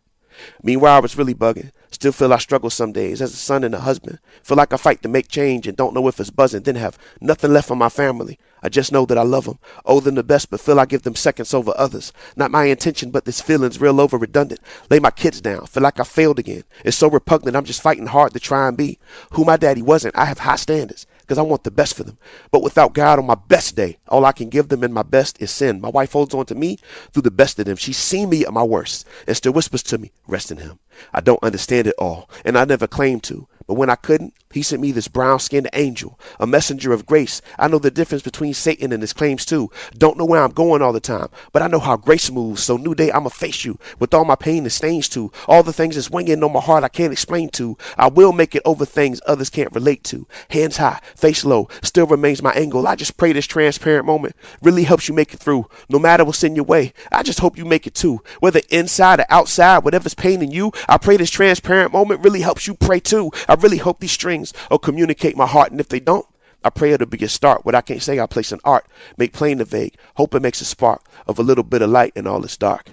Meanwhile, 0.63 0.95
I 0.95 0.99
was 0.99 1.17
really 1.17 1.33
bugging. 1.33 1.71
Still 1.91 2.13
feel 2.13 2.33
I 2.33 2.37
struggle 2.37 2.69
some 2.69 2.93
days 2.93 3.21
as 3.21 3.33
a 3.33 3.37
son 3.37 3.63
and 3.63 3.75
a 3.75 3.79
husband. 3.79 4.19
Feel 4.43 4.57
like 4.57 4.73
I 4.73 4.77
fight 4.77 5.03
to 5.03 5.09
make 5.09 5.27
change 5.27 5.67
and 5.67 5.75
don't 5.75 5.93
know 5.93 6.07
if 6.07 6.19
it's 6.19 6.29
buzzing. 6.29 6.63
Then 6.63 6.75
have 6.75 6.97
nothing 7.19 7.51
left 7.51 7.67
for 7.67 7.75
my 7.75 7.89
family. 7.89 8.39
I 8.63 8.69
just 8.69 8.91
know 8.91 9.05
that 9.05 9.17
I 9.17 9.23
love 9.23 9.45
them. 9.45 9.59
Owe 9.85 9.99
them 9.99 10.15
the 10.15 10.23
best, 10.23 10.49
but 10.49 10.61
feel 10.61 10.79
I 10.79 10.85
give 10.85 11.01
them 11.01 11.15
seconds 11.15 11.53
over 11.53 11.73
others. 11.75 12.13
Not 12.35 12.51
my 12.51 12.65
intention, 12.65 13.11
but 13.11 13.25
this 13.25 13.41
feeling's 13.41 13.81
real 13.81 13.99
over 13.99 14.17
redundant. 14.17 14.61
Lay 14.89 14.99
my 14.99 15.11
kids 15.11 15.41
down. 15.41 15.65
Feel 15.65 15.83
like 15.83 15.99
I 15.99 16.03
failed 16.03 16.39
again. 16.39 16.63
It's 16.85 16.97
so 16.97 17.09
repugnant. 17.09 17.57
I'm 17.57 17.65
just 17.65 17.81
fighting 17.81 18.07
hard 18.07 18.33
to 18.33 18.39
try 18.39 18.67
and 18.67 18.77
be 18.77 18.97
who 19.31 19.43
my 19.43 19.57
daddy 19.57 19.81
wasn't. 19.81 20.17
I 20.17 20.25
have 20.25 20.39
high 20.39 20.55
standards 20.55 21.05
because 21.31 21.39
I 21.39 21.43
want 21.43 21.63
the 21.63 21.71
best 21.71 21.95
for 21.95 22.03
them. 22.03 22.17
But 22.51 22.61
without 22.61 22.91
God 22.93 23.17
on 23.17 23.25
my 23.25 23.35
best 23.35 23.77
day, 23.77 23.99
all 24.09 24.25
I 24.25 24.33
can 24.33 24.49
give 24.49 24.67
them 24.67 24.83
in 24.83 24.91
my 24.91 25.01
best 25.01 25.41
is 25.41 25.49
sin. 25.49 25.79
My 25.79 25.87
wife 25.87 26.11
holds 26.11 26.33
on 26.33 26.45
to 26.47 26.55
me 26.55 26.77
through 27.13 27.21
the 27.21 27.31
best 27.31 27.57
of 27.57 27.63
them. 27.63 27.77
She's 27.77 27.95
seen 27.95 28.29
me 28.29 28.45
at 28.45 28.51
my 28.51 28.63
worst 28.63 29.07
and 29.25 29.37
still 29.37 29.53
whispers 29.53 29.81
to 29.83 29.97
me, 29.97 30.11
rest 30.27 30.51
in 30.51 30.57
him. 30.57 30.79
I 31.13 31.21
don't 31.21 31.41
understand 31.41 31.87
it 31.87 31.95
all, 31.97 32.29
and 32.43 32.57
I 32.57 32.65
never 32.65 32.85
claimed 32.85 33.23
to. 33.23 33.47
But 33.65 33.75
when 33.75 33.89
I 33.89 33.95
couldn't, 33.95 34.33
he 34.53 34.61
sent 34.63 34.81
me 34.81 34.91
this 34.91 35.07
brown 35.07 35.39
skinned 35.39 35.69
angel, 35.73 36.19
a 36.39 36.47
messenger 36.47 36.93
of 36.93 37.05
grace. 37.05 37.41
I 37.57 37.67
know 37.67 37.79
the 37.79 37.91
difference 37.91 38.23
between 38.23 38.53
Satan 38.53 38.91
and 38.91 39.01
his 39.01 39.13
claims 39.13 39.45
too. 39.45 39.69
Don't 39.97 40.17
know 40.17 40.25
where 40.25 40.43
I'm 40.43 40.51
going 40.51 40.81
all 40.81 40.93
the 40.93 40.99
time, 40.99 41.29
but 41.51 41.61
I 41.61 41.67
know 41.67 41.79
how 41.79 41.97
grace 41.97 42.31
moves. 42.31 42.63
So 42.63 42.77
new 42.77 42.95
day, 42.95 43.11
I'ma 43.11 43.29
face 43.29 43.65
you 43.65 43.77
with 43.99 44.13
all 44.13 44.25
my 44.25 44.35
pain 44.35 44.63
and 44.63 44.71
stains 44.71 45.09
too. 45.09 45.31
All 45.47 45.63
the 45.63 45.73
things 45.73 45.95
that's 45.95 46.09
weighing 46.09 46.43
on 46.43 46.53
my 46.53 46.59
heart 46.59 46.83
I 46.83 46.89
can't 46.89 47.13
explain 47.13 47.49
to. 47.51 47.77
I 47.97 48.07
will 48.07 48.33
make 48.33 48.55
it 48.55 48.63
over 48.65 48.85
things 48.85 49.21
others 49.25 49.49
can't 49.49 49.73
relate 49.73 50.03
to. 50.05 50.27
Hands 50.49 50.75
high, 50.75 50.99
face 51.15 51.45
low, 51.45 51.67
still 51.83 52.07
remains 52.07 52.41
my 52.41 52.51
angle. 52.53 52.87
I 52.87 52.95
just 52.95 53.17
pray 53.17 53.33
this 53.33 53.45
transparent 53.45 54.05
moment 54.05 54.35
really 54.61 54.83
helps 54.83 55.07
you 55.07 55.13
make 55.13 55.33
it 55.33 55.39
through. 55.39 55.67
No 55.89 55.99
matter 55.99 56.25
what's 56.25 56.43
in 56.43 56.55
your 56.55 56.65
way, 56.65 56.93
I 57.11 57.23
just 57.23 57.39
hope 57.39 57.57
you 57.57 57.65
make 57.65 57.85
it 57.85 57.95
too. 57.95 58.21
Whether 58.39 58.61
inside 58.69 59.19
or 59.19 59.25
outside, 59.29 59.83
whatever's 59.83 60.13
paining 60.13 60.51
you, 60.51 60.71
I 60.87 60.97
pray 60.97 61.17
this 61.17 61.29
transparent 61.29 61.93
moment 61.93 62.23
really 62.23 62.41
helps 62.41 62.67
you 62.67 62.73
pray 62.73 62.99
too. 62.99 63.31
I 63.47 63.53
really 63.55 63.77
hope 63.77 63.99
these 63.99 64.11
strings 64.11 64.40
will 64.69 64.79
communicate 64.79 65.37
my 65.37 65.47
heart, 65.47 65.71
and 65.71 65.79
if 65.79 65.89
they 65.89 65.99
don't, 65.99 66.25
I 66.63 66.69
pray 66.69 66.91
it'll 66.91 67.07
be 67.07 67.23
a 67.23 67.29
start. 67.29 67.65
What 67.65 67.75
I 67.75 67.81
can't 67.81 68.01
say, 68.01 68.19
I 68.19 68.27
place 68.27 68.51
in 68.51 68.59
art, 68.63 68.85
make 69.17 69.33
plain 69.33 69.57
the 69.57 69.65
vague. 69.65 69.95
Hope 70.15 70.35
it 70.35 70.41
makes 70.41 70.61
a 70.61 70.65
spark 70.65 71.03
of 71.27 71.39
a 71.39 71.43
little 71.43 71.63
bit 71.63 71.81
of 71.81 71.89
light 71.89 72.13
in 72.15 72.27
all 72.27 72.39
this 72.39 72.57
dark. 72.57 72.87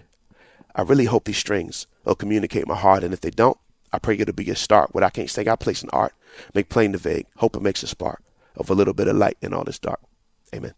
I 0.75 0.83
really 0.83 1.07
hope 1.07 1.25
these 1.25 1.39
strings 1.39 1.87
will 2.05 2.15
communicate 2.15 2.67
my 2.67 2.77
heart, 2.77 3.05
and 3.05 3.13
if 3.13 3.21
they 3.21 3.31
don't, 3.31 3.59
I 3.93 3.99
pray 3.99 4.17
it'll 4.19 4.35
be 4.35 4.51
a 4.51 4.57
start. 4.57 4.95
What 4.95 5.05
I 5.05 5.11
can't 5.11 5.31
say, 5.31 5.47
I 5.47 5.57
place 5.57 5.83
in 5.83 5.91
art, 5.91 6.15
make 6.55 6.69
plain 6.69 6.93
the 6.93 6.99
vague. 6.99 7.27
Hope 7.37 7.57
it 7.57 7.63
makes 7.63 7.83
a 7.83 7.87
spark 7.87 8.23
of 8.57 8.71
a 8.71 8.75
little 8.75 8.95
bit 8.95 9.09
of 9.09 9.17
light 9.17 9.39
in 9.43 9.55
all 9.55 9.65
this 9.65 9.79
dark. 9.79 10.01
Amen. 10.55 10.75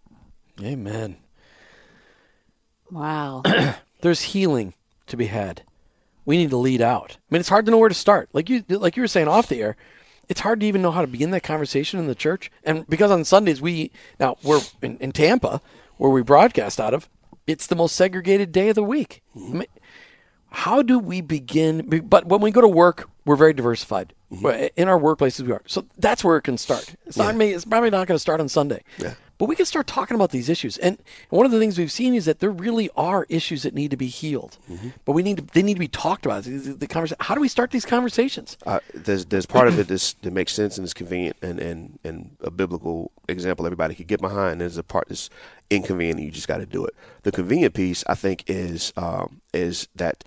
Amen. 0.62 1.16
Wow. 2.90 3.42
There's 4.00 4.22
healing 4.22 4.74
to 5.06 5.16
be 5.16 5.26
had. 5.26 5.62
We 6.24 6.36
need 6.36 6.50
to 6.50 6.56
lead 6.56 6.80
out. 6.80 7.16
I 7.18 7.34
mean, 7.34 7.40
it's 7.40 7.48
hard 7.48 7.66
to 7.66 7.70
know 7.70 7.78
where 7.78 7.88
to 7.88 7.94
start. 7.94 8.28
Like 8.32 8.48
you, 8.48 8.64
like 8.68 8.96
you 8.96 9.02
were 9.02 9.08
saying 9.08 9.28
off 9.28 9.48
the 9.48 9.62
air, 9.62 9.76
it's 10.30 10.40
hard 10.40 10.60
to 10.60 10.66
even 10.66 10.80
know 10.80 10.92
how 10.92 11.02
to 11.02 11.06
begin 11.06 11.32
that 11.32 11.42
conversation 11.42 11.98
in 11.98 12.06
the 12.06 12.14
church. 12.14 12.50
And 12.64 12.86
because 12.88 13.10
on 13.10 13.24
Sundays 13.24 13.60
we 13.60 13.90
now 14.18 14.36
we're 14.42 14.62
in, 14.80 14.96
in 14.98 15.12
Tampa, 15.12 15.60
where 15.98 16.10
we 16.10 16.22
broadcast 16.22 16.80
out 16.80 16.94
of, 16.94 17.08
it's 17.46 17.66
the 17.66 17.74
most 17.76 17.96
segregated 17.96 18.52
day 18.52 18.68
of 18.70 18.76
the 18.76 18.84
week. 18.84 19.22
Mm-hmm. 19.36 19.50
I 19.50 19.58
mean, 19.58 19.66
how 20.52 20.82
do 20.82 20.98
we 20.98 21.20
begin? 21.20 22.02
But 22.08 22.26
when 22.26 22.40
we 22.40 22.50
go 22.52 22.60
to 22.60 22.68
work, 22.68 23.08
we're 23.24 23.36
very 23.36 23.52
diversified. 23.52 24.14
Mm-hmm. 24.32 24.68
In 24.76 24.88
our 24.88 24.98
workplaces, 24.98 25.44
we 25.44 25.52
are. 25.52 25.62
So 25.66 25.84
that's 25.98 26.22
where 26.22 26.36
it 26.36 26.42
can 26.42 26.56
start. 26.56 26.94
It's 27.06 27.16
not. 27.16 27.34
me- 27.34 27.50
It's 27.52 27.64
probably 27.64 27.90
not 27.90 28.06
going 28.06 28.14
to 28.14 28.20
start 28.20 28.40
on 28.40 28.48
Sunday. 28.48 28.82
Yeah. 28.98 29.14
But 29.40 29.48
we 29.48 29.56
can 29.56 29.64
start 29.64 29.86
talking 29.86 30.14
about 30.14 30.32
these 30.32 30.50
issues. 30.50 30.76
And 30.76 30.98
one 31.30 31.46
of 31.46 31.50
the 31.50 31.58
things 31.58 31.78
we've 31.78 31.90
seen 31.90 32.14
is 32.14 32.26
that 32.26 32.40
there 32.40 32.50
really 32.50 32.90
are 32.94 33.24
issues 33.30 33.62
that 33.62 33.72
need 33.72 33.90
to 33.90 33.96
be 33.96 34.06
healed. 34.06 34.58
But 35.06 35.12
we 35.12 35.22
need 35.22 35.38
to. 35.38 35.42
They 35.54 35.62
need 35.62 35.74
to 35.74 35.80
be 35.80 35.88
talked 35.88 36.26
about. 36.26 36.44
The, 36.44 36.50
the 36.50 36.86
conversation. 36.86 37.16
How 37.20 37.34
do 37.34 37.40
we 37.40 37.48
start 37.48 37.70
these 37.70 37.86
conversations? 37.86 38.58
uh, 38.66 38.80
there's 38.92 39.24
there's 39.24 39.46
part 39.46 39.66
of 39.66 39.78
it 39.78 39.88
that's, 39.88 40.12
that 40.12 40.34
makes 40.34 40.52
sense 40.52 40.76
and 40.76 40.84
is 40.84 40.92
convenient 40.92 41.38
and, 41.40 41.58
and, 41.58 41.98
and 42.04 42.36
a 42.42 42.50
biblical 42.50 43.12
example 43.28 43.64
everybody 43.64 43.94
could 43.94 44.08
get 44.08 44.20
behind. 44.20 44.60
There's 44.60 44.76
a 44.76 44.82
part 44.82 45.08
that's 45.08 45.30
inconvenient. 45.70 46.20
You 46.20 46.30
just 46.30 46.46
got 46.46 46.58
to 46.58 46.66
do 46.66 46.84
it. 46.84 46.94
The 47.22 47.32
convenient 47.32 47.72
piece, 47.72 48.04
I 48.06 48.16
think, 48.16 48.44
is 48.46 48.92
um, 48.98 49.40
is 49.54 49.88
that 49.96 50.22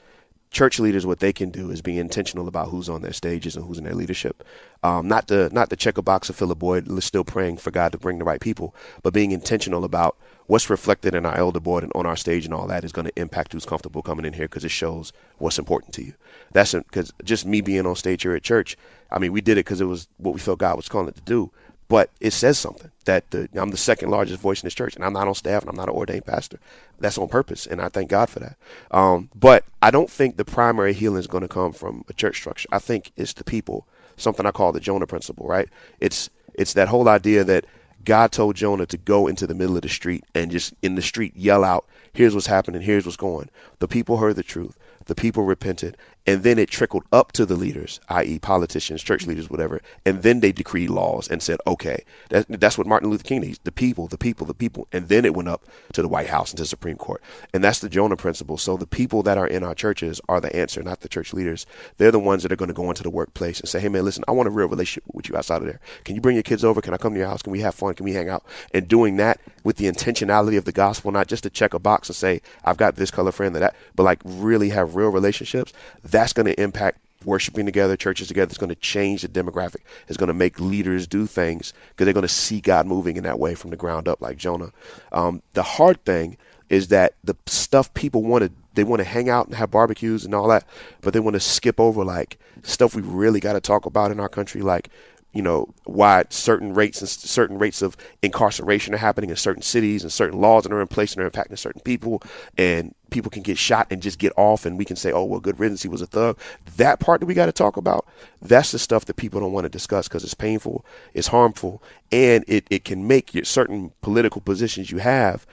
church 0.54 0.80
leaders 0.80 1.06
what 1.06 1.20
they 1.20 1.34
can 1.34 1.50
do 1.50 1.72
is 1.72 1.82
be 1.82 1.98
intentional 1.98 2.48
about 2.48 2.70
who's 2.70 2.88
on 2.88 3.02
their 3.02 3.12
stages 3.12 3.56
and 3.56 3.66
who's 3.66 3.80
in 3.80 3.84
their 3.84 3.96
leadership. 3.96 4.44
Um, 4.84 5.08
not 5.08 5.28
to 5.28 5.50
not 5.50 5.70
to 5.72 5.76
check 5.76 5.98
a 5.98 6.02
box 6.02 6.30
or 6.30 6.34
fill 6.34 6.52
a 6.52 6.56
void, 6.56 7.04
still 7.04 7.24
praying 7.24 7.58
for 7.58 7.72
God 7.72 7.92
to 7.92 7.98
bring 7.98 8.20
the 8.20 8.26
right 8.26 8.39
people, 8.39 8.76
but 9.02 9.13
being 9.13 9.32
intentional 9.32 9.84
about 9.84 10.16
what's 10.46 10.70
reflected 10.70 11.16
in 11.16 11.26
our 11.26 11.36
elder 11.36 11.60
board 11.60 11.84
and 11.84 11.92
on 11.96 12.06
our 12.06 12.16
stage 12.16 12.46
and 12.46 12.54
all 12.54 12.68
that 12.68 12.84
is 12.84 12.92
going 12.92 13.06
to 13.06 13.20
impact 13.20 13.54
who's 13.54 13.66
comfortable 13.66 14.02
coming 14.02 14.26
in 14.26 14.34
here 14.34 14.46
because 14.46 14.63
it 14.63 14.72
shows 14.72 15.12
what's 15.39 15.58
important 15.58 15.94
to 15.96 16.04
you. 16.04 16.13
That's 16.52 16.74
because 16.74 17.12
just 17.24 17.46
me 17.46 17.62
being 17.62 17.88
on 17.88 17.96
stage 17.96 18.22
here 18.22 18.36
at 18.36 18.44
church, 18.44 18.78
I 19.12 19.20
mean, 19.20 19.32
we 19.32 19.42
did 19.42 19.54
it 19.54 19.66
because 19.66 19.82
it 19.82 19.86
was 19.86 20.08
what 20.18 20.34
we 20.34 20.39
felt 20.39 20.60
God 20.60 20.76
was 20.76 20.89
calling 20.89 21.08
it 21.08 21.16
to 21.16 21.22
do. 21.22 21.52
But 21.94 22.10
it 22.20 22.34
says 22.34 22.58
something 22.58 22.90
that 23.06 23.30
the, 23.30 23.48
I'm 23.54 23.70
the 23.70 23.78
second 23.78 24.10
largest 24.10 24.42
voice 24.42 24.64
in 24.64 24.66
this 24.66 24.74
church, 24.74 24.96
and 24.96 25.06
I'm 25.06 25.14
not 25.14 25.28
on 25.28 25.36
staff, 25.36 25.62
and 25.62 25.70
I'm 25.70 25.76
not 25.76 25.90
an 25.90 25.94
ordained 25.94 26.26
pastor. 26.26 26.58
That's 27.00 27.20
on 27.20 27.28
purpose, 27.28 27.68
and 27.68 27.80
I 27.80 27.90
thank 27.90 28.10
God 28.10 28.32
for 28.32 28.40
that. 28.40 28.56
Um, 28.90 29.30
but 29.36 29.64
I 29.80 29.92
don't 29.92 30.10
think 30.10 30.36
the 30.36 30.44
primary 30.44 30.94
healing 30.94 31.20
is 31.20 31.28
going 31.28 31.44
to 31.44 31.48
come 31.48 31.72
from 31.72 32.04
a 32.10 32.14
church 32.14 32.38
structure. 32.38 32.68
I 32.72 32.80
think 32.80 33.12
it's 33.16 33.34
the 33.34 33.44
people. 33.44 33.86
Something 34.18 34.48
I 34.48 34.50
call 34.50 34.72
the 34.72 34.80
Jonah 34.80 35.06
principle, 35.06 35.46
right? 35.46 35.70
It's 36.00 36.32
it's 36.56 36.74
that 36.74 36.88
whole 36.88 37.08
idea 37.08 37.44
that 37.44 37.66
God 38.04 38.32
told 38.32 38.56
Jonah 38.56 38.88
to 38.88 38.98
go 38.98 39.28
into 39.28 39.46
the 39.46 39.54
middle 39.54 39.76
of 39.76 39.84
the 39.84 39.90
street 39.90 40.24
and 40.34 40.50
just 40.50 40.74
in 40.82 40.96
the 40.96 41.02
street 41.04 41.36
yell 41.36 41.64
out, 41.64 41.86
here's 42.12 42.34
what's 42.34 42.48
happening, 42.48 42.82
here's 42.82 43.06
what's 43.06 43.18
going. 43.18 43.52
The 43.78 43.88
people 43.88 44.18
heard 44.18 44.36
the 44.36 44.42
truth. 44.42 44.80
The 45.06 45.14
people 45.14 45.44
repented 45.44 45.96
and 46.26 46.44
then 46.44 46.58
it 46.58 46.70
trickled 46.70 47.04
up 47.12 47.32
to 47.34 47.46
the 47.46 47.56
leaders, 47.56 48.00
i.e., 48.10 48.40
politicians, 48.40 49.04
church 49.04 49.28
leaders, 49.28 49.50
whatever, 49.50 49.82
and 50.06 50.24
then 50.24 50.40
they 50.40 50.52
decreed 50.52 50.90
laws 50.90 51.28
and 51.28 51.44
said, 51.44 51.60
okay, 51.68 52.04
that, 52.30 52.46
that's 52.48 52.78
what 52.78 52.88
Martin 52.88 53.10
Luther 53.10 53.24
King 53.24 53.42
needs, 53.42 53.60
the 53.64 53.72
people, 53.72 54.08
the 54.08 54.18
people, 54.18 54.46
the 54.46 54.54
people, 54.54 54.88
and 54.92 55.10
then 55.10 55.26
it 55.26 55.36
went 55.36 55.50
up 55.50 55.66
to 55.94 56.02
the 56.02 56.08
White 56.08 56.28
House 56.28 56.52
and 56.52 56.58
to 56.58 56.64
the 56.64 56.68
Supreme 56.68 56.98
Court, 56.98 57.22
and 57.54 57.64
that's 57.64 57.80
the 57.80 57.90
Jonah 57.90 58.16
principle. 58.16 58.58
So 58.58 58.78
the 58.78 58.88
people 58.88 59.24
that 59.24 59.38
are 59.38 59.48
in 59.48 59.64
our 59.64 59.76
churches 59.76 60.22
are 60.30 60.40
the 60.40 60.56
answer, 60.56 60.82
not 60.82 61.02
the 61.02 61.10
church 61.10 61.34
leaders. 61.34 61.66
They're 61.98 62.12
the 62.12 62.20
ones 62.20 62.44
that 62.44 62.52
are 62.52 62.58
going 62.58 62.70
to 62.70 62.74
go 62.74 62.90
into 62.90 63.04
the 63.04 63.10
workplace 63.10 63.60
and 63.60 63.68
say, 63.68 63.80
hey 63.80 63.90
man, 63.90 64.06
listen, 64.06 64.24
I 64.28 64.32
want 64.32 64.48
a 64.48 64.52
real 64.52 64.68
relationship 64.68 65.04
with 65.14 65.30
you 65.30 65.38
outside 65.38 65.58
of 65.58 65.66
there. 65.66 65.80
Can 66.06 66.16
you 66.16 66.22
bring 66.22 66.36
your 66.36 66.44
kids 66.44 66.64
over? 66.64 66.82
Can 66.82 66.94
I 66.94 66.98
come 66.98 67.14
to 67.14 67.20
your 67.20 67.28
house? 67.28 67.42
Can 67.42 67.52
we 67.52 67.60
have 67.62 67.76
fun? 67.76 67.94
Can 67.94 68.06
we 68.06 68.14
hang 68.14 68.30
out? 68.30 68.46
And 68.74 68.88
doing 68.88 69.18
that 69.18 69.40
with 69.64 69.78
the 69.78 69.86
intentionality 69.86 70.58
of 70.58 70.66
the 70.66 70.72
gospel, 70.72 71.12
not 71.12 71.28
just 71.28 71.44
to 71.44 71.50
check 71.50 71.74
a 71.74 71.80
box 71.80 72.10
and 72.10 72.16
say, 72.16 72.42
I've 72.64 72.78
got 72.78 72.96
this 72.96 73.12
color 73.12 73.32
friend 73.32 73.56
that, 73.56 73.76
but 73.96 74.04
like 74.04 74.20
really 74.26 74.70
have 74.70 74.96
real 74.96 75.10
relationships. 75.10 75.74
That's 76.13 76.32
going 76.32 76.45
to 76.45 76.62
impact 76.62 76.99
worshiping 77.26 77.65
together, 77.65 77.97
churches 77.97 78.28
together, 78.28 78.49
It's 78.49 78.60
going 78.60 78.69
to 78.69 78.76
change 78.76 79.23
the 79.23 79.28
demographic. 79.28 79.82
It's 80.08 80.17
going 80.17 80.28
to 80.28 80.34
make 80.34 80.60
leaders 80.60 81.08
do 81.08 81.26
things 81.26 81.73
because 81.89 82.06
they're 82.06 82.13
going 82.13 82.21
to 82.21 82.28
see 82.28 82.62
God 82.62 82.86
moving 82.86 83.17
in 83.17 83.23
that 83.23 83.39
way 83.39 83.56
from 83.56 83.71
the 83.71 83.78
ground 83.78 84.08
up, 84.08 84.21
like 84.21 84.38
Jonah. 84.38 84.71
Um, 85.12 85.41
the 85.54 85.63
hard 85.63 86.06
thing 86.06 86.38
is 86.69 86.89
that 86.89 87.13
the 87.23 87.36
stuff 87.47 87.91
people 87.93 88.21
want 88.21 88.43
to 88.43 88.52
they 88.76 88.84
want 88.84 88.99
to 88.99 89.04
hang 89.04 89.30
out 89.30 89.45
and 89.45 89.56
have 89.56 89.71
barbecues 89.71 90.23
and 90.26 90.34
all 90.34 90.47
that, 90.47 90.65
but 91.02 91.13
they 91.13 91.19
want 91.19 91.36
to 91.36 91.39
skip 91.39 91.80
over 91.80 92.04
like 92.04 92.38
stuff 92.63 92.95
we 92.95 93.02
really 93.02 93.39
got 93.39 93.54
to 93.54 93.62
talk 93.62 93.86
about 93.86 94.12
in 94.12 94.19
our 94.19 94.30
country, 94.30 94.62
like 94.62 94.89
you 95.34 95.41
know 95.41 95.67
why 95.86 96.24
certain 96.30 96.74
rates 96.74 97.02
and 97.02 97.10
certain 97.10 97.58
rates 97.58 97.82
of 97.82 97.98
incarceration 98.22 98.93
are 98.93 98.98
happening 98.98 99.30
in 99.30 99.36
certain 99.36 99.62
cities 99.62 100.04
and 100.04 100.12
certain 100.12 100.39
laws 100.39 100.63
that 100.63 100.72
are 100.72 100.82
in 100.82 100.88
place 100.88 101.13
and 101.13 101.24
are 101.24 101.30
impacting 101.30 101.58
certain 101.58 101.82
people 101.82 102.22
and 102.58 102.93
people 103.10 103.30
can 103.30 103.43
get 103.43 103.58
shot 103.58 103.88
and 103.91 104.02
just 104.02 104.19
get 104.19 104.32
off 104.38 104.65
and 104.65 104.78
we 104.78 104.86
can 104.86 104.96
say 104.96 105.12
oh 105.12 105.24
well 105.24 105.39
good 105.39 105.60
riddance 105.60 105.82
he 105.82 105.89
was 105.89 106.02
a 106.02 106.08
thug. 106.08 106.38
That 106.78 107.00
part 107.00 107.19
that 107.19 107.26
we 107.26 107.34
got 107.34 107.48
to 107.48 107.52
talk 107.52 107.78
about 107.78 108.06
that's 108.41 108.72
the 108.72 108.80
stuff 108.80 109.06
that 109.06 109.15
people 109.15 109.39
don't 109.39 109.52
want 109.52 109.65
to 109.65 109.69
discuss 109.69 110.08
because 110.08 110.24
it's 110.24 110.34
painful 110.34 110.86
it's 111.13 111.28
harmful 111.28 111.82
and 112.12 112.46
it, 112.48 112.65
it 112.69 112.86
can 112.86 113.08
make 113.08 113.34
your 113.34 113.46
certain 113.46 113.91
political 114.02 114.41
positions 114.41 114.91
you 114.91 115.00
have 115.00 115.46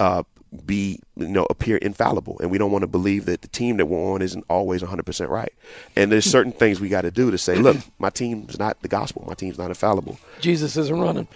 uh, 0.00 0.22
be 0.64 1.00
you 1.16 1.28
know 1.28 1.46
appear 1.50 1.76
infallible. 1.76 2.38
And 2.40 2.50
we 2.50 2.58
don't 2.58 2.70
want 2.70 2.82
to 2.82 2.88
believe 2.88 3.26
that 3.26 3.42
the 3.42 3.48
team 3.48 3.76
that 3.78 3.86
we're 3.86 4.14
on 4.14 4.22
isn't 4.22 4.44
always 4.48 4.82
100% 4.82 5.28
right. 5.28 5.52
And 5.96 6.10
there's 6.10 6.24
certain 6.24 6.52
things 6.52 6.80
we 6.80 6.88
got 6.88 7.02
to 7.02 7.10
do 7.10 7.30
to 7.30 7.38
say 7.38 7.56
look 7.56 7.76
my 7.98 8.10
team's 8.10 8.58
not 8.58 8.80
the 8.82 8.88
gospel. 8.88 9.24
My 9.26 9.34
team's 9.34 9.58
not 9.58 9.68
infallible. 9.68 10.18
Jesus 10.40 10.76
isn't 10.76 10.98
running. 10.98 11.28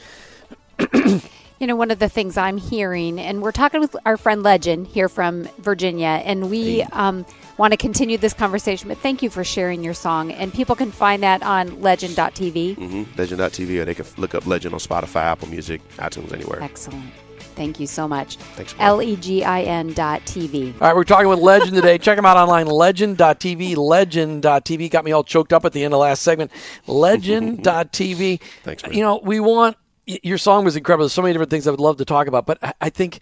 You 1.58 1.68
know 1.68 1.76
one 1.76 1.92
of 1.92 2.00
the 2.00 2.08
things 2.08 2.36
i'm 2.36 2.58
hearing 2.58 3.20
and 3.20 3.40
we're 3.40 3.52
talking 3.52 3.80
with 3.80 3.94
our 4.04 4.16
friend 4.16 4.42
Legin 4.42 4.84
here 4.84 5.08
from 5.08 5.44
virginia 5.58 6.20
and 6.24 6.50
we 6.50 6.80
hey. 6.80 6.88
um, 6.90 7.24
want 7.56 7.72
to 7.72 7.76
continue 7.76 8.18
this 8.18 8.32
conversation 8.32 8.88
but 8.88 8.98
thank 8.98 9.22
you 9.22 9.30
for 9.30 9.44
sharing 9.44 9.84
your 9.84 9.94
song 9.94 10.32
and 10.32 10.52
people 10.52 10.74
can 10.74 10.90
find 10.90 11.22
that 11.22 11.40
on 11.44 11.80
legin.tv 11.80 12.74
mm-hmm. 12.76 13.02
legin.tv 13.16 13.78
or 13.78 13.84
they 13.84 13.94
can 13.94 14.04
look 14.16 14.34
up 14.34 14.42
Legin 14.42 14.72
on 14.72 14.80
spotify 14.80 15.22
apple 15.22 15.46
music 15.46 15.80
itunes 15.98 16.32
anywhere. 16.32 16.60
Excellent 16.60 17.12
Thank 17.54 17.80
you 17.80 17.86
so 17.86 18.08
much. 18.08 18.36
Thanks. 18.36 18.74
L 18.78 19.02
E 19.02 19.16
G 19.16 19.44
I 19.44 19.62
N 19.62 19.92
dot 19.92 20.22
TV. 20.22 20.72
All 20.74 20.80
right, 20.80 20.96
we're 20.96 21.04
talking 21.04 21.28
with 21.28 21.38
Legin 21.38 21.72
today. 21.72 21.98
Check 21.98 22.16
them 22.16 22.26
out 22.26 22.36
online, 22.36 22.66
legin.tv, 22.66 23.76
legin.tv. 23.76 24.90
Got 24.90 25.04
me 25.04 25.12
all 25.12 25.24
choked 25.24 25.52
up 25.52 25.64
at 25.64 25.72
the 25.72 25.84
end 25.84 25.92
of 25.94 25.98
the 25.98 26.02
last 26.02 26.22
segment. 26.22 26.50
Legin.tv. 26.86 28.40
Thanks, 28.62 28.82
man. 28.82 28.92
You 28.92 29.02
know, 29.02 29.20
we 29.22 29.40
want, 29.40 29.76
your 30.06 30.38
song 30.38 30.64
was 30.64 30.76
incredible. 30.76 31.04
There's 31.04 31.12
so 31.12 31.22
many 31.22 31.34
different 31.34 31.50
things 31.50 31.66
I 31.66 31.70
would 31.70 31.80
love 31.80 31.98
to 31.98 32.04
talk 32.04 32.26
about, 32.26 32.46
but 32.46 32.58
I 32.80 32.90
think 32.90 33.20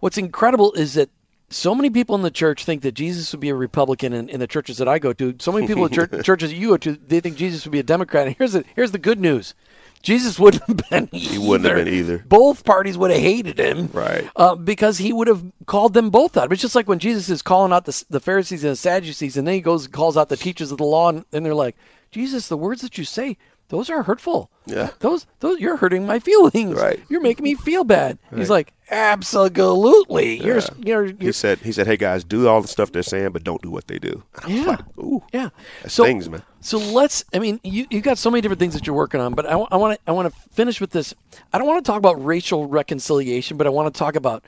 what's 0.00 0.18
incredible 0.18 0.72
is 0.72 0.94
that 0.94 1.10
so 1.48 1.74
many 1.74 1.90
people 1.90 2.16
in 2.16 2.22
the 2.22 2.30
church 2.30 2.64
think 2.64 2.82
that 2.82 2.92
Jesus 2.92 3.32
would 3.32 3.40
be 3.40 3.50
a 3.50 3.54
Republican 3.54 4.12
in, 4.12 4.28
in 4.28 4.40
the 4.40 4.46
churches 4.46 4.78
that 4.78 4.88
I 4.88 4.98
go 4.98 5.12
to. 5.12 5.36
So 5.38 5.52
many 5.52 5.66
people 5.66 5.86
in 5.86 5.92
church, 5.92 6.10
churches 6.24 6.52
you 6.52 6.70
go 6.70 6.76
to, 6.78 6.92
they 6.94 7.20
think 7.20 7.36
Jesus 7.36 7.64
would 7.64 7.72
be 7.72 7.78
a 7.78 7.84
Democrat. 7.84 8.26
And 8.26 8.36
here's 8.36 8.52
the, 8.52 8.64
here's 8.74 8.90
the 8.90 8.98
good 8.98 9.20
news 9.20 9.54
Jesus 10.06 10.38
wouldn't 10.38 10.62
have 10.68 10.88
been 10.88 11.08
either. 11.10 11.32
He 11.32 11.36
wouldn't 11.36 11.68
have 11.68 11.84
been 11.84 11.92
either. 11.92 12.18
Both 12.18 12.64
parties 12.64 12.96
would 12.96 13.10
have 13.10 13.20
hated 13.20 13.58
him. 13.58 13.90
Right. 13.92 14.30
Uh, 14.36 14.54
because 14.54 14.98
he 14.98 15.12
would 15.12 15.26
have 15.26 15.44
called 15.66 15.94
them 15.94 16.10
both 16.10 16.36
out. 16.36 16.52
It's 16.52 16.62
just 16.62 16.76
like 16.76 16.86
when 16.86 17.00
Jesus 17.00 17.28
is 17.28 17.42
calling 17.42 17.72
out 17.72 17.86
the, 17.86 18.04
the 18.08 18.20
Pharisees 18.20 18.62
and 18.62 18.70
the 18.70 18.76
Sadducees, 18.76 19.36
and 19.36 19.48
then 19.48 19.54
he 19.54 19.60
goes 19.60 19.86
and 19.86 19.92
calls 19.92 20.16
out 20.16 20.28
the 20.28 20.36
teachers 20.36 20.70
of 20.70 20.78
the 20.78 20.84
law, 20.84 21.08
and, 21.08 21.24
and 21.32 21.44
they're 21.44 21.56
like, 21.56 21.74
Jesus, 22.12 22.46
the 22.46 22.56
words 22.56 22.82
that 22.82 22.96
you 22.96 23.04
say, 23.04 23.36
those 23.68 23.90
are 23.90 24.04
hurtful. 24.04 24.48
Yeah. 24.66 24.90
Those 25.00 25.26
those 25.40 25.58
you're 25.58 25.76
hurting 25.76 26.06
my 26.06 26.20
feelings. 26.20 26.76
Right. 26.80 27.02
You're 27.08 27.20
making 27.20 27.42
me 27.42 27.56
feel 27.56 27.82
bad. 27.82 28.18
Right. 28.30 28.38
He's 28.38 28.50
like, 28.50 28.72
Absolutely. 28.90 30.36
Yeah. 30.38 30.44
You're, 30.44 30.60
you're, 30.78 31.04
you're, 31.06 31.16
he 31.18 31.32
said 31.32 31.58
he 31.58 31.72
said, 31.72 31.88
Hey 31.88 31.96
guys, 31.96 32.22
do 32.22 32.46
all 32.46 32.62
the 32.62 32.68
stuff 32.68 32.92
they're 32.92 33.02
saying, 33.02 33.30
but 33.32 33.42
don't 33.42 33.60
do 33.62 33.70
what 33.70 33.88
they 33.88 33.98
do. 33.98 34.22
Yeah. 34.46 34.64
Like, 34.66 34.98
Ooh. 34.98 35.24
Yeah. 35.32 35.48
so, 35.88 36.04
things, 36.04 36.28
man. 36.30 36.42
So 36.66 36.78
let's 36.78 37.24
I 37.32 37.38
mean, 37.38 37.60
you 37.62 37.86
you 37.90 38.00
got 38.00 38.18
so 38.18 38.28
many 38.28 38.40
different 38.40 38.58
things 38.58 38.74
that 38.74 38.88
you're 38.88 38.96
working 38.96 39.20
on, 39.20 39.34
but 39.34 39.46
I, 39.46 39.52
I 39.52 39.76
want 39.76 39.94
to 39.94 40.10
I 40.10 40.12
want 40.12 40.34
to 40.34 40.48
finish 40.50 40.80
with 40.80 40.90
this. 40.90 41.14
I 41.52 41.58
don't 41.58 41.66
want 41.68 41.84
to 41.84 41.88
talk 41.88 41.98
about 41.98 42.22
racial 42.24 42.66
reconciliation, 42.66 43.56
but 43.56 43.68
I 43.68 43.70
want 43.70 43.94
to 43.94 43.96
talk 43.96 44.16
about 44.16 44.44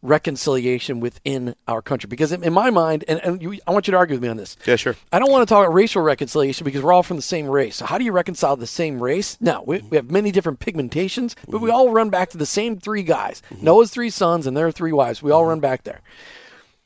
reconciliation 0.00 1.00
within 1.00 1.56
our 1.66 1.82
country. 1.82 2.06
Because 2.06 2.30
in, 2.30 2.44
in 2.44 2.52
my 2.52 2.70
mind, 2.70 3.04
and, 3.08 3.18
and 3.24 3.42
you, 3.42 3.58
I 3.66 3.72
want 3.72 3.88
you 3.88 3.90
to 3.90 3.96
argue 3.96 4.14
with 4.14 4.22
me 4.22 4.28
on 4.28 4.36
this. 4.36 4.56
Yeah, 4.64 4.76
sure. 4.76 4.94
I 5.12 5.18
don't 5.18 5.32
want 5.32 5.42
to 5.48 5.52
talk 5.52 5.64
about 5.64 5.74
racial 5.74 6.02
reconciliation 6.02 6.64
because 6.64 6.82
we're 6.82 6.92
all 6.92 7.02
from 7.02 7.16
the 7.16 7.22
same 7.22 7.48
race. 7.48 7.74
So 7.74 7.86
how 7.86 7.98
do 7.98 8.04
you 8.04 8.12
reconcile 8.12 8.54
the 8.54 8.68
same 8.68 9.02
race? 9.02 9.36
Now, 9.40 9.64
we, 9.66 9.78
we 9.78 9.96
have 9.96 10.08
many 10.08 10.30
different 10.30 10.60
pigmentations, 10.60 11.34
but 11.46 11.56
mm-hmm. 11.56 11.64
we 11.64 11.70
all 11.70 11.90
run 11.90 12.10
back 12.10 12.30
to 12.30 12.38
the 12.38 12.46
same 12.46 12.78
three 12.78 13.02
guys 13.02 13.42
mm-hmm. 13.50 13.64
Noah's 13.64 13.90
three 13.90 14.10
sons 14.10 14.46
and 14.46 14.56
their 14.56 14.70
three 14.70 14.92
wives. 14.92 15.20
We 15.20 15.32
all 15.32 15.40
mm-hmm. 15.40 15.48
run 15.48 15.60
back 15.60 15.82
there. 15.82 16.00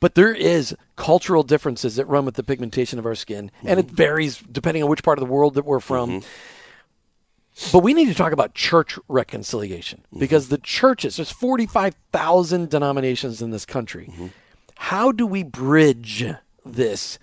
But 0.01 0.15
there 0.15 0.33
is 0.33 0.75
cultural 0.97 1.43
differences 1.43 1.95
that 1.95 2.05
run 2.05 2.25
with 2.25 2.35
the 2.35 2.43
pigmentation 2.43 2.99
of 2.99 3.05
our 3.05 3.15
skin, 3.15 3.51
and 3.63 3.79
it 3.79 3.85
mm-hmm. 3.87 3.95
varies 3.95 4.39
depending 4.51 4.83
on 4.83 4.89
which 4.89 5.03
part 5.03 5.17
of 5.17 5.25
the 5.25 5.31
world 5.31 5.53
that 5.53 5.63
we're 5.63 5.79
from. 5.79 6.09
Mm-hmm. 6.09 6.27
But 7.71 7.83
we 7.83 7.93
need 7.93 8.07
to 8.07 8.15
talk 8.15 8.33
about 8.33 8.55
church 8.55 8.97
reconciliation 9.07 9.99
mm-hmm. 10.07 10.19
because 10.19 10.49
the 10.49 10.57
churches, 10.57 11.17
there's 11.17 11.31
45,000 11.31 12.69
denominations 12.69 13.41
in 13.41 13.51
this 13.51 13.65
country. 13.65 14.07
Mm-hmm. 14.11 14.27
How 14.75 15.11
do 15.11 15.27
we 15.27 15.43
bridge 15.43 16.25
this 16.65 17.19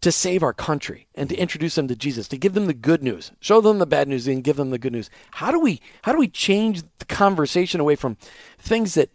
to 0.00 0.10
save 0.10 0.42
our 0.42 0.54
country 0.54 1.06
and 1.14 1.28
to 1.28 1.36
introduce 1.36 1.74
them 1.74 1.88
to 1.88 1.96
Jesus, 1.96 2.26
to 2.28 2.38
give 2.38 2.54
them 2.54 2.66
the 2.66 2.74
good 2.74 3.02
news, 3.02 3.32
show 3.40 3.60
them 3.60 3.78
the 3.78 3.86
bad 3.86 4.08
news 4.08 4.26
and 4.26 4.42
give 4.42 4.56
them 4.56 4.70
the 4.70 4.78
good 4.78 4.92
news? 4.92 5.10
How 5.32 5.50
do 5.50 5.60
we 5.60 5.82
how 6.02 6.12
do 6.12 6.18
we 6.18 6.28
change 6.28 6.82
the 6.98 7.04
conversation 7.04 7.80
away 7.80 7.96
from 7.96 8.16
things 8.58 8.94
that 8.94 9.10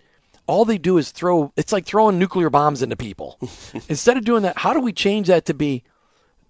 all 0.49 0.65
they 0.65 0.79
do 0.79 0.97
is 0.97 1.11
throw 1.11 1.53
it's 1.55 1.71
like 1.71 1.85
throwing 1.85 2.17
nuclear 2.17 2.49
bombs 2.49 2.81
into 2.81 2.95
people. 2.95 3.37
Instead 3.87 4.17
of 4.17 4.25
doing 4.25 4.43
that, 4.43 4.57
how 4.57 4.73
do 4.73 4.79
we 4.79 4.91
change 4.91 5.27
that 5.27 5.45
to 5.45 5.53
be 5.53 5.83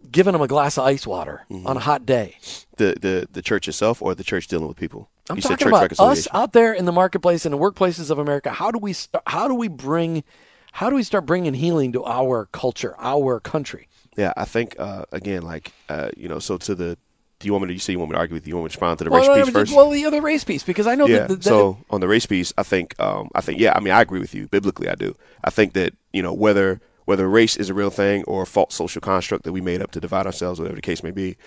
giving 0.09 0.33
them 0.33 0.41
a 0.41 0.47
glass 0.47 0.77
of 0.77 0.85
ice 0.85 1.05
water 1.05 1.45
mm-hmm. 1.51 1.67
on 1.67 1.77
a 1.77 1.79
hot 1.81 2.05
day. 2.05 2.37
The, 2.77 2.95
the 2.99 3.27
the 3.31 3.41
church 3.41 3.67
itself 3.67 4.01
or 4.01 4.15
the 4.15 4.23
church 4.23 4.47
dealing 4.47 4.67
with 4.67 4.77
people? 4.77 5.09
I'm 5.29 5.35
you 5.35 5.41
talking 5.41 5.67
about 5.67 5.99
us 5.99 6.27
out 6.33 6.53
there 6.53 6.73
in 6.73 6.85
the 6.85 6.91
marketplace 6.91 7.45
in 7.45 7.51
the 7.51 7.57
workplaces 7.57 8.09
of 8.09 8.17
America. 8.17 8.51
How 8.51 8.71
do 8.71 8.79
we 8.79 8.93
st- 8.93 9.21
how 9.27 9.47
do 9.47 9.53
we 9.53 9.67
bring 9.67 10.23
how 10.71 10.89
do 10.89 10.95
we 10.95 11.03
start 11.03 11.25
bringing 11.25 11.53
healing 11.53 11.91
to 11.91 12.05
our 12.05 12.45
culture, 12.53 12.95
our 12.99 13.39
country? 13.39 13.89
Yeah, 14.15 14.33
I 14.37 14.45
think 14.45 14.75
uh, 14.79 15.05
again, 15.11 15.41
like 15.41 15.73
uh, 15.89 16.09
you 16.15 16.29
know, 16.29 16.39
so 16.39 16.57
to 16.57 16.73
the 16.73 16.97
do 17.39 17.47
you 17.47 17.53
want 17.53 17.63
me 17.63 17.67
to 17.67 17.73
you 17.73 17.79
say 17.79 17.93
you 17.93 17.99
want 17.99 18.11
me 18.11 18.15
to 18.15 18.19
argue 18.19 18.33
with 18.35 18.45
you? 18.45 18.51
You 18.51 18.55
want 18.57 18.65
me 18.65 18.69
to 18.69 18.73
respond 18.73 18.97
to 18.99 19.05
the 19.05 19.09
well, 19.09 19.27
race 19.27 19.45
piece 19.45 19.53
first? 19.53 19.75
Well, 19.75 19.89
the 19.89 20.05
other 20.05 20.21
race 20.21 20.43
piece 20.43 20.63
because 20.63 20.87
I 20.87 20.95
know 20.95 21.07
yeah. 21.07 21.19
that, 21.19 21.27
that 21.29 21.43
so 21.43 21.77
on 21.89 22.01
the 22.01 22.07
race 22.07 22.25
piece, 22.25 22.53
I 22.57 22.63
think 22.63 22.99
um, 22.99 23.29
I 23.33 23.41
think 23.41 23.59
yeah, 23.59 23.73
I 23.75 23.79
mean 23.79 23.93
I 23.93 24.01
agree 24.01 24.19
with 24.19 24.35
you 24.35 24.47
biblically. 24.47 24.89
I 24.89 24.95
do. 24.95 25.15
I 25.43 25.49
think 25.49 25.73
that 25.73 25.93
you 26.11 26.21
know 26.21 26.33
whether 26.33 26.81
whether 27.09 27.27
race 27.27 27.57
is 27.57 27.71
a 27.71 27.73
real 27.73 27.89
thing 27.89 28.23
or 28.25 28.43
a 28.43 28.45
false 28.45 28.75
social 28.75 29.01
construct 29.01 29.43
that 29.43 29.51
we 29.51 29.61
made 29.61 29.81
up 29.81 29.89
to 29.89 29.99
divide 29.99 30.27
ourselves, 30.27 30.59
whatever 30.59 30.75
the 30.75 30.81
case 30.81 31.01
may 31.01 31.09
be. 31.09 31.37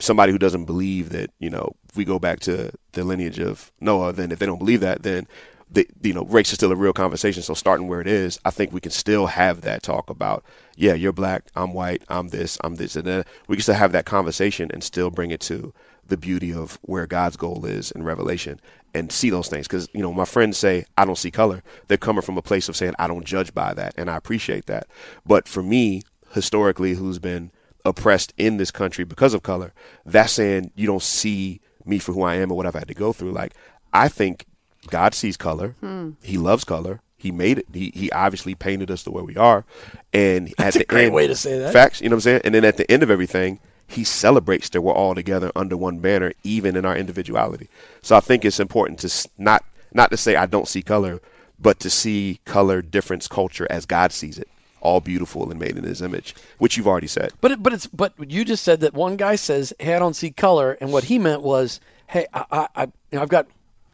Somebody 0.00 0.32
who 0.32 0.38
doesn't 0.38 0.66
believe 0.66 1.08
that, 1.10 1.30
you 1.38 1.48
know, 1.48 1.72
if 1.88 1.96
we 1.96 2.04
go 2.04 2.18
back 2.18 2.40
to 2.40 2.70
the 2.92 3.04
lineage 3.04 3.38
of 3.38 3.72
Noah, 3.80 4.12
then 4.12 4.30
if 4.30 4.38
they 4.38 4.44
don't 4.44 4.58
believe 4.58 4.80
that, 4.80 5.04
then 5.04 5.26
the, 5.70 5.86
you 6.02 6.14
know, 6.14 6.24
race 6.24 6.48
is 6.48 6.54
still 6.54 6.72
a 6.72 6.76
real 6.76 6.92
conversation. 6.92 7.42
So 7.42 7.54
starting 7.54 7.88
where 7.88 8.00
it 8.00 8.06
is, 8.06 8.38
I 8.44 8.50
think 8.50 8.72
we 8.72 8.80
can 8.80 8.90
still 8.90 9.26
have 9.26 9.60
that 9.62 9.82
talk 9.82 10.08
about, 10.08 10.44
yeah, 10.76 10.94
you're 10.94 11.12
black, 11.12 11.44
I'm 11.54 11.72
white, 11.74 12.02
I'm 12.08 12.28
this, 12.28 12.58
I'm 12.64 12.76
this, 12.76 12.96
and 12.96 13.06
then 13.06 13.24
we 13.46 13.56
can 13.56 13.62
still 13.62 13.74
have 13.74 13.92
that 13.92 14.06
conversation 14.06 14.70
and 14.72 14.82
still 14.82 15.10
bring 15.10 15.30
it 15.30 15.40
to 15.42 15.74
the 16.06 16.16
beauty 16.16 16.52
of 16.52 16.78
where 16.82 17.06
God's 17.06 17.36
goal 17.36 17.66
is 17.66 17.90
in 17.90 18.02
Revelation 18.02 18.60
and 18.94 19.12
see 19.12 19.28
those 19.28 19.48
things. 19.48 19.66
Because, 19.66 19.88
you 19.92 20.00
know, 20.00 20.12
my 20.12 20.24
friends 20.24 20.56
say, 20.56 20.86
I 20.96 21.04
don't 21.04 21.18
see 21.18 21.30
color. 21.30 21.62
They're 21.86 21.98
coming 21.98 22.22
from 22.22 22.38
a 22.38 22.42
place 22.42 22.68
of 22.68 22.76
saying, 22.76 22.94
I 22.98 23.06
don't 23.06 23.26
judge 23.26 23.52
by 23.52 23.74
that. 23.74 23.94
And 23.98 24.10
I 24.10 24.16
appreciate 24.16 24.66
that. 24.66 24.86
But 25.26 25.46
for 25.46 25.62
me, 25.62 26.02
historically, 26.32 26.94
who's 26.94 27.18
been 27.18 27.50
oppressed 27.84 28.32
in 28.38 28.56
this 28.56 28.70
country 28.70 29.04
because 29.04 29.34
of 29.34 29.42
color, 29.42 29.74
that's 30.06 30.32
saying 30.32 30.70
you 30.74 30.86
don't 30.86 31.02
see 31.02 31.60
me 31.84 31.98
for 31.98 32.12
who 32.12 32.22
I 32.22 32.36
am 32.36 32.50
or 32.50 32.56
what 32.56 32.66
I've 32.66 32.74
had 32.74 32.88
to 32.88 32.94
go 32.94 33.12
through. 33.12 33.32
Like, 33.32 33.52
I 33.92 34.08
think 34.08 34.46
God 34.90 35.14
sees 35.14 35.36
color. 35.36 35.74
Hmm. 35.80 36.10
He 36.22 36.38
loves 36.38 36.64
color. 36.64 37.00
He 37.16 37.32
made 37.32 37.58
it. 37.58 37.66
He, 37.72 37.92
he 37.94 38.10
obviously 38.12 38.54
painted 38.54 38.90
us 38.90 39.02
the 39.02 39.10
way 39.10 39.22
we 39.22 39.36
are. 39.36 39.64
And 40.12 40.54
That's 40.58 40.76
at 40.76 40.76
a 40.76 40.78
the 40.80 40.84
great 40.84 41.06
end, 41.06 41.14
way 41.14 41.26
to 41.26 41.34
say 41.34 41.58
that. 41.58 41.72
Facts, 41.72 42.00
you 42.00 42.08
know 42.08 42.14
what 42.14 42.18
I'm 42.18 42.22
saying? 42.22 42.40
And 42.44 42.54
then 42.54 42.64
at 42.64 42.76
the 42.76 42.90
end 42.90 43.02
of 43.02 43.10
everything, 43.10 43.58
he 43.88 44.04
celebrates 44.04 44.68
that 44.70 44.82
we're 44.82 44.92
all 44.92 45.14
together 45.14 45.50
under 45.56 45.76
one 45.76 45.98
banner, 45.98 46.32
even 46.44 46.76
in 46.76 46.84
our 46.84 46.96
individuality. 46.96 47.68
So 48.02 48.16
I 48.16 48.20
think 48.20 48.44
it's 48.44 48.60
important 48.60 49.00
to 49.00 49.28
not 49.38 49.64
not 49.92 50.10
to 50.10 50.16
say 50.16 50.36
I 50.36 50.46
don't 50.46 50.68
see 50.68 50.82
color, 50.82 51.20
but 51.58 51.80
to 51.80 51.90
see 51.90 52.40
color, 52.44 52.82
difference, 52.82 53.26
culture 53.26 53.66
as 53.70 53.86
God 53.86 54.12
sees 54.12 54.38
it, 54.38 54.48
all 54.80 55.00
beautiful 55.00 55.50
and 55.50 55.58
made 55.58 55.76
in 55.78 55.84
His 55.84 56.02
image, 56.02 56.34
which 56.58 56.76
you've 56.76 56.86
already 56.86 57.06
said. 57.06 57.32
But 57.40 57.52
it, 57.52 57.62
but 57.62 57.72
it's 57.72 57.86
but 57.86 58.12
you 58.30 58.44
just 58.44 58.62
said 58.62 58.80
that 58.80 58.92
one 58.92 59.16
guy 59.16 59.36
says, 59.36 59.72
"Hey, 59.78 59.94
I 59.94 59.98
don't 59.98 60.14
see 60.14 60.30
color," 60.30 60.76
and 60.80 60.92
what 60.92 61.04
he 61.04 61.18
meant 61.18 61.42
was, 61.42 61.80
"Hey, 62.08 62.26
I, 62.34 62.44
I, 62.50 62.68
I 62.76 62.82
you 62.82 62.92
know, 63.12 63.22
I've 63.22 63.28
got." 63.28 63.48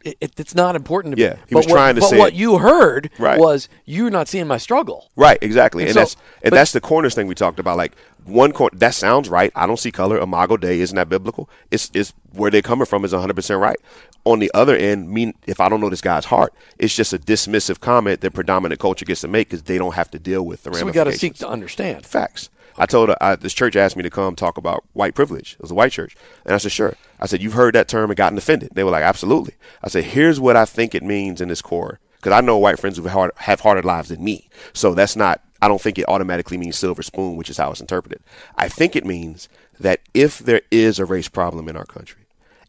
It, 0.05 0.17
it- 0.21 0.39
it's 0.39 0.55
not 0.55 0.75
important 0.75 1.15
to 1.17 1.21
Yeah, 1.21 1.33
me. 1.33 1.39
he 1.49 1.55
was 1.55 1.65
but 1.65 1.71
what, 1.71 1.75
trying 1.77 1.95
to 1.95 2.01
but 2.01 2.09
say 2.11 2.17
what 2.19 2.33
it. 2.33 2.35
you 2.35 2.59
heard 2.59 3.09
Right. 3.19 3.39
was 3.39 3.67
you're 3.85 4.11
not 4.11 4.27
seeing 4.27 4.47
my 4.47 4.57
struggle. 4.57 5.09
Right, 5.15 5.37
exactly, 5.41 5.83
and 5.83 5.93
so- 5.93 5.99
that's 5.99 6.15
and 6.43 6.51
but- 6.51 6.57
that's 6.57 6.71
the 6.71 6.79
corners 6.81 7.15
thing 7.15 7.27
we 7.27 7.35
talked 7.35 7.59
about. 7.59 7.75
Like 7.75 7.93
one 8.25 8.53
cor- 8.53 8.69
that 8.73 8.93
sounds 8.93 9.29
right. 9.29 9.51
I 9.55 9.67
don't 9.67 9.77
see 9.79 9.91
color. 9.91 10.17
Imago 10.19 10.57
Dei 10.57 10.79
isn't 10.79 10.95
that 10.95 11.09
biblical? 11.09 11.49
It's 11.71 11.89
it's 11.93 12.13
where 12.33 12.49
they're 12.51 12.61
coming 12.61 12.85
from 12.85 13.03
is 13.03 13.11
100 13.13 13.35
percent 13.35 13.59
right. 13.59 13.77
On 14.25 14.39
the 14.39 14.49
other 14.55 14.75
end, 14.75 15.09
mean 15.09 15.33
if 15.47 15.59
I 15.59 15.69
don't 15.69 15.81
know 15.81 15.89
this 15.89 16.01
guy's 16.01 16.25
heart, 16.25 16.53
it's 16.79 16.95
just 16.95 17.11
a 17.13 17.19
dismissive 17.19 17.79
comment 17.79 18.21
that 18.21 18.33
predominant 18.33 18.79
culture 18.79 19.05
gets 19.05 19.21
to 19.21 19.27
make 19.27 19.49
because 19.49 19.63
they 19.63 19.77
don't 19.77 19.93
have 19.95 20.09
to 20.11 20.19
deal 20.19 20.43
with 20.45 20.63
the 20.63 20.69
ramifications. 20.71 20.95
So 20.95 20.99
we 20.99 21.05
got 21.05 21.11
to 21.11 21.17
seek 21.17 21.35
to 21.35 21.47
understand. 21.49 22.05
Facts. 22.05 22.49
I 22.77 22.85
told 22.85 23.09
her, 23.09 23.17
I, 23.21 23.35
this 23.35 23.53
church 23.53 23.75
asked 23.75 23.95
me 23.95 24.03
to 24.03 24.09
come 24.09 24.35
talk 24.35 24.57
about 24.57 24.83
white 24.93 25.15
privilege. 25.15 25.53
It 25.53 25.61
was 25.61 25.71
a 25.71 25.75
white 25.75 25.91
church. 25.91 26.15
And 26.45 26.53
I 26.53 26.57
said, 26.57 26.71
sure. 26.71 26.95
I 27.19 27.25
said, 27.25 27.41
you've 27.41 27.53
heard 27.53 27.75
that 27.75 27.87
term 27.87 28.09
and 28.09 28.17
gotten 28.17 28.37
offended. 28.37 28.71
They 28.73 28.83
were 28.83 28.91
like, 28.91 29.03
absolutely. 29.03 29.53
I 29.81 29.87
said, 29.87 30.03
here's 30.03 30.39
what 30.39 30.57
I 30.57 30.65
think 30.65 30.93
it 30.93 31.03
means 31.03 31.39
in 31.39 31.47
this 31.47 31.61
core. 31.61 31.99
Because 32.17 32.33
I 32.33 32.41
know 32.41 32.57
white 32.57 32.79
friends 32.79 32.97
who 32.97 33.07
hard, 33.07 33.31
have 33.37 33.61
harder 33.61 33.83
lives 33.83 34.09
than 34.09 34.23
me. 34.23 34.49
So 34.73 34.93
that's 34.93 35.15
not, 35.15 35.41
I 35.61 35.67
don't 35.67 35.81
think 35.81 35.97
it 35.97 36.09
automatically 36.09 36.57
means 36.57 36.75
silver 36.75 37.03
spoon, 37.03 37.37
which 37.37 37.49
is 37.49 37.57
how 37.57 37.71
it's 37.71 37.81
interpreted. 37.81 38.21
I 38.57 38.67
think 38.67 38.95
it 38.95 39.05
means 39.05 39.47
that 39.79 40.01
if 40.13 40.39
there 40.39 40.61
is 40.71 40.99
a 40.99 41.05
race 41.05 41.29
problem 41.29 41.69
in 41.69 41.77
our 41.77 41.85
country, 41.85 42.23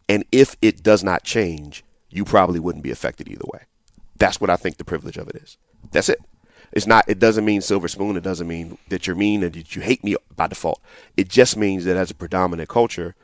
and 0.09 0.25
if 0.31 0.57
it 0.63 0.83
does 0.83 1.03
not 1.03 1.25
change, 1.25 1.85
you 2.11 2.25
probably 2.25 2.61
wouldn't 2.61 2.85
be 2.85 2.91
affected 2.91 3.29
either 3.29 3.45
way. 3.53 3.63
That's 4.19 4.41
what 4.41 4.51
I 4.51 4.57
think 4.57 4.77
the 4.77 4.85
privilege 4.85 5.17
of 5.17 5.29
it 5.29 5.37
is. 5.37 5.59
That's 5.91 6.09
it. 6.09 6.21
It's 6.77 6.87
not. 6.87 7.07
It 7.09 7.19
doesn't 7.19 7.47
mean 7.47 7.63
silver 7.63 7.89
spoon. 7.89 8.19
It 8.19 8.23
doesn't 8.23 8.47
mean 8.47 8.77
that 8.91 9.07
you're 9.07 9.17
mean 9.17 9.43
and 9.43 9.55
that 9.55 9.75
you 9.75 9.81
hate 9.81 10.05
me 10.05 10.15
by 10.37 10.47
default. 10.47 10.79
It 11.17 11.31
just 11.31 11.57
means 11.57 11.87
that 11.87 11.97
as 11.97 12.11
a 12.11 12.15
predominant 12.15 12.69
culture, 12.69 13.15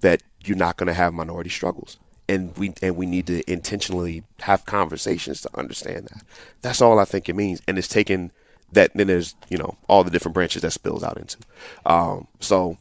that 0.00 0.22
you're 0.44 0.56
not 0.56 0.76
going 0.76 0.86
to 0.86 0.94
have 0.94 1.12
minority 1.12 1.50
struggles, 1.50 1.98
and 2.28 2.56
we 2.56 2.72
and 2.80 2.96
we 2.96 3.06
need 3.06 3.26
to 3.26 3.42
intentionally 3.50 4.22
have 4.42 4.64
conversations 4.64 5.40
to 5.42 5.50
understand 5.58 6.06
that. 6.06 6.22
That's 6.62 6.80
all 6.80 7.00
I 7.00 7.04
think 7.04 7.28
it 7.28 7.34
means, 7.34 7.60
and 7.66 7.78
it's 7.78 7.88
taken 7.88 8.30
that. 8.72 8.92
Then 8.94 9.08
there's 9.08 9.34
you 9.48 9.58
know 9.58 9.76
all 9.88 10.04
the 10.04 10.10
different 10.12 10.34
branches 10.34 10.62
that 10.62 10.70
spills 10.70 11.02
out 11.02 11.18
into. 11.18 11.36
Um, 11.84 12.28
so 12.38 12.78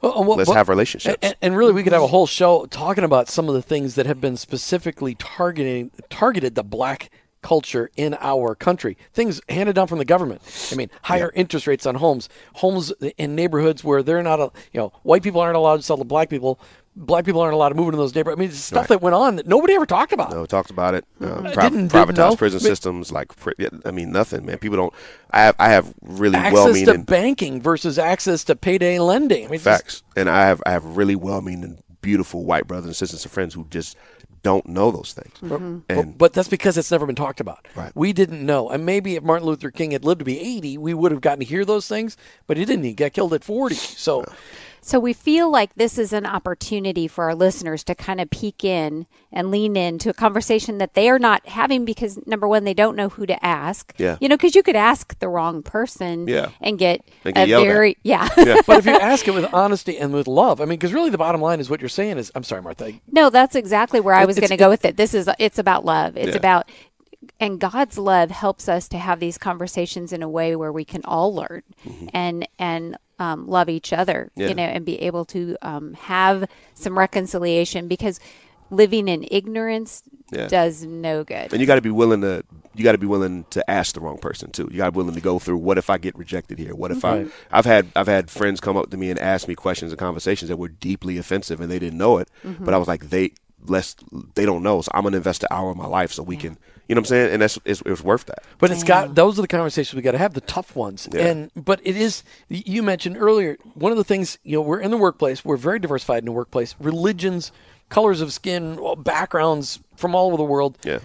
Well, 0.00 0.22
what- 0.22 0.38
let's 0.38 0.52
have 0.52 0.68
relationships. 0.68 1.18
And, 1.22 1.34
and 1.42 1.56
really, 1.56 1.72
we 1.72 1.82
could 1.82 1.92
have 1.92 2.02
a 2.02 2.06
whole 2.06 2.28
show 2.28 2.66
talking 2.66 3.02
about 3.02 3.28
some 3.28 3.48
of 3.48 3.54
the 3.56 3.62
things 3.62 3.96
that 3.96 4.06
have 4.06 4.20
been 4.20 4.36
specifically 4.36 5.16
targeting 5.16 5.90
targeted 6.08 6.54
the 6.54 6.62
black 6.62 7.10
culture 7.42 7.90
in 7.96 8.16
our 8.20 8.54
country. 8.54 8.96
Things 9.12 9.40
handed 9.48 9.74
down 9.74 9.86
from 9.88 9.98
the 9.98 10.04
government. 10.04 10.40
I 10.72 10.76
mean, 10.76 10.90
higher 11.02 11.30
interest 11.34 11.66
rates 11.66 11.84
on 11.86 11.96
homes, 11.96 12.28
homes 12.54 12.92
in 13.18 13.34
neighborhoods 13.34 13.84
where 13.84 14.02
they're 14.02 14.22
not, 14.22 14.40
a, 14.40 14.50
you 14.72 14.80
know, 14.80 14.92
white 15.02 15.22
people 15.22 15.40
aren't 15.40 15.56
allowed 15.56 15.76
to 15.76 15.82
sell 15.82 15.98
to 15.98 16.04
black 16.04 16.30
people. 16.30 16.58
Black 16.94 17.24
people 17.24 17.40
aren't 17.40 17.54
allowed 17.54 17.70
to 17.70 17.74
move 17.74 17.86
into 17.86 17.96
those 17.96 18.14
neighborhoods. 18.14 18.38
I 18.38 18.40
mean, 18.40 18.48
it's 18.50 18.58
stuff 18.58 18.82
Right. 18.82 18.88
that 18.90 19.02
went 19.02 19.14
on 19.14 19.36
that 19.36 19.46
nobody 19.46 19.72
ever 19.74 19.86
talked 19.86 20.12
about. 20.12 20.30
No, 20.30 20.44
talked 20.44 20.70
about 20.70 20.94
it. 20.94 21.06
Uh, 21.20 21.40
I 21.42 21.52
pri- 21.54 21.68
didn't- 21.70 21.88
privatized 21.88 22.36
prison 22.36 22.60
systems, 22.60 23.10
like 23.10 23.32
I 23.86 23.90
mean, 23.90 24.12
nothing, 24.12 24.44
man. 24.44 24.58
People 24.58 24.76
don't. 24.76 24.94
I 25.30 25.40
have, 25.44 25.56
I 25.58 25.70
have 25.70 25.94
really 26.02 26.36
access 26.36 26.52
well-meaning 26.52 26.86
to 26.86 26.98
banking 26.98 27.62
versus 27.62 27.98
access 27.98 28.44
to 28.44 28.56
payday 28.56 28.98
lending. 28.98 29.44
I 29.44 29.48
mean, 29.48 29.54
it's 29.54 29.64
just- 29.64 29.82
facts, 29.82 30.02
and 30.16 30.28
I 30.28 30.46
have, 30.46 30.62
I 30.66 30.72
have 30.72 30.84
really 30.84 31.16
well-meaning, 31.16 31.82
beautiful 32.02 32.44
white 32.44 32.66
brothers 32.66 32.86
and 32.88 32.96
sisters 32.96 33.24
and 33.24 33.32
friends 33.32 33.54
who 33.54 33.64
just 33.70 33.96
don't 34.42 34.66
know 34.66 34.90
those 34.90 35.12
things. 35.12 35.34
But, 35.40 35.60
mm-hmm. 35.60 35.78
And 35.88 36.18
but 36.18 36.32
that's 36.32 36.48
because 36.48 36.76
it's 36.76 36.90
never 36.90 37.06
been 37.06 37.14
talked 37.14 37.40
about. 37.40 37.66
Right. 37.74 37.92
We 37.94 38.12
didn't 38.12 38.44
know. 38.44 38.68
And 38.70 38.84
maybe 38.84 39.16
if 39.16 39.22
Martin 39.22 39.46
Luther 39.46 39.70
King 39.70 39.92
had 39.92 40.04
lived 40.04 40.20
to 40.20 40.24
be 40.24 40.40
80, 40.40 40.78
we 40.78 40.94
would 40.94 41.12
have 41.12 41.20
gotten 41.20 41.40
to 41.40 41.44
hear 41.44 41.64
those 41.64 41.88
things, 41.88 42.16
but 42.46 42.56
he 42.56 42.64
didn't. 42.64 42.84
He 42.84 42.94
got 42.94 43.12
killed 43.12 43.34
at 43.34 43.44
40. 43.44 43.74
So 43.74 44.24
So 44.84 44.98
we 44.98 45.12
feel 45.12 45.48
like 45.50 45.74
this 45.76 45.96
is 45.96 46.12
an 46.12 46.26
opportunity 46.26 47.06
for 47.06 47.24
our 47.26 47.34
listeners 47.36 47.84
to 47.84 47.94
kind 47.94 48.20
of 48.20 48.28
peek 48.30 48.64
in 48.64 49.06
and 49.30 49.50
lean 49.52 49.76
into 49.76 50.10
a 50.10 50.12
conversation 50.12 50.78
that 50.78 50.94
they 50.94 51.08
are 51.08 51.20
not 51.20 51.46
having 51.46 51.84
because 51.84 52.18
number 52.26 52.48
one, 52.48 52.64
they 52.64 52.74
don't 52.74 52.96
know 52.96 53.08
who 53.08 53.24
to 53.26 53.44
ask. 53.46 53.94
Yeah. 53.96 54.16
You 54.20 54.28
know, 54.28 54.36
because 54.36 54.56
you 54.56 54.62
could 54.64 54.74
ask 54.74 55.16
the 55.20 55.28
wrong 55.28 55.62
person 55.62 56.26
Yeah. 56.26 56.48
and 56.60 56.78
get 56.80 57.00
And 57.24 57.34
get 57.34 57.44
a 57.46 57.48
yelled 57.48 57.66
at. 57.68 57.72
very 57.72 57.96
yeah. 58.02 58.28
but 58.66 58.78
if 58.78 58.86
you 58.86 58.92
ask 58.98 59.26
it 59.28 59.34
with 59.34 59.52
honesty 59.54 59.96
and 59.98 60.12
with 60.12 60.26
love, 60.26 60.60
I 60.60 60.64
mean, 60.64 60.78
because 60.80 60.92
really 60.92 61.10
the 61.10 61.18
bottom 61.18 61.40
line 61.40 61.60
is 61.60 61.70
what 61.70 61.80
you're 61.80 61.88
saying 61.88 62.18
is, 62.18 62.32
I'm 62.34 62.42
sorry, 62.42 62.62
Martha. 62.62 62.92
no, 63.10 63.30
that's 63.30 63.54
exactly 63.54 64.00
where 64.00 64.14
I 64.16 64.24
was 64.24 64.36
going 64.36 64.50
to 64.50 64.56
go 64.56 64.68
with 64.68 64.84
it. 64.84 64.96
This 64.96 65.14
is 65.14 65.28
it's 65.38 65.58
about 65.60 65.84
love. 65.84 66.16
It's 66.16 66.30
Yeah. 66.30 66.36
about 66.36 66.68
and 67.40 67.58
God's 67.60 67.98
love 67.98 68.30
helps 68.30 68.68
us 68.68 68.88
to 68.88 68.98
have 68.98 69.20
these 69.20 69.38
conversations 69.38 70.12
in 70.12 70.22
a 70.22 70.28
way 70.28 70.56
where 70.56 70.72
we 70.72 70.84
can 70.84 71.02
all 71.04 71.34
learn 71.34 71.62
and 72.12 72.46
and 72.58 72.96
um, 73.18 73.46
love 73.46 73.68
each 73.68 73.92
other, 73.92 74.30
Mm-hmm. 74.32 74.40
Yeah. 74.40 74.48
you 74.48 74.54
know, 74.54 74.62
and 74.64 74.84
be 74.84 75.00
able 75.02 75.24
to 75.26 75.56
um, 75.62 75.94
have 75.94 76.44
some 76.74 76.98
reconciliation 76.98 77.86
because 77.86 78.18
living 78.70 79.06
in 79.06 79.26
ignorance 79.30 80.02
Yeah. 80.32 80.48
does 80.48 80.84
no 80.84 81.24
good. 81.24 81.52
and 81.52 81.60
you 81.60 81.66
got 81.66 81.74
to 81.76 81.82
be 81.82 81.90
willing 81.90 82.22
to 82.22 82.42
you 82.74 82.82
got 82.84 82.92
to 82.92 82.98
be 82.98 83.06
willing 83.06 83.44
to 83.50 83.70
ask 83.70 83.94
the 83.94 84.00
wrong 84.00 84.16
person 84.16 84.50
too. 84.50 84.66
You 84.72 84.78
got 84.78 84.86
to 84.86 84.92
be 84.92 84.96
willing 84.96 85.14
to 85.14 85.20
go 85.20 85.38
through 85.38 85.58
what 85.58 85.76
if 85.76 85.90
I 85.90 85.98
get 85.98 86.16
rejected 86.16 86.58
here? 86.58 86.74
What 86.74 86.90
if 86.90 87.04
Right. 87.04 87.26
I 87.50 87.58
I've 87.58 87.66
had 87.66 87.86
I've 87.94 88.06
had 88.08 88.30
friends 88.30 88.58
come 88.60 88.76
up 88.78 88.88
to 88.90 88.96
me 88.96 89.10
and 89.10 89.18
ask 89.20 89.46
me 89.46 89.54
questions 89.54 89.92
and 89.92 89.98
conversations 89.98 90.48
that 90.48 90.56
were 90.56 90.68
deeply 90.68 91.18
offensive 91.18 91.60
and 91.60 91.70
they 91.70 91.78
didn't 91.78 91.98
know 91.98 92.16
it, 92.18 92.28
but 92.60 92.72
I 92.74 92.78
was 92.78 92.88
like 92.88 93.10
they 93.10 93.32
less 93.66 93.94
they 94.34 94.44
don't 94.46 94.62
know, 94.62 94.80
so 94.80 94.90
I'm 94.94 95.02
gonna 95.04 95.18
invest 95.18 95.42
an 95.44 95.48
hour 95.52 95.70
of 95.70 95.76
my 95.76 95.86
life 95.86 96.10
so 96.12 96.22
we 96.22 96.36
can 96.38 96.56
you 96.88 96.94
know 96.94 97.00
what 97.00 97.06
I'm 97.06 97.08
saying, 97.08 97.32
and 97.32 97.42
that's 97.42 97.58
it's, 97.64 97.80
it 97.80 97.90
was 97.90 98.02
worth 98.02 98.26
that. 98.26 98.42
But 98.58 98.70
it's 98.70 98.84
got 98.84 99.14
those 99.14 99.38
are 99.38 99.42
the 99.42 99.48
conversations 99.48 99.94
we 99.94 100.02
got 100.02 100.12
to 100.12 100.18
have, 100.18 100.34
the 100.34 100.40
tough 100.42 100.74
ones. 100.74 101.08
Yeah. 101.12 101.26
And 101.26 101.50
but 101.54 101.80
it 101.84 101.96
is 101.96 102.22
you 102.48 102.82
mentioned 102.82 103.16
earlier 103.16 103.56
one 103.74 103.92
of 103.92 103.98
the 103.98 104.04
things 104.04 104.38
you 104.42 104.56
know 104.56 104.62
we're 104.62 104.80
in 104.80 104.90
the 104.90 104.96
workplace, 104.96 105.44
we're 105.44 105.56
very 105.56 105.78
diversified 105.78 106.18
in 106.18 106.24
the 106.26 106.32
workplace, 106.32 106.74
religions, 106.80 107.52
colors 107.88 108.20
of 108.20 108.32
skin, 108.32 108.78
backgrounds 108.98 109.80
from 109.96 110.14
all 110.14 110.28
over 110.28 110.36
the 110.36 110.44
world. 110.44 110.78
Yeah. 110.84 111.00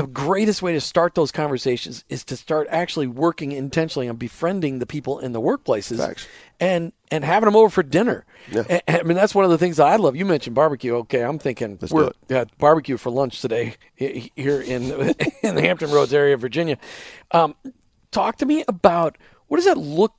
The 0.00 0.06
greatest 0.06 0.62
way 0.62 0.72
to 0.74 0.80
start 0.80 1.14
those 1.16 1.32
conversations 1.32 2.04
is 2.08 2.24
to 2.26 2.36
start 2.36 2.68
actually 2.70 3.08
working 3.08 3.50
intentionally 3.50 4.08
on 4.08 4.14
befriending 4.16 4.78
the 4.78 4.86
people 4.86 5.18
in 5.18 5.32
the 5.32 5.40
workplaces 5.40 5.96
Facts. 5.98 6.28
and 6.60 6.92
and 7.10 7.24
having 7.24 7.46
them 7.46 7.56
over 7.56 7.68
for 7.68 7.82
dinner. 7.82 8.24
Yeah. 8.50 8.62
A- 8.70 9.00
I 9.00 9.02
mean 9.02 9.16
that's 9.16 9.34
one 9.34 9.44
of 9.44 9.50
the 9.50 9.58
things 9.58 9.78
that 9.78 9.86
I 9.88 9.96
love. 9.96 10.14
You 10.14 10.24
mentioned 10.24 10.54
barbecue. 10.54 10.94
Okay, 10.98 11.22
I'm 11.22 11.38
thinking 11.40 11.78
Let's 11.80 11.92
we're 11.92 12.02
do 12.04 12.06
it. 12.10 12.16
yeah, 12.28 12.44
barbecue 12.58 12.96
for 12.96 13.10
lunch 13.10 13.40
today 13.40 13.74
here 13.96 14.60
in 14.60 14.82
in 15.42 15.54
the 15.56 15.62
Hampton 15.62 15.90
Roads 15.90 16.14
area 16.14 16.34
of 16.34 16.40
Virginia. 16.40 16.78
Um, 17.32 17.56
talk 18.12 18.36
to 18.38 18.46
me 18.46 18.64
about 18.68 19.18
what 19.48 19.56
does 19.56 19.66
that 19.66 19.78
look 19.78 20.12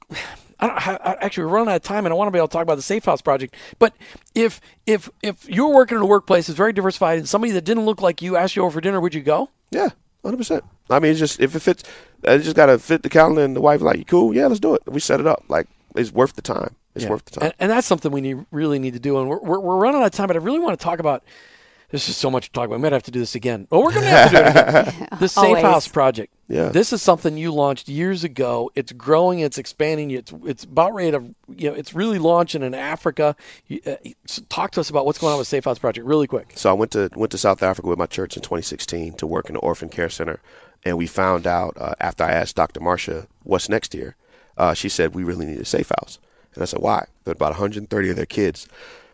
I 0.60 0.68
don't 0.68 0.78
I- 1.06 1.18
actually 1.22 1.46
we're 1.46 1.54
running 1.54 1.70
out 1.70 1.78
of 1.78 1.84
time 1.84 2.06
and 2.06 2.12
I 2.12 2.18
want 2.18 2.28
to 2.28 2.32
be 2.32 2.38
able 2.38 2.50
to 2.50 2.52
talk 2.52 2.64
about 2.64 2.76
the 2.76 2.82
Safe 2.82 3.06
House 3.06 3.22
project. 3.22 3.56
But 3.80 3.94
if 4.36 4.60
if 4.86 5.10
if 5.24 5.48
you're 5.48 5.74
working 5.74 5.96
in 5.98 6.04
a 6.04 6.06
workplace 6.06 6.48
that's 6.48 6.58
very 6.58 6.74
diversified 6.74 7.18
and 7.20 7.30
somebody 7.30 7.54
that 7.54 7.64
didn't 7.64 7.86
look 7.86 8.02
like 8.02 8.22
you 8.22 8.36
asked 8.36 8.58
you 8.58 8.64
over 8.64 8.72
for 8.74 8.82
dinner, 8.82 9.00
would 9.00 9.14
you 9.16 9.22
go? 9.22 9.50
Yeah, 9.72 9.90
hundred 10.24 10.38
percent. 10.38 10.64
I 10.90 11.00
mean, 11.00 11.12
it's 11.12 11.20
just 11.20 11.40
if 11.40 11.56
it 11.56 11.60
fits, 11.60 11.84
uh, 12.28 12.32
it 12.32 12.40
just 12.40 12.56
gotta 12.56 12.80
fit 12.80 13.04
the 13.04 13.10
calendar. 13.10 13.44
And 13.44 13.56
the 13.56 13.62
wife 13.62 13.82
like, 13.82 13.98
you 14.00 14.06
cool? 14.06 14.34
Yeah, 14.36 14.48
let's 14.48 14.60
do 14.60 14.74
it. 14.76 14.82
We 14.88 15.00
set 15.00 15.20
it 15.20 15.28
up. 15.28 15.44
Like 15.48 15.68
it's 15.96 16.12
worth 16.12 16.34
the 16.34 16.42
time. 16.42 16.76
It's 16.96 17.04
Yeah. 17.06 17.12
worth 17.12 17.26
the 17.26 17.32
time. 17.40 17.46
And, 17.46 17.54
and 17.60 17.72
that's 17.72 17.86
something 17.88 18.12
we 18.12 18.22
need, 18.22 18.46
really 18.52 18.80
need 18.80 18.94
to 18.94 19.00
do. 19.00 19.20
And 19.20 19.30
we're, 19.30 19.40
we're, 19.40 19.60
we're 19.60 19.78
running 19.78 20.02
out 20.02 20.08
of 20.08 20.12
time, 20.12 20.28
but 20.28 20.36
I 20.36 20.40
really 20.40 20.60
want 20.60 20.78
to 20.80 20.84
talk 20.84 21.00
about. 21.00 21.24
There's 21.90 22.06
just 22.06 22.20
so 22.20 22.30
much 22.30 22.46
to 22.46 22.52
talk 22.52 22.66
about. 22.66 22.76
We 22.76 22.84
might 22.84 22.92
have 22.92 23.04
to 23.04 23.12
do 23.12 23.20
this 23.20 23.34
again. 23.34 23.68
Well, 23.72 23.82
we're 23.82 23.92
going 23.92 24.04
to 24.04 24.10
have 24.10 24.30
to 24.30 24.36
do 24.36 24.44
it 24.44 24.50
again. 24.50 25.08
The 25.20 25.28
Safe 25.28 25.44
Always. 25.44 25.64
House 25.64 25.88
Project. 25.88 26.34
Yeah. 26.48 26.70
This 26.70 26.94
is 26.94 27.02
something 27.02 27.36
you 27.36 27.52
launched 27.52 27.90
years 27.90 28.24
ago. 28.24 28.72
It's 28.76 28.92
growing. 28.92 29.40
It's 29.40 29.58
expanding. 29.58 30.12
It's 30.12 30.32
it's 30.46 30.64
about 30.64 30.94
ready 30.94 31.12
to 31.12 31.36
you 31.58 31.70
know. 31.70 31.76
It's 31.76 31.94
really 31.94 32.20
launching 32.20 32.64
in 32.64 32.74
Africa. 32.74 33.36
You, 33.68 33.82
uh, 33.86 33.96
talk 34.50 34.72
to 34.72 34.80
us 34.80 34.90
about 34.90 35.06
what's 35.06 35.18
going 35.18 35.34
on 35.34 35.40
with 35.40 35.48
Safe 35.48 35.66
House 35.66 35.80
Project, 35.80 36.06
really 36.06 36.28
quick. 36.28 36.54
So 36.56 36.70
I 36.70 36.74
went 36.74 36.92
to 36.92 37.10
went 37.16 37.32
to 37.32 37.38
South 37.38 37.62
Africa 37.64 37.88
with 37.88 38.00
my 38.00 38.06
church 38.06 38.38
in 38.38 38.44
2016 38.44 39.14
to 39.14 39.28
work 39.28 39.48
in 39.48 39.54
the 39.54 39.60
orphan 39.60 39.90
care 39.90 40.10
center, 40.10 40.40
and 40.86 40.98
we 40.98 41.08
found 41.08 41.46
out 41.46 41.76
uh, 41.78 41.96
after 42.00 42.24
I 42.24 42.32
asked 42.32 42.56
Dr. 42.56 42.80
Marcia 42.80 43.28
what's 43.44 43.68
next 43.68 43.94
here, 43.94 44.16
uh, 44.58 44.74
she 44.74 44.90
said 44.90 45.14
we 45.16 45.24
really 45.24 45.46
need 45.46 45.60
a 45.60 45.66
safe 45.66 45.92
house, 46.00 46.20
and 46.54 46.62
I 46.64 46.66
said 46.66 46.82
why? 46.82 47.08
There 47.26 47.32
were 47.32 47.36
about 47.36 47.52
130 47.52 48.10
of 48.10 48.16
their 48.16 48.26
kids 48.26 48.68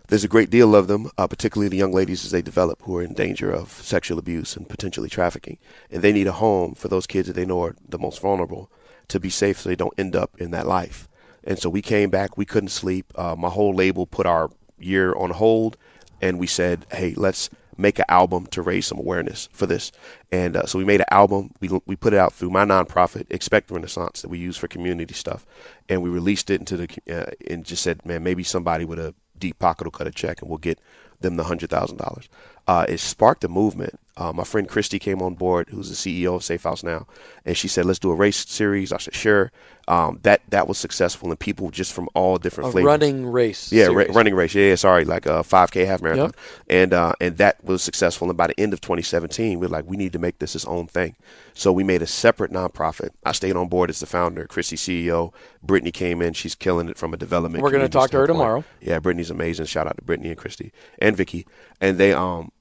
there's 0.07 0.23
a 0.23 0.29
great 0.29 0.49
deal 0.49 0.75
of 0.75 0.87
them, 0.87 1.09
uh, 1.17 1.27
particularly 1.27 1.69
the 1.69 1.77
young 1.77 1.91
ladies 1.91 2.25
as 2.25 2.31
they 2.31 2.41
develop 2.41 2.81
who 2.83 2.97
are 2.97 3.03
in 3.03 3.13
danger 3.13 3.51
of 3.51 3.71
sexual 3.71 4.19
abuse 4.19 4.55
and 4.55 4.69
potentially 4.69 5.09
trafficking. 5.09 5.57
And 5.89 6.01
they 6.01 6.13
need 6.13 6.27
a 6.27 6.33
home 6.33 6.75
for 6.75 6.87
those 6.87 7.07
kids 7.07 7.27
that 7.27 7.33
they 7.33 7.45
know 7.45 7.63
are 7.63 7.75
the 7.87 7.99
most 7.99 8.21
vulnerable 8.21 8.71
to 9.07 9.19
be 9.19 9.29
safe 9.29 9.59
so 9.59 9.69
they 9.69 9.75
don't 9.75 9.93
end 9.97 10.15
up 10.15 10.39
in 10.39 10.51
that 10.51 10.67
life. 10.67 11.07
And 11.43 11.59
so 11.59 11.69
we 11.69 11.81
came 11.81 12.09
back, 12.09 12.37
we 12.37 12.45
couldn't 12.45 12.69
sleep. 12.69 13.11
Uh, 13.15 13.35
my 13.37 13.49
whole 13.49 13.73
label 13.73 14.05
put 14.05 14.25
our 14.25 14.49
year 14.79 15.13
on 15.15 15.29
hold, 15.29 15.77
and 16.21 16.39
we 16.39 16.47
said, 16.47 16.85
hey, 16.91 17.13
let's 17.15 17.49
make 17.77 17.99
an 17.99 18.05
album 18.07 18.47
to 18.47 18.61
raise 18.61 18.87
some 18.87 18.97
awareness 18.97 19.49
for 19.51 19.65
this. 19.65 19.91
And 20.31 20.55
uh, 20.55 20.65
so 20.65 20.79
we 20.79 20.85
made 20.85 21.01
an 21.01 21.07
album. 21.11 21.51
We, 21.59 21.69
we 21.85 21.95
put 21.95 22.13
it 22.13 22.19
out 22.19 22.33
through 22.33 22.49
my 22.49 22.65
nonprofit, 22.65 23.27
Expect 23.29 23.69
Renaissance, 23.69 24.21
that 24.21 24.29
we 24.29 24.39
use 24.39 24.57
for 24.57 24.67
community 24.67 25.13
stuff. 25.13 25.45
And 25.89 26.01
we 26.01 26.09
released 26.09 26.49
it 26.49 26.59
into 26.59 26.77
the, 26.77 26.87
uh, 27.09 27.31
and 27.47 27.65
just 27.65 27.83
said, 27.83 28.05
man, 28.05 28.23
maybe 28.23 28.43
somebody 28.43 28.85
with 28.85 28.99
a 28.99 29.13
deep 29.39 29.59
pocket 29.59 29.85
will 29.85 29.91
cut 29.91 30.07
a 30.07 30.11
check 30.11 30.41
and 30.41 30.49
we'll 30.49 30.57
get 30.57 30.79
them 31.21 31.35
the 31.35 31.43
$100,000. 31.43 32.27
Uh, 32.67 32.85
it 32.87 32.99
sparked 32.99 33.43
a 33.43 33.47
movement. 33.47 33.99
Uh, 34.17 34.31
my 34.33 34.43
friend 34.45 34.67
Christy 34.69 34.97
came 34.97 35.21
on 35.21 35.33
board, 35.35 35.67
who's 35.69 35.89
the 35.89 35.95
CEO 35.95 36.35
of 36.35 36.43
Safe 36.43 36.63
House 36.63 36.83
now, 36.83 37.05
and 37.45 37.57
she 37.57 37.67
said, 37.67 37.85
"Let's 37.85 37.99
do 37.99 38.11
a 38.11 38.15
race 38.15 38.45
series." 38.47 38.91
I 38.93 38.97
said, 38.97 39.13
"Sure." 39.13 39.51
Um, 39.87 40.19
that 40.23 40.41
that 40.49 40.67
was 40.67 40.77
successful, 40.79 41.29
and 41.29 41.39
people 41.39 41.69
just 41.69 41.93
from 41.93 42.09
all 42.15 42.37
different 42.37 42.69
A 42.69 42.71
flavors. 42.71 42.87
running 42.87 43.27
race. 43.27 43.71
Yeah, 43.71 43.87
ra- 43.87 44.05
running 44.09 44.33
race. 44.33 44.55
Yeah, 44.55 44.73
sorry, 44.75 45.05
like 45.05 45.25
a 45.27 45.43
5K 45.43 45.85
half 45.85 46.01
marathon, 46.01 46.27
Yep. 46.27 46.35
and 46.69 46.93
uh, 46.93 47.13
and 47.21 47.37
that 47.37 47.63
was 47.63 47.83
successful. 47.83 48.29
And 48.29 48.37
by 48.37 48.47
the 48.47 48.59
end 48.59 48.73
of 48.73 48.81
2017, 48.81 49.59
we 49.59 49.65
are 49.65 49.69
like, 49.69 49.85
we 49.85 49.95
need 49.97 50.13
to 50.13 50.19
make 50.19 50.39
this 50.39 50.55
its 50.55 50.65
own 50.65 50.87
thing. 50.87 51.15
So 51.53 51.71
we 51.71 51.83
made 51.83 52.01
a 52.01 52.07
separate 52.07 52.51
nonprofit. 52.51 53.09
I 53.25 53.31
stayed 53.33 53.55
on 53.55 53.67
board 53.67 53.89
as 53.89 53.99
the 53.99 54.05
founder. 54.07 54.47
Christy 54.47 54.75
CEO. 54.75 55.33
Brittany 55.61 55.91
came 55.91 56.21
in. 56.21 56.33
She's 56.33 56.55
killing 56.55 56.89
it 56.89 56.97
from 56.97 57.13
a 57.13 57.17
development. 57.17 57.61
We're 57.63 57.69
gonna 57.69 57.89
community 57.89 57.93
talk 57.99 58.11
to 58.11 58.17
her 58.17 58.27
tomorrow. 58.27 58.63
Yeah, 58.81 58.99
Brittany's 58.99 59.29
amazing. 59.29 59.65
Shout 59.67 59.87
out 59.87 59.97
to 59.97 60.03
Brittany 60.03 60.29
and 60.29 60.37
Christy 60.37 60.71
and 60.99 61.15
Vicky. 61.17 61.45
And 61.81 61.97
they 61.97 62.13
um 62.13 62.51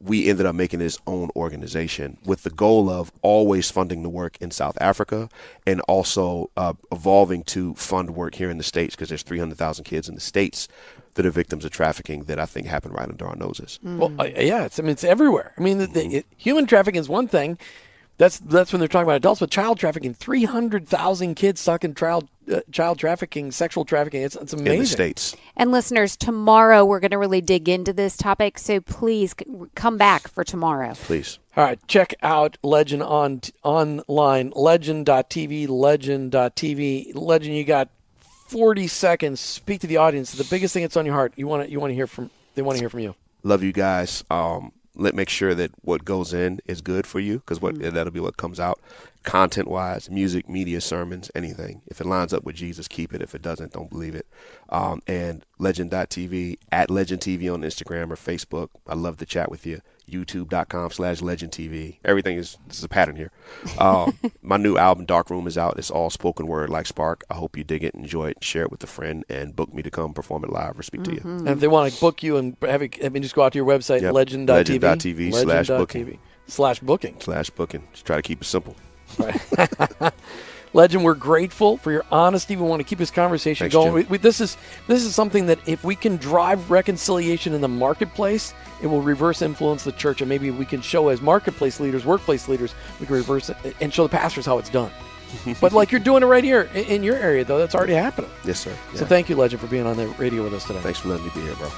we 0.00 0.28
ended 0.28 0.46
up 0.46 0.54
making 0.54 0.80
his 0.80 0.98
own 1.06 1.30
organization 1.36 2.18
with 2.24 2.42
the 2.42 2.50
goal 2.50 2.90
of 2.90 3.12
always 3.22 3.70
funding 3.70 4.02
the 4.02 4.08
work 4.08 4.36
in 4.40 4.50
South 4.50 4.76
Africa 4.80 5.28
and 5.66 5.80
also 5.82 6.50
uh, 6.56 6.74
evolving 6.92 7.42
to 7.44 7.74
fund 7.74 8.10
work 8.10 8.34
here 8.34 8.50
in 8.50 8.58
the 8.58 8.64
states 8.64 8.94
because 8.94 9.08
there's 9.08 9.22
300,000 9.22 9.84
kids 9.84 10.08
in 10.08 10.14
the 10.14 10.20
states 10.20 10.68
that 11.14 11.24
are 11.24 11.30
victims 11.30 11.64
of 11.64 11.70
trafficking 11.70 12.24
that 12.24 12.38
I 12.38 12.46
think 12.46 12.66
happen 12.66 12.92
right 12.92 13.08
under 13.08 13.26
our 13.26 13.36
noses. 13.36 13.78
Well, 13.82 14.12
uh, 14.18 14.24
yeah, 14.24 14.64
it's, 14.64 14.78
I 14.78 14.82
mean, 14.82 14.92
it's 14.92 15.04
everywhere. 15.04 15.52
I 15.56 15.60
mean, 15.60 15.78
the, 15.78 15.86
the, 15.86 16.06
it, 16.16 16.26
human 16.36 16.66
trafficking 16.66 17.00
is 17.00 17.08
one 17.08 17.28
thing. 17.28 17.58
That's 18.16 18.38
that's 18.38 18.72
when 18.72 18.78
they're 18.78 18.88
talking 18.88 19.06
about 19.06 19.16
adults, 19.16 19.40
but 19.40 19.50
child 19.50 19.78
trafficking, 19.78 20.14
three 20.14 20.44
hundred 20.44 20.86
thousand 20.88 21.34
kids 21.34 21.60
stuck 21.60 21.82
in 21.84 21.94
child 21.94 22.28
uh, 22.52 22.60
child 22.70 22.98
trafficking, 22.98 23.50
sexual 23.50 23.84
trafficking. 23.84 24.22
It's 24.22 24.36
it's 24.36 24.52
amazing. 24.52 24.72
In 24.74 24.78
the 24.80 24.86
states, 24.86 25.36
And 25.56 25.72
listeners, 25.72 26.16
tomorrow 26.16 26.84
we're 26.84 27.00
going 27.00 27.10
to 27.10 27.18
really 27.18 27.40
dig 27.40 27.68
into 27.68 27.92
this 27.92 28.16
topic. 28.16 28.58
So 28.58 28.80
please 28.80 29.34
c- 29.38 29.46
come 29.74 29.96
back 29.98 30.28
for 30.28 30.44
tomorrow. 30.44 30.94
please. 30.94 31.38
All 31.56 31.64
right, 31.64 31.78
check 31.88 32.14
out 32.22 32.56
Legin 32.62 33.00
on 33.02 33.40
online, 33.64 34.50
legin.tv, 34.52 35.68
legin.tv. 35.68 37.14
Legin, 37.14 37.54
you 37.54 37.64
got 37.64 37.88
40 38.48 38.86
seconds. 38.88 39.40
Speak 39.40 39.80
to 39.80 39.86
the 39.86 39.96
audience. 39.96 40.32
The 40.32 40.44
biggest 40.44 40.74
thing 40.74 40.82
that's 40.82 40.96
on 40.96 41.06
your 41.06 41.14
heart. 41.14 41.32
You 41.36 41.46
want 41.46 41.64
to 41.64 41.70
you 41.70 41.80
want 41.80 41.90
to 41.90 41.94
hear 41.94 42.06
from 42.06 42.30
they 42.54 42.62
want 42.62 42.76
to 42.76 42.82
hear 42.82 42.90
from 42.90 43.00
you. 43.00 43.14
love 43.42 43.62
you 43.62 43.72
guys. 43.72 44.22
Um, 44.30 44.72
let 44.94 45.14
make 45.14 45.28
sure 45.28 45.54
that 45.54 45.72
what 45.82 46.04
goes 46.04 46.32
in 46.32 46.60
is 46.66 46.80
good 46.80 47.06
for 47.06 47.20
you 47.20 47.38
because 47.38 47.60
what 47.60 47.78
that'll 47.78 48.12
be 48.12 48.20
what 48.20 48.36
comes 48.36 48.60
out, 48.60 48.80
content 49.22 49.68
wise, 49.68 50.10
music, 50.10 50.48
media, 50.48 50.80
sermons, 50.80 51.30
anything. 51.34 51.82
If 51.86 52.00
it 52.00 52.06
lines 52.06 52.32
up 52.32 52.44
with 52.44 52.56
Jesus, 52.56 52.88
keep 52.88 53.12
it. 53.12 53.22
If 53.22 53.34
it 53.34 53.42
doesn't, 53.42 53.72
don't 53.72 53.90
believe 53.90 54.14
it. 54.14 54.26
Um, 54.68 55.02
and 55.06 55.44
Legin.tv 55.58 56.58
at 56.70 56.90
Legin 56.90 57.18
TV 57.18 57.52
on 57.52 57.62
Instagram 57.62 58.10
or 58.10 58.16
Facebook. 58.16 58.68
I 58.86 58.94
love 58.94 59.18
to 59.18 59.26
chat 59.26 59.50
with 59.50 59.66
you. 59.66 59.80
YouTube.com 60.10 60.90
slash 60.90 61.20
Legin 61.20 61.48
TV. 61.50 61.98
Everything 62.04 62.36
is 62.36 62.56
this 62.66 62.78
is 62.78 62.84
a 62.84 62.88
pattern 62.88 63.16
here. 63.16 63.30
Um, 63.78 64.16
my 64.42 64.56
new 64.56 64.76
album 64.76 65.04
Dark 65.04 65.30
Room 65.30 65.46
is 65.46 65.56
out. 65.58 65.78
It's 65.78 65.90
all 65.90 66.10
spoken 66.10 66.46
word 66.46 66.70
like 66.70 66.86
Spark. 66.86 67.24
I 67.30 67.34
hope 67.34 67.56
you 67.56 67.64
dig 67.64 67.84
it, 67.84 67.94
enjoy 67.94 68.30
it, 68.30 68.42
share 68.44 68.62
it 68.62 68.70
with 68.70 68.82
a 68.84 68.86
friend, 68.86 69.24
and 69.28 69.54
book 69.56 69.72
me 69.72 69.82
to 69.82 69.90
come 69.90 70.12
perform 70.14 70.44
it 70.44 70.50
live 70.50 70.78
or 70.78 70.82
speak 70.82 71.02
to 71.04 71.12
you. 71.12 71.20
And 71.24 71.48
if 71.48 71.60
they 71.60 71.68
want 71.68 71.92
to 71.92 72.00
book 72.00 72.22
you 72.22 72.36
and 72.36 72.56
have 72.62 72.82
it, 72.82 73.04
I 73.04 73.08
mean, 73.08 73.22
just 73.22 73.34
go 73.34 73.42
out 73.42 73.52
to 73.52 73.58
your 73.58 73.66
website, 73.66 74.02
Yep. 74.02 74.14
legin.tv. 74.14 74.80
Legin.tv 74.80 75.32
slash 75.42 75.68
booking. 75.68 76.18
Slash 76.46 76.80
booking. 76.80 77.20
Slash 77.20 77.50
booking. 77.50 77.88
Just 77.92 78.06
try 78.06 78.16
to 78.16 78.22
keep 78.22 78.42
it 78.42 78.44
simple. 78.44 78.76
Legin, 80.74 81.02
we're 81.04 81.14
grateful 81.14 81.76
for 81.76 81.92
your 81.92 82.04
honesty. 82.10 82.56
We 82.56 82.62
want 82.62 82.80
to 82.80 82.84
keep 82.84 82.98
this 82.98 83.10
conversation 83.10 83.64
Thanks, 83.64 83.74
going. 83.74 83.92
We, 83.92 84.02
we, 84.04 84.18
this 84.18 84.40
is 84.40 84.56
this 84.88 85.04
is 85.04 85.14
something 85.14 85.46
that 85.46 85.60
if 85.66 85.84
we 85.84 85.94
can 85.94 86.16
drive 86.16 86.68
reconciliation 86.68 87.54
in 87.54 87.60
the 87.60 87.68
marketplace, 87.68 88.52
it 88.82 88.88
will 88.88 89.00
reverse 89.00 89.40
influence 89.40 89.84
the 89.84 89.92
church, 89.92 90.20
and 90.20 90.28
maybe 90.28 90.50
we 90.50 90.64
can 90.64 90.80
show 90.80 91.08
as 91.08 91.22
marketplace 91.22 91.78
leaders, 91.78 92.04
workplace 92.04 92.48
leaders, 92.48 92.74
we 92.98 93.06
can 93.06 93.14
reverse 93.14 93.50
it 93.50 93.56
and 93.80 93.94
show 93.94 94.02
the 94.02 94.08
pastors 94.08 94.46
how 94.46 94.58
it's 94.58 94.68
done. 94.68 94.90
but 95.60 95.72
like 95.72 95.92
you're 95.92 96.00
doing 96.00 96.24
it 96.24 96.26
right 96.26 96.44
here 96.44 96.68
in, 96.74 96.84
in 96.86 97.02
your 97.04 97.16
area, 97.16 97.44
though, 97.44 97.58
that's 97.58 97.74
already 97.74 97.94
happening. 97.94 98.30
Yes, 98.44 98.58
sir. 98.58 98.76
So 98.94 99.06
thank 99.06 99.28
you, 99.28 99.36
Legin, 99.36 99.58
for 99.58 99.68
being 99.68 99.86
on 99.86 99.96
the 99.96 100.08
radio 100.08 100.42
with 100.42 100.54
us 100.54 100.64
today. 100.64 100.80
Thanks 100.80 100.98
for 100.98 101.08
letting 101.08 101.24
me 101.24 101.32
be 101.34 101.40
here, 101.40 101.54
bro. 101.54 101.70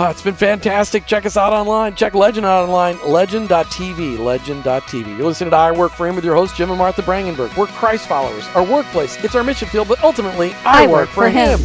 Ah, 0.00 0.10
it's 0.10 0.22
been 0.22 0.34
fantastic. 0.34 1.06
Check 1.06 1.26
us 1.26 1.36
out 1.36 1.52
online. 1.52 1.96
Check 1.96 2.12
Legin 2.12 2.44
out 2.44 2.62
online. 2.68 2.98
Legin.tv. 3.04 4.16
Legin.tv. 4.16 5.18
You're 5.18 5.26
listening 5.26 5.50
to 5.50 5.56
I 5.56 5.72
Work 5.72 5.90
for 5.90 6.06
Him 6.06 6.14
with 6.14 6.24
your 6.24 6.36
host, 6.36 6.54
Jim 6.54 6.70
and 6.70 6.78
Martha 6.78 7.02
Brangenberg. 7.02 7.56
We're 7.56 7.66
Christ 7.66 8.06
followers. 8.06 8.46
Our 8.54 8.62
workplace, 8.62 9.22
it's 9.24 9.34
our 9.34 9.42
mission 9.42 9.66
field, 9.66 9.88
but 9.88 10.00
ultimately, 10.04 10.54
I, 10.64 10.86
work, 10.86 11.08
for 11.08 11.28
him. 11.28 11.58